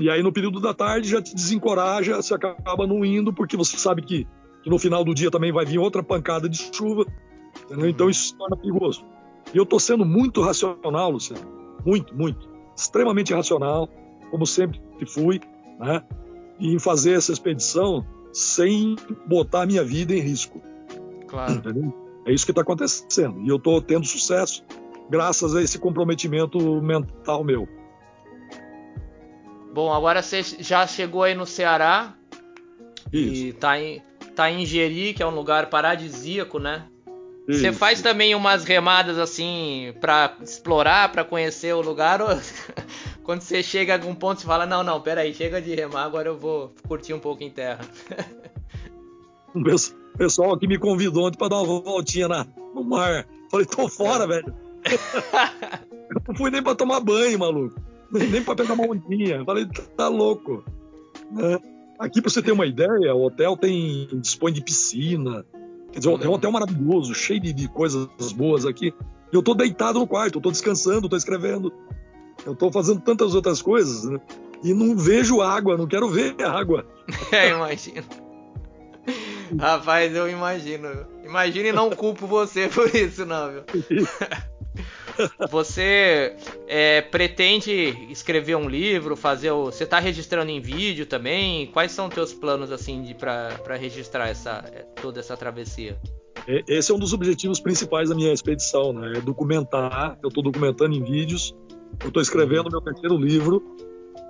E 0.00 0.08
aí, 0.08 0.22
no 0.22 0.32
período 0.32 0.60
da 0.60 0.72
tarde, 0.72 1.08
já 1.08 1.20
te 1.20 1.34
desencoraja, 1.34 2.16
você 2.16 2.34
acaba 2.34 2.86
não 2.86 3.04
indo, 3.04 3.32
porque 3.32 3.56
você 3.56 3.76
sabe 3.76 4.02
que, 4.02 4.26
que 4.62 4.70
no 4.70 4.78
final 4.78 5.04
do 5.04 5.14
dia 5.14 5.30
também 5.30 5.52
vai 5.52 5.66
vir 5.66 5.78
outra 5.78 6.02
pancada 6.02 6.48
de 6.48 6.56
chuva. 6.74 7.04
Entendeu? 7.64 7.88
Então, 7.88 8.08
isso 8.08 8.28
se 8.28 8.36
torna 8.36 8.56
perigoso. 8.56 9.04
E 9.52 9.58
eu 9.58 9.64
estou 9.64 9.78
sendo 9.78 10.04
muito 10.04 10.40
racional, 10.40 11.10
Luciano. 11.10 11.46
muito, 11.84 12.16
muito. 12.16 12.48
Extremamente 12.76 13.32
racional, 13.34 13.88
como 14.30 14.46
sempre 14.46 14.80
fui, 15.06 15.40
né? 15.78 16.02
E 16.58 16.74
em 16.74 16.78
fazer 16.78 17.12
essa 17.12 17.32
expedição 17.32 18.04
sem 18.32 18.96
botar 19.26 19.62
a 19.62 19.66
minha 19.66 19.84
vida 19.84 20.14
em 20.14 20.20
risco. 20.20 20.60
Claro. 21.28 21.52
Entendeu? 21.52 22.03
É 22.26 22.32
isso 22.32 22.44
que 22.44 22.52
está 22.52 22.62
acontecendo. 22.62 23.40
E 23.42 23.48
eu 23.48 23.56
estou 23.56 23.80
tendo 23.80 24.06
sucesso 24.06 24.64
graças 25.10 25.54
a 25.54 25.62
esse 25.62 25.78
comprometimento 25.78 26.58
mental 26.80 27.44
meu. 27.44 27.68
Bom, 29.72 29.92
agora 29.92 30.22
você 30.22 30.42
já 30.42 30.86
chegou 30.86 31.24
aí 31.24 31.34
no 31.34 31.44
Ceará 31.44 32.14
Isso. 33.12 33.46
e 33.46 33.52
tá 33.52 33.78
em, 33.80 34.00
tá 34.34 34.50
em 34.50 34.64
Jeri, 34.64 35.12
que 35.12 35.22
é 35.22 35.26
um 35.26 35.34
lugar 35.34 35.68
paradisíaco, 35.68 36.58
né? 36.58 36.86
Você 37.46 37.68
Isso. 37.68 37.78
faz 37.78 38.00
também 38.00 38.34
umas 38.34 38.64
remadas 38.64 39.18
assim 39.18 39.92
pra 40.00 40.34
explorar, 40.40 41.12
pra 41.12 41.24
conhecer 41.24 41.74
o 41.74 41.82
lugar? 41.82 42.22
Ou 42.22 42.28
quando 43.22 43.42
você 43.42 43.62
chega 43.62 43.92
a 43.92 43.96
algum 43.96 44.14
ponto 44.14 44.40
você 44.40 44.46
fala, 44.46 44.64
não, 44.64 44.82
não, 44.82 45.00
peraí, 45.00 45.34
chega 45.34 45.60
de 45.60 45.74
remar, 45.74 46.04
agora 46.04 46.28
eu 46.28 46.38
vou 46.38 46.72
curtir 46.88 47.12
um 47.12 47.20
pouco 47.20 47.42
em 47.42 47.50
terra. 47.50 47.80
Um 49.56 49.62
pes- 50.16 50.18
pessoal 50.18 50.58
que 50.58 50.66
me 50.66 50.78
convidou 50.78 51.26
ontem 51.26 51.38
para 51.38 51.48
dar 51.48 51.62
uma 51.62 51.80
voltinha 51.80 52.28
na, 52.28 52.46
no 52.74 52.84
mar. 52.84 53.26
Falei, 53.50 53.66
tô 53.66 53.88
fora, 53.88 54.26
velho. 54.26 54.54
Eu 56.10 56.20
não 56.28 56.34
fui 56.34 56.50
nem 56.50 56.62
para 56.62 56.74
tomar 56.74 57.00
banho, 57.00 57.38
maluco. 57.38 57.80
Nem, 58.10 58.42
para 58.42 58.54
pegar 58.56 58.74
uma 58.74 58.84
ondinha. 58.86 59.44
Falei, 59.44 59.66
tá 59.96 60.08
louco. 60.08 60.64
É. 61.38 61.60
Aqui, 61.98 62.20
para 62.20 62.30
você 62.30 62.42
ter 62.42 62.52
uma 62.52 62.66
ideia, 62.66 63.14
o 63.14 63.24
hotel 63.24 63.56
tem 63.56 64.08
dispõe 64.20 64.52
de 64.52 64.62
piscina. 64.62 65.44
Quer 65.92 65.98
dizer, 66.00 66.10
é 66.10 66.28
um 66.28 66.32
hotel 66.32 66.50
maravilhoso, 66.50 67.14
cheio 67.14 67.40
de, 67.40 67.52
de 67.52 67.68
coisas 67.68 68.08
boas 68.34 68.66
aqui. 68.66 68.92
Eu 69.32 69.42
tô 69.42 69.54
deitado 69.54 69.98
no 69.98 70.06
quarto, 70.06 70.38
eu 70.38 70.42
tô 70.42 70.50
descansando, 70.50 71.08
tô 71.08 71.16
escrevendo. 71.16 71.72
Eu 72.44 72.54
tô 72.54 72.70
fazendo 72.70 73.00
tantas 73.00 73.34
outras 73.34 73.62
coisas, 73.62 74.04
né? 74.04 74.20
E 74.62 74.74
não 74.74 74.96
vejo 74.96 75.40
água, 75.40 75.76
não 75.76 75.86
quero 75.86 76.08
ver 76.08 76.34
água. 76.42 76.84
É, 77.30 77.50
imagino. 77.50 78.04
Rapaz, 79.58 80.14
eu 80.14 80.28
imagino. 80.28 81.06
Imagino 81.24 81.68
e 81.68 81.72
não 81.72 81.90
culpo 81.90 82.26
você 82.26 82.68
por 82.72 82.94
isso, 82.94 83.24
não, 83.24 83.50
viu? 83.50 83.62
Você 85.48 86.34
é, 86.66 87.00
pretende 87.00 87.72
escrever 88.10 88.56
um 88.56 88.68
livro, 88.68 89.14
fazer 89.14 89.52
o. 89.52 89.66
Você 89.66 89.86
tá 89.86 90.00
registrando 90.00 90.50
em 90.50 90.60
vídeo 90.60 91.06
também? 91.06 91.68
Quais 91.68 91.92
são 91.92 92.08
teus 92.08 92.32
planos 92.32 92.72
assim 92.72 93.00
de 93.02 93.14
para 93.14 93.76
registrar 93.78 94.28
essa 94.28 94.62
toda 95.00 95.20
essa 95.20 95.36
travessia? 95.36 95.96
É, 96.48 96.62
Esse 96.66 96.90
é 96.90 96.94
um 96.94 96.98
dos 96.98 97.12
objetivos 97.12 97.60
principais 97.60 98.08
da 98.08 98.14
minha 98.14 98.32
expedição, 98.32 98.92
né? 98.92 99.12
É 99.16 99.20
documentar. 99.20 100.18
Eu 100.22 100.28
estou 100.28 100.42
documentando 100.42 100.94
em 100.94 101.02
vídeos. 101.02 101.54
Eu 102.02 102.08
estou 102.08 102.20
escrevendo 102.20 102.68
meu 102.70 102.80
terceiro 102.80 103.16
livro. 103.16 103.62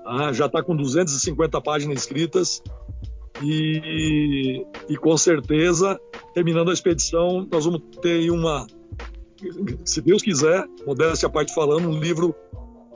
tá? 0.05 0.33
já 0.33 0.47
está 0.47 0.63
com 0.63 0.77
250 0.77 1.61
páginas 1.63 2.01
escritas. 2.01 2.63
E, 3.43 4.65
e 4.89 4.97
com 4.97 5.17
certeza, 5.17 6.01
terminando 6.33 6.71
a 6.71 6.73
expedição, 6.73 7.47
nós 7.51 7.65
vamos 7.65 7.83
ter 8.01 8.21
aí 8.21 8.31
uma, 8.31 8.67
se 9.85 10.01
Deus 10.01 10.23
quiser, 10.23 10.65
modéstia 10.87 11.27
à 11.27 11.31
parte 11.31 11.53
falando, 11.55 11.89
um 11.89 11.99
livro 11.99 12.35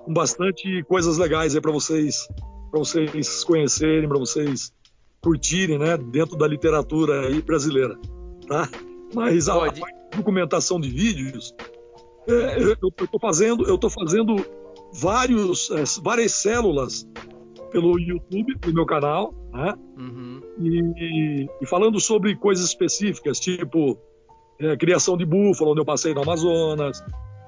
com 0.05 0.12
bastante 0.12 0.82
coisas 0.84 1.18
legais 1.18 1.55
aí 1.55 1.61
para 1.61 1.72
vocês, 1.72 2.28
para 2.70 2.78
vocês 2.78 3.45
conhecerem, 3.45 4.09
para 4.09 4.18
vocês 4.18 4.72
curtirem, 5.20 5.78
né? 5.78 5.97
Dentro 5.97 6.36
da 6.36 6.47
literatura 6.47 7.26
aí 7.26 7.43
brasileira, 7.43 7.99
tá? 8.47 8.68
Mas 9.14 9.49
a, 9.49 9.55
documentação 10.16 10.80
de 10.80 10.89
vídeos, 10.89 11.55
é, 12.26 12.62
eu 12.62 12.72
estou 12.89 13.20
fazendo, 13.20 13.66
eu 13.66 13.76
tô 13.76 13.91
fazendo 13.91 14.36
vários, 14.93 15.70
é, 15.70 15.84
várias 16.03 16.32
células 16.32 17.07
pelo 17.71 17.99
YouTube, 17.99 18.57
no 18.66 18.73
meu 18.73 18.87
canal, 18.87 19.35
né? 19.53 19.75
Uhum. 19.97 20.41
E, 20.61 21.47
e 21.61 21.66
falando 21.66 22.01
sobre 22.01 22.35
coisas 22.37 22.66
específicas, 22.66 23.39
tipo 23.39 23.99
é, 24.59 24.77
criação 24.77 25.16
de 25.16 25.25
búfalo, 25.25 25.71
onde 25.71 25.81
eu 25.81 25.85
passei 25.85 26.14
no 26.14 26.23
Amazonas, 26.23 27.03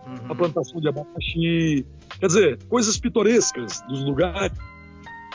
a 0.07 0.11
Uhum. 0.11 0.37
plantação 0.37 0.81
de 0.81 0.89
abacaxi, 0.89 1.87
quer 2.18 2.27
dizer, 2.27 2.59
coisas 2.64 2.99
pitorescas 2.99 3.81
dos 3.83 4.03
lugares. 4.05 4.57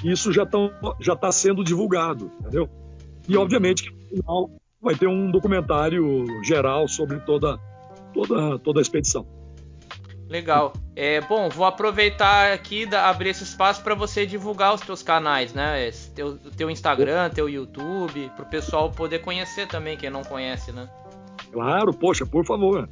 Isso 0.04 0.34
já 0.34 0.44
está 0.44 0.58
já 1.00 1.16
tá 1.16 1.32
sendo 1.32 1.64
divulgado, 1.64 2.30
entendeu? 2.40 2.70
E 3.28 3.38
obviamente 3.38 3.84
que 3.84 3.92
no 3.92 4.18
final 4.18 4.52
vai 4.82 4.96
ter 4.96 5.08
um 5.08 5.32
documentário 5.32 6.26
geral 6.44 6.88
sobre 6.88 7.20
toda 7.22 7.58
toda 8.14 8.60
toda 8.60 8.80
a 8.80 8.82
expedição. 8.82 9.26
Legal. 10.28 10.74
É, 10.96 11.22
bom, 11.22 11.50
vou 11.50 11.66
aproveitar 11.66 12.52
aqui 12.52 12.86
da, 12.86 13.10
abrir 13.10 13.30
esse 13.30 13.44
espaço 13.44 13.84
para 13.84 13.94
você 13.94 14.26
divulgar 14.26 14.74
os 14.74 14.82
teus 14.82 15.04
canais, 15.04 15.54
né? 15.54 15.88
Esse 15.88 16.10
Teu, 16.12 16.38
teu 16.58 16.70
Instagram, 16.70 17.30
teu 17.30 17.48
YouTube, 17.48 18.32
pro 18.36 18.46
pessoal 18.46 18.90
poder 18.90 19.20
conhecer 19.20 19.68
também, 19.68 19.98
quem 19.98 20.10
não 20.10 20.24
conhece, 20.24 20.72
né? 20.72 20.90
Claro, 21.52 21.94
poxa, 21.94 22.26
por 22.26 22.46
favor. 22.46 22.90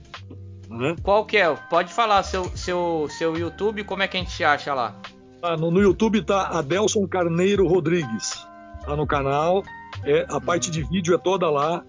Né? 0.70 0.96
Qual 1.02 1.26
que 1.26 1.38
é? 1.38 1.54
Pode 1.70 1.92
falar 1.94 2.24
seu, 2.24 2.46
seu, 2.56 3.08
seu 3.10 3.36
YouTube, 3.36 3.84
como 3.84 4.04
é 4.04 4.08
que 4.08 4.18
a 4.18 4.20
gente 4.20 4.36
te 4.36 4.44
acha 4.44 4.74
lá? 4.74 4.96
Ah, 5.42 5.58
no, 5.58 5.72
no 5.72 5.82
YouTube 5.82 6.22
tá 6.24 6.48
Adelson 6.48 7.08
Carneiro 7.08 7.68
Rodrigues. 7.68 8.48
Tá 8.86 8.96
no 8.96 9.08
canal. 9.08 9.64
É, 10.04 10.26
a 10.30 10.40
parte 10.40 10.72
de 10.72 10.84
vídeo 10.84 11.14
é 11.14 11.18
toda 11.18 11.50
lá. 11.50 11.84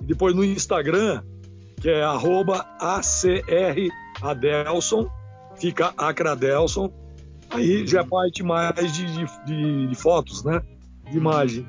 E 0.00 0.04
depois 0.04 0.34
no 0.34 0.44
Instagram, 0.44 1.22
que 1.80 1.88
é 1.88 2.02
arroba 2.02 2.66
ACRAdelson, 4.22 5.08
fica 5.56 5.92
Acradelson. 5.96 6.92
Aí 7.50 7.86
já 7.86 8.00
é 8.00 8.04
parte 8.04 8.42
mais 8.42 8.92
de, 8.92 9.06
de, 9.46 9.86
de- 9.88 9.94
fotos, 9.94 10.44
né? 10.44 10.60
De 11.10 11.16
imagem. 11.16 11.66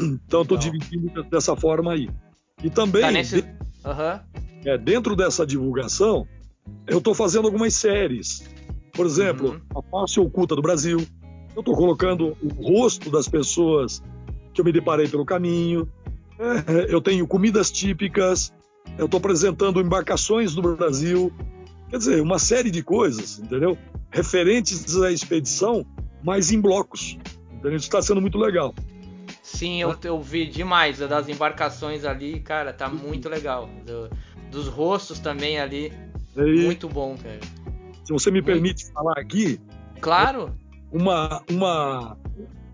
Então 0.00 0.42
Legal. 0.42 0.58
dividindo 0.58 1.22
dessa 1.24 1.56
forma 1.56 1.92
aí. 1.92 2.08
E 2.62 2.70
também, 2.70 3.02
Tá 3.02 3.10
nesse. 3.10 3.44
Aham. 3.84 4.20
é, 4.64 4.78
dentro 4.78 5.14
dessa 5.16 5.44
divulgação, 5.46 6.26
eu 6.86 6.98
estou 6.98 7.14
fazendo 7.14 7.46
algumas 7.46 7.74
séries. 7.74 8.48
Por 8.92 9.04
exemplo, 9.06 9.60
Uhum. 9.74 9.80
a 9.80 9.82
face 10.04 10.20
oculta 10.20 10.54
do 10.54 10.62
Brasil. 10.62 11.04
Eu 11.54 11.60
estou 11.60 11.74
colocando 11.74 12.36
o 12.42 12.48
rosto 12.48 13.10
das 13.10 13.28
pessoas 13.28 14.02
que 14.52 14.60
eu 14.60 14.64
me 14.64 14.72
deparei 14.72 15.08
pelo 15.08 15.24
caminho. 15.24 15.88
É, 16.38 16.92
eu 16.92 17.00
tenho 17.00 17.26
comidas 17.26 17.70
típicas. 17.70 18.52
Eu 18.98 19.06
estou 19.06 19.18
apresentando 19.18 19.80
embarcações 19.80 20.54
do 20.54 20.62
Brasil. 20.76 21.32
Quer 21.94 21.98
dizer, 21.98 22.20
uma 22.20 22.40
série 22.40 22.72
de 22.72 22.82
coisas, 22.82 23.38
entendeu? 23.38 23.78
Referentes 24.10 25.00
à 25.00 25.12
expedição, 25.12 25.86
mas 26.24 26.50
em 26.50 26.60
blocos. 26.60 27.16
Entendeu? 27.52 27.76
Isso 27.76 27.86
está 27.86 28.02
sendo 28.02 28.20
muito 28.20 28.36
legal. 28.36 28.74
Sim, 29.40 29.80
eu, 29.80 29.94
eu 30.02 30.20
vi 30.20 30.44
demais 30.44 30.98
das 30.98 31.28
embarcações 31.28 32.04
ali, 32.04 32.40
cara, 32.40 32.72
tá 32.72 32.88
muito 32.88 33.28
legal. 33.28 33.70
Do- 33.86 34.10
dos 34.50 34.66
rostos 34.66 35.20
também 35.20 35.60
ali, 35.60 35.92
E, 36.36 36.64
muito 36.64 36.88
bom, 36.88 37.16
cara. 37.16 37.38
se 38.02 38.12
você 38.12 38.28
me 38.28 38.42
permite 38.42 38.90
falar 38.90 39.16
aqui, 39.16 39.60
Claro. 40.00 40.52
uma, 40.90 41.44
uma, 41.48 42.16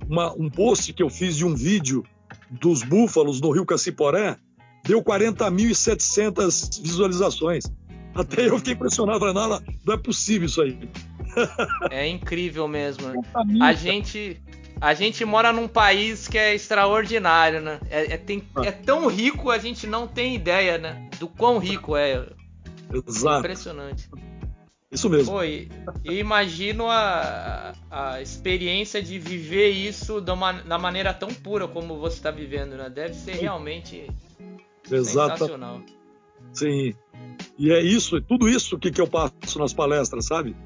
uma- 0.09 0.33
um 0.33 0.49
post 0.49 0.95
que 0.95 1.03
eu 1.03 1.11
fiz 1.11 1.37
de 1.37 1.45
um 1.45 1.55
vídeo 1.55 2.03
dos 2.51 2.83
búfalos 2.83 3.39
no 3.39 3.51
Rio 3.51 3.67
Caciporé 3.67 4.39
deu 4.83 5.03
40.700 5.05 6.81
visualizações. 6.83 7.65
Até 8.21 8.49
eu 8.49 8.59
fiquei 8.59 8.75
impressionado, 8.75 9.19
falei, 9.21 9.35
não, 9.35 9.95
é 9.95 9.97
possível 9.97 10.47
isso 10.47 10.63
aí. 10.63 10.77
É 11.91 12.07
incrível 12.09 12.67
mesmo. 12.67 13.05
40.000, 13.23 13.63
A 13.63 13.73
gente, 13.73 14.41
a 14.81 14.95
gente 14.95 15.25
mora 15.25 15.53
num 15.53 15.69
país 15.69 16.27
que 16.27 16.37
é 16.37 16.55
extraordinário, 16.55 17.61
né? 17.61 17.79
É, 17.89 18.15
é, 18.15 18.17
tem- 18.17 18.43
é 18.65 18.73
tão 18.73 19.07
rico, 19.07 19.49
a 19.51 19.59
gente 19.59 19.87
não 19.87 20.09
tem 20.09 20.35
ideia, 20.35 20.77
né? 20.77 21.09
Do 21.21 21.29
quão 21.29 21.59
rico 21.59 21.97
é. 21.97 22.27
Exato, 23.07 23.39
Impressionante. 23.39 24.09
isso 24.91 25.09
mesmo. 25.09 25.33
Pô, 25.33 25.45
e, 25.45 25.69
e 26.05 26.15
imagino 26.19 26.89
a, 26.91 27.73
a 27.89 28.21
experiência 28.21 29.01
de 29.01 29.17
viver 29.21 29.71
isso 29.71 30.21
de 30.21 30.33
uma- 30.33 30.53
da 30.55 30.79
maneira 30.79 31.15
tão 31.15 31.29
pura 31.29 31.69
como 31.69 31.97
você 32.01 32.17
está 32.17 32.33
vivendo, 32.33 32.77
né? 32.77 32.91
Deve 32.91 33.15
ser 33.15 33.37
realmente 33.37 34.11
Exato, 34.91 35.31
sensacional. 35.39 35.81
sim. 36.53 36.93
E 37.61 37.71
é 37.71 37.83
isso, 37.83 38.17
é 38.17 38.23
tudo 38.23 38.49
isso 38.49 38.79
que, 38.79 38.91
que 38.91 38.99
eu 39.03 39.07
passo 39.07 39.59
nas 39.59 39.75
palestras, 39.75 40.25
sabe? 40.25 40.57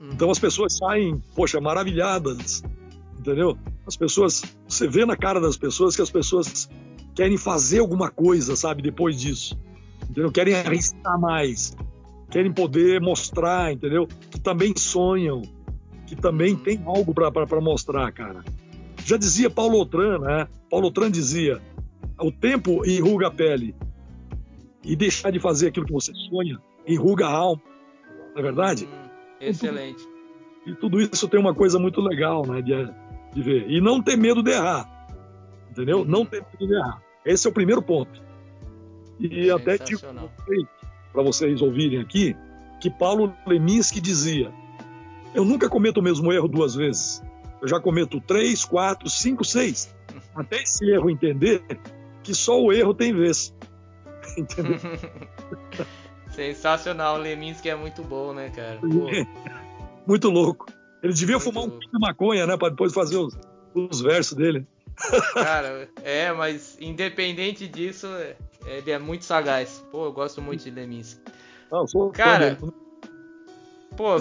Uhum. 0.00 0.08
Então 0.12 0.28
as 0.32 0.38
pessoas 0.40 0.76
saem, 0.76 1.22
poxa, 1.32 1.60
maravilhadas, 1.60 2.64
entendeu? 3.16 3.56
As 3.86 3.96
pessoas, 3.96 4.42
você 4.66 4.88
vê 4.88 5.06
na 5.06 5.16
cara 5.16 5.40
das 5.40 5.56
pessoas 5.56 5.94
que 5.94 6.02
as 6.02 6.10
pessoas 6.10 6.68
querem 7.14 7.38
fazer 7.38 7.78
alguma 7.78 8.10
coisa, 8.10 8.56
sabe, 8.56 8.82
depois 8.82 9.20
disso, 9.20 9.56
entendeu? 10.02 10.32
Querem 10.32 10.56
arriscar 10.56 11.20
mais, 11.20 11.76
querem 12.28 12.52
poder 12.52 13.00
mostrar, 13.00 13.72
entendeu? 13.72 14.08
Que 14.28 14.40
também 14.40 14.74
sonham, 14.76 15.42
que 16.04 16.16
também 16.16 16.54
Uhum. 16.54 16.58
tem 16.64 16.82
algo 16.84 17.14
para 17.14 17.60
mostrar, 17.60 18.10
cara. 18.10 18.44
Já 19.06 19.16
dizia 19.16 19.48
Paulo 19.48 19.76
Outram, 19.76 20.18
né? 20.18 20.48
Paulo 20.68 20.86
Outram 20.86 21.08
dizia: 21.08 21.62
o 22.18 22.32
tempo 22.32 22.84
enruga 22.84 23.28
a 23.28 23.30
pele 23.30 23.72
e 24.84 24.96
deixar 24.96 25.30
de 25.30 25.38
fazer 25.40 25.68
aquilo 25.68 25.86
que 25.86 25.92
você 25.92 26.12
sonha 26.28 26.60
enruga 26.86 27.26
a 27.26 27.32
alma, 27.32 27.62
não 28.32 28.40
é 28.40 28.42
verdade? 28.42 28.86
Hum, 28.86 29.08
Excelente. 29.40 30.02
E 30.66 30.74
tudo 30.74 31.00
isso 31.00 31.28
tem 31.28 31.40
uma 31.40 31.54
coisa 31.54 31.78
muito 31.78 32.00
legal, 32.00 32.46
né, 32.46 32.60
de, 32.60 32.72
de 33.32 33.42
ver. 33.42 33.70
E 33.70 33.80
não 33.80 34.02
ter 34.02 34.16
medo 34.16 34.42
de 34.42 34.50
errar, 34.50 34.88
entendeu? 35.70 36.04
Não 36.04 36.24
ter 36.24 36.42
medo 36.42 36.66
de 36.66 36.74
errar. 36.74 37.02
Esse 37.24 37.46
é 37.46 37.50
o 37.50 37.52
primeiro 37.52 37.82
ponto. 37.82 38.22
E 39.18 39.50
até 39.50 39.76
digo 39.76 40.00
para 41.12 41.22
vocês 41.22 41.60
ouvirem 41.60 42.00
aqui 42.00 42.34
que 42.80 42.90
Paulo 42.90 43.34
Leminski 43.46 44.00
dizia: 44.00 44.50
Eu 45.34 45.44
nunca 45.44 45.68
cometo 45.68 45.98
o 45.98 46.02
mesmo 46.02 46.32
erro 46.32 46.48
duas 46.48 46.74
vezes. 46.74 47.22
Eu 47.60 47.68
já 47.68 47.78
cometo 47.78 48.20
três, 48.20 48.64
quatro, 48.64 49.10
cinco, 49.10 49.44
seis. 49.44 49.94
Até 50.34 50.62
esse 50.62 50.88
erro 50.90 51.10
entender 51.10 51.62
que 52.22 52.34
só 52.34 52.58
o 52.60 52.72
erro 52.72 52.94
tem 52.94 53.12
vez. 53.12 53.54
Entendeu? 54.38 54.78
Sensacional, 56.30 57.16
o 57.16 57.18
Leminski 57.18 57.68
é 57.68 57.74
muito 57.74 58.02
bom, 58.02 58.32
né, 58.32 58.50
cara? 58.50 58.78
muito 60.06 60.28
louco. 60.28 60.66
Ele 61.02 61.12
devia 61.12 61.36
muito 61.36 61.44
fumar 61.44 61.64
um 61.64 61.70
pouco 61.70 61.90
de 61.90 61.98
maconha, 61.98 62.46
né, 62.46 62.56
para 62.56 62.68
depois 62.68 62.92
fazer 62.92 63.16
os, 63.16 63.36
os 63.74 64.00
versos 64.00 64.36
dele. 64.36 64.66
Cara, 65.32 65.88
é, 66.04 66.30
mas 66.32 66.76
independente 66.80 67.66
disso, 67.66 68.06
ele 68.66 68.90
é 68.90 68.98
muito 68.98 69.24
sagaz. 69.24 69.84
Pô, 69.90 70.04
eu 70.04 70.12
gosto 70.12 70.42
muito 70.42 70.62
de 70.62 70.70
Leminski. 70.70 71.20
Não, 71.70 71.86
sou 71.86 72.10
Cara, 72.10 72.58
pô, 73.96 74.16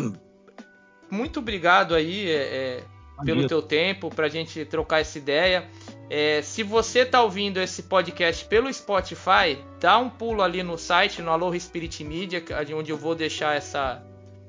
muito 1.09 1.39
obrigado 1.39 1.95
aí 1.95 2.29
é, 2.29 2.35
é, 2.35 2.83
pelo 3.25 3.47
teu 3.47 3.61
tempo 3.61 4.09
pra 4.09 4.29
gente 4.29 4.63
trocar 4.65 4.99
essa 4.99 5.17
ideia. 5.17 5.67
É, 6.09 6.41
se 6.41 6.63
você 6.63 7.05
tá 7.05 7.21
ouvindo 7.21 7.59
esse 7.59 7.83
podcast 7.83 8.43
pelo 8.45 8.73
Spotify, 8.73 9.63
dá 9.79 9.99
um 9.99 10.09
pulo 10.09 10.41
ali 10.41 10.63
no 10.63 10.77
site, 10.77 11.21
no 11.21 11.29
Aloha 11.29 11.59
Spirit 11.59 12.03
Media, 12.03 12.43
onde 12.75 12.91
eu 12.91 12.97
vou 12.97 13.13
deixar 13.13 13.55
essa, 13.55 14.01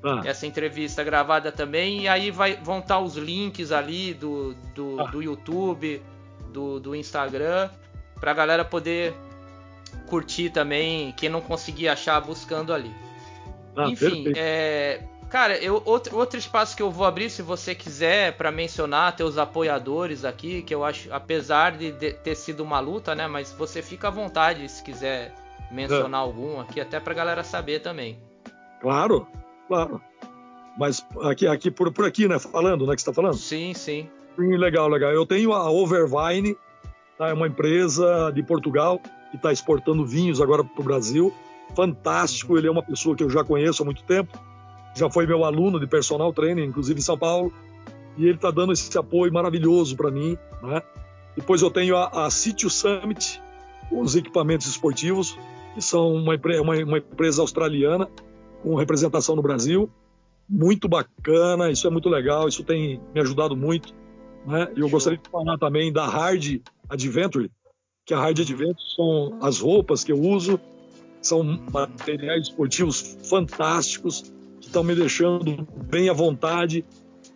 ah. 0.03 0.21
essa 0.25 0.47
entrevista 0.47 1.03
gravada 1.03 1.51
também. 1.51 2.01
E 2.01 2.07
aí 2.07 2.31
vai, 2.31 2.55
vão 2.55 2.79
estar 2.79 2.95
tá 2.95 2.99
os 2.99 3.15
links 3.15 3.71
ali 3.71 4.13
do, 4.13 4.55
do, 4.73 4.99
ah. 4.99 5.05
do 5.05 5.21
YouTube, 5.21 6.01
do, 6.51 6.79
do 6.79 6.95
Instagram, 6.95 7.69
pra 8.19 8.33
galera 8.33 8.65
poder 8.65 9.13
curtir 10.07 10.49
também, 10.49 11.11
quem 11.13 11.29
não 11.29 11.41
conseguir 11.41 11.89
achar 11.89 12.19
buscando 12.21 12.73
ali. 12.73 12.91
Ah, 13.75 13.87
Enfim, 13.87 14.33
é, 14.35 15.01
cara, 15.31 15.57
eu, 15.57 15.81
outro, 15.85 16.17
outro 16.17 16.37
espaço 16.37 16.75
que 16.75 16.83
eu 16.83 16.91
vou 16.91 17.05
abrir, 17.05 17.29
se 17.29 17.41
você 17.41 17.73
quiser, 17.73 18.35
para 18.35 18.51
mencionar 18.51 19.15
teus 19.15 19.37
apoiadores 19.37 20.25
aqui, 20.25 20.61
que 20.61 20.75
eu 20.75 20.83
acho, 20.83 21.11
apesar 21.11 21.71
de, 21.71 21.93
de, 21.93 22.11
ter 22.11 22.35
sido 22.35 22.61
uma 22.61 22.81
luta, 22.81 23.15
né, 23.15 23.27
mas 23.27 23.53
você 23.53 23.81
fica 23.81 24.09
à 24.09 24.11
vontade 24.11 24.67
se 24.67 24.83
quiser 24.83 25.33
mencionar 25.71 26.19
é. 26.19 26.23
algum 26.23 26.59
aqui, 26.59 26.81
até 26.81 26.99
pra 26.99 27.13
galera 27.13 27.45
saber 27.45 27.79
também. 27.79 28.19
Claro, 28.81 29.25
claro. 29.69 30.01
Mas 30.77 31.05
aqui, 31.21 31.47
aqui 31.47 31.71
por, 31.71 31.91
por 31.93 32.05
aqui, 32.05 32.27
né, 32.27 32.37
falando, 32.37 32.85
né, 32.85 32.93
que 32.93 33.01
você 33.01 33.09
tá 33.09 33.13
falando? 33.13 33.35
Sim, 33.35 33.73
sim. 33.73 34.09
Sim, 34.35 34.57
legal, 34.57 34.89
legal. 34.89 35.11
Eu 35.11 35.25
tenho 35.25 35.53
a 35.53 35.71
Overvine, 35.71 36.57
tá, 37.17 37.29
é 37.29 37.33
uma 37.33 37.47
empresa 37.47 38.31
de 38.31 38.43
Portugal, 38.43 38.99
que 39.29 39.37
está 39.37 39.53
exportando 39.53 40.05
vinhos 40.05 40.41
agora 40.41 40.61
para 40.61 40.81
o 40.81 40.83
Brasil. 40.83 41.33
Fantástico, 41.73 42.57
ele 42.57 42.67
é 42.67 42.71
uma 42.71 42.83
pessoa 42.83 43.15
que 43.15 43.23
eu 43.23 43.29
já 43.29 43.45
conheço 43.45 43.81
há 43.81 43.85
muito 43.85 44.03
tempo, 44.03 44.37
já 44.95 45.09
foi 45.09 45.25
meu 45.25 45.43
aluno 45.43 45.79
de 45.79 45.87
personal 45.87 46.33
training, 46.33 46.65
inclusive 46.65 46.99
em 46.99 47.03
São 47.03 47.17
Paulo, 47.17 47.53
e 48.17 48.25
ele 48.25 48.35
está 48.35 48.51
dando 48.51 48.73
esse 48.73 48.95
apoio 48.97 49.31
maravilhoso 49.31 49.95
para 49.95 50.11
mim. 50.11 50.37
Né? 50.61 50.81
Depois 51.35 51.61
eu 51.61 51.71
tenho 51.71 51.95
a, 51.95 52.25
a 52.25 52.29
Sítio 52.29 52.69
Summit, 52.69 53.41
os 53.91 54.15
equipamentos 54.15 54.67
esportivos, 54.67 55.37
que 55.73 55.81
são 55.81 56.13
uma, 56.13 56.35
uma, 56.61 56.75
uma 56.83 56.97
empresa 56.97 57.41
australiana 57.41 58.09
com 58.61 58.75
representação 58.75 59.35
no 59.35 59.41
Brasil. 59.41 59.89
Muito 60.47 60.89
bacana, 60.89 61.71
isso 61.71 61.87
é 61.87 61.89
muito 61.89 62.09
legal, 62.09 62.47
isso 62.47 62.63
tem 62.63 62.99
me 63.13 63.21
ajudado 63.21 63.55
muito. 63.55 63.93
Né? 64.45 64.71
E 64.75 64.81
eu 64.81 64.89
gostaria 64.89 65.17
de 65.17 65.29
falar 65.29 65.57
também 65.57 65.93
da 65.93 66.05
Hard 66.05 66.61
Adventure, 66.89 67.49
que 68.05 68.13
a 68.13 68.19
Hard 68.19 68.39
Adventure 68.39 68.95
são 68.95 69.39
as 69.41 69.59
roupas 69.59 70.03
que 70.03 70.11
eu 70.11 70.19
uso, 70.19 70.59
são 71.21 71.43
materiais 71.71 72.47
esportivos 72.47 73.17
fantásticos 73.29 74.33
estão 74.71 74.83
me 74.83 74.95
deixando 74.95 75.67
bem 75.89 76.09
à 76.09 76.13
vontade 76.13 76.85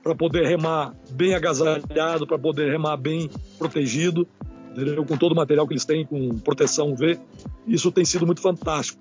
para 0.01 0.15
poder 0.15 0.47
remar 0.47 0.95
bem 1.11 1.35
agasalhado, 1.35 2.25
para 2.25 2.39
poder 2.39 2.71
remar 2.71 2.95
bem 2.95 3.29
protegido, 3.57 4.25
entendeu? 4.71 5.03
com 5.05 5.17
todo 5.17 5.33
o 5.33 5.35
material 5.35 5.67
que 5.67 5.73
eles 5.73 5.83
têm, 5.83 6.05
com 6.05 6.39
proteção 6.39 6.93
UV. 6.93 7.19
Isso 7.67 7.91
tem 7.91 8.05
sido 8.05 8.25
muito 8.25 8.41
fantástico. 8.41 8.99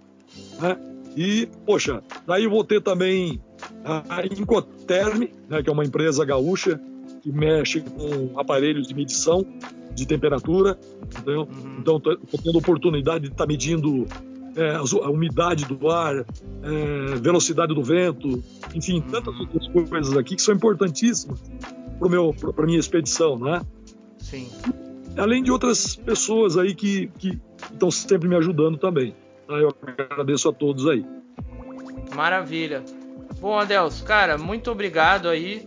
Né? 0.61 0.77
E, 1.17 1.49
poxa, 1.65 2.03
daí 2.27 2.45
eu 2.45 2.51
vou 2.51 2.65
ter 2.65 2.83
também 2.83 3.41
a 3.85 4.27
Incoterm, 4.27 5.29
né, 5.49 5.63
que 5.63 5.71
é 5.71 5.73
uma 5.73 5.85
empresa 5.85 6.25
gaúcha 6.25 6.81
que 7.23 7.31
mexe 7.31 7.81
com 7.81 8.39
aparelhos 8.39 8.89
de 8.89 8.95
medição 8.95 9.47
de 9.95 10.07
temperatura, 10.07 10.77
entendeu? 11.05 11.43
Uhum. 11.43 11.77
Então, 11.79 11.97
estou 11.97 12.41
tendo 12.43 12.59
oportunidade 12.59 13.27
de 13.27 13.31
estar 13.31 13.45
tá 13.45 13.47
medindo 13.47 14.07
é, 14.57 14.77
a 14.77 15.11
umidade 15.11 15.65
do 15.65 15.91
ar, 15.91 16.17
é, 16.17 16.25
velocidade 17.17 17.75
do 17.75 17.83
vento, 17.83 18.43
enfim, 18.75 19.01
uhum. 19.01 19.11
tantas 19.11 19.41
outras 19.41 19.69
coisas 19.69 20.17
aqui 20.17 20.37
que 20.37 20.43
são 20.43 20.55
importantíssimas 20.55 21.43
para 22.55 22.67
minha 22.67 22.79
expedição, 22.79 23.39
né? 23.39 23.61
Sim. 24.19 24.49
Além 25.17 25.43
de 25.43 25.51
outras 25.51 25.97
pessoas 25.97 26.57
aí 26.57 26.75
que, 26.75 27.09
que 27.19 27.41
estão 27.73 27.91
sempre 27.91 28.29
me 28.29 28.37
ajudando 28.37 28.77
também. 28.77 29.15
Tá? 29.47 29.55
Eu 29.55 29.75
agradeço 29.83 30.49
a 30.49 30.53
todos 30.53 30.89
aí. 30.89 31.05
Maravilha. 32.15 32.85
Bom, 33.41 33.59
Adelso, 33.59 34.05
cara, 34.05 34.39
muito 34.39 34.71
obrigado 34.71 35.29
aí 35.29 35.67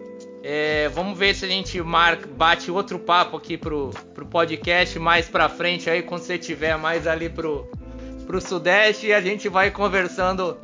é, 0.49 0.87
vamos 0.87 1.19
ver 1.19 1.35
se 1.35 1.43
a 1.43 1.47
gente 1.49 1.81
marca, 1.81 2.25
bate 2.25 2.71
outro 2.71 2.97
papo 2.97 3.35
aqui 3.35 3.57
pro, 3.57 3.89
pro 4.15 4.25
podcast 4.25 4.97
mais 4.97 5.27
pra 5.27 5.49
frente 5.49 5.89
aí, 5.89 6.01
quando 6.01 6.21
você 6.21 6.37
tiver 6.37 6.77
mais 6.77 7.05
ali 7.05 7.27
pro, 7.27 7.69
pro 8.27 8.41
Sudeste 8.41 9.07
e 9.07 9.13
a 9.13 9.21
gente 9.21 9.47
vai 9.47 9.71
conversando 9.71 10.57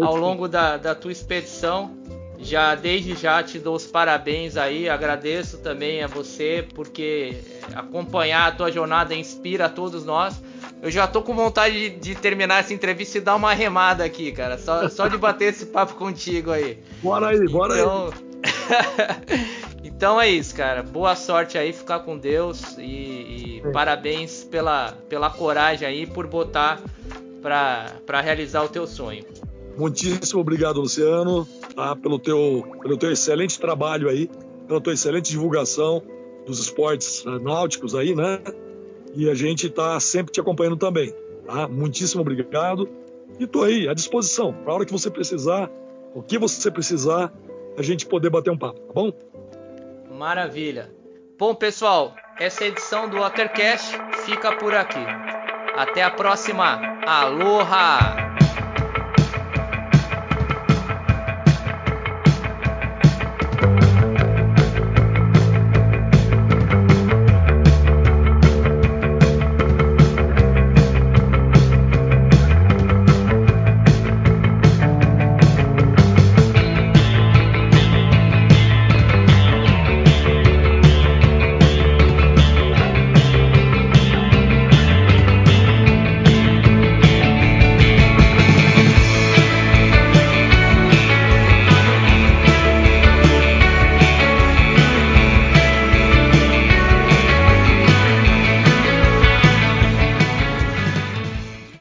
ao 0.00 0.16
longo 0.16 0.48
da, 0.48 0.76
da 0.76 0.94
tua 0.94 1.12
expedição. 1.12 1.98
Já 2.38 2.74
desde 2.74 3.14
já 3.14 3.42
te 3.42 3.58
dou 3.58 3.74
os 3.74 3.86
parabéns 3.86 4.56
aí, 4.56 4.88
agradeço 4.88 5.58
também 5.58 6.02
a 6.02 6.06
você 6.06 6.66
porque 6.74 7.38
acompanhar 7.74 8.48
a 8.48 8.52
tua 8.52 8.70
jornada 8.70 9.14
inspira 9.14 9.66
a 9.66 9.68
todos 9.68 10.04
nós. 10.04 10.42
Eu 10.82 10.90
já 10.90 11.06
tô 11.06 11.22
com 11.22 11.34
vontade 11.34 11.90
de, 11.90 11.96
de 11.96 12.14
terminar 12.14 12.60
essa 12.60 12.74
entrevista 12.74 13.18
e 13.18 13.20
dar 13.20 13.36
uma 13.36 13.54
remada 13.54 14.04
aqui, 14.04 14.30
cara, 14.30 14.58
só, 14.58 14.88
só 14.88 15.08
de 15.08 15.16
bater 15.16 15.54
esse 15.54 15.66
papo 15.66 15.94
contigo 15.94 16.50
aí. 16.50 16.78
Bora 17.02 17.28
aí, 17.28 17.48
bora 17.48 17.78
então, 17.78 18.10
aí. 18.12 19.54
então 20.04 20.20
é 20.20 20.28
isso, 20.28 20.54
cara. 20.54 20.82
Boa 20.82 21.16
sorte 21.16 21.56
aí, 21.56 21.72
ficar 21.72 22.00
com 22.00 22.18
Deus 22.18 22.76
e, 22.76 23.62
e 23.62 23.62
parabéns 23.72 24.44
pela, 24.44 24.92
pela 25.08 25.30
coragem 25.30 25.88
aí 25.88 26.06
por 26.06 26.26
botar 26.26 26.78
para 27.40 28.20
realizar 28.20 28.62
o 28.64 28.68
teu 28.68 28.86
sonho. 28.86 29.24
Muitíssimo 29.78 30.42
obrigado, 30.42 30.78
Luciano, 30.78 31.48
tá? 31.74 31.96
pelo, 31.96 32.18
teu, 32.18 32.62
pelo 32.82 32.98
teu 32.98 33.10
excelente 33.10 33.58
trabalho 33.58 34.10
aí, 34.10 34.28
pela 34.68 34.78
tua 34.78 34.92
excelente 34.92 35.30
divulgação 35.30 36.02
dos 36.44 36.58
esportes 36.58 37.24
uh, 37.24 37.38
náuticos 37.38 37.94
aí, 37.94 38.14
né? 38.14 38.42
E 39.14 39.30
a 39.30 39.34
gente 39.34 39.68
está 39.68 39.98
sempre 40.00 40.34
te 40.34 40.38
acompanhando 40.38 40.76
também, 40.76 41.14
tá? 41.46 41.66
Muitíssimo 41.66 42.20
obrigado. 42.20 42.86
E 43.40 43.46
tô 43.46 43.62
aí 43.62 43.88
à 43.88 43.94
disposição, 43.94 44.52
para 44.52 44.70
a 44.70 44.74
hora 44.76 44.84
que 44.84 44.92
você 44.92 45.10
precisar, 45.10 45.70
o 46.14 46.22
que 46.22 46.36
você 46.36 46.70
precisar, 46.70 47.32
a 47.74 47.80
gente 47.80 48.04
poder 48.04 48.28
bater 48.28 48.50
um 48.50 48.58
papo, 48.58 48.80
tá 48.80 48.92
bom? 48.92 49.10
Maravilha. 50.14 50.94
Bom, 51.36 51.56
pessoal, 51.56 52.14
essa 52.38 52.64
edição 52.64 53.08
do 53.08 53.18
Watercast 53.18 53.96
fica 54.24 54.52
por 54.56 54.72
aqui. 54.72 55.04
Até 55.76 56.04
a 56.04 56.10
próxima. 56.10 56.80
Aloha! 57.04 58.23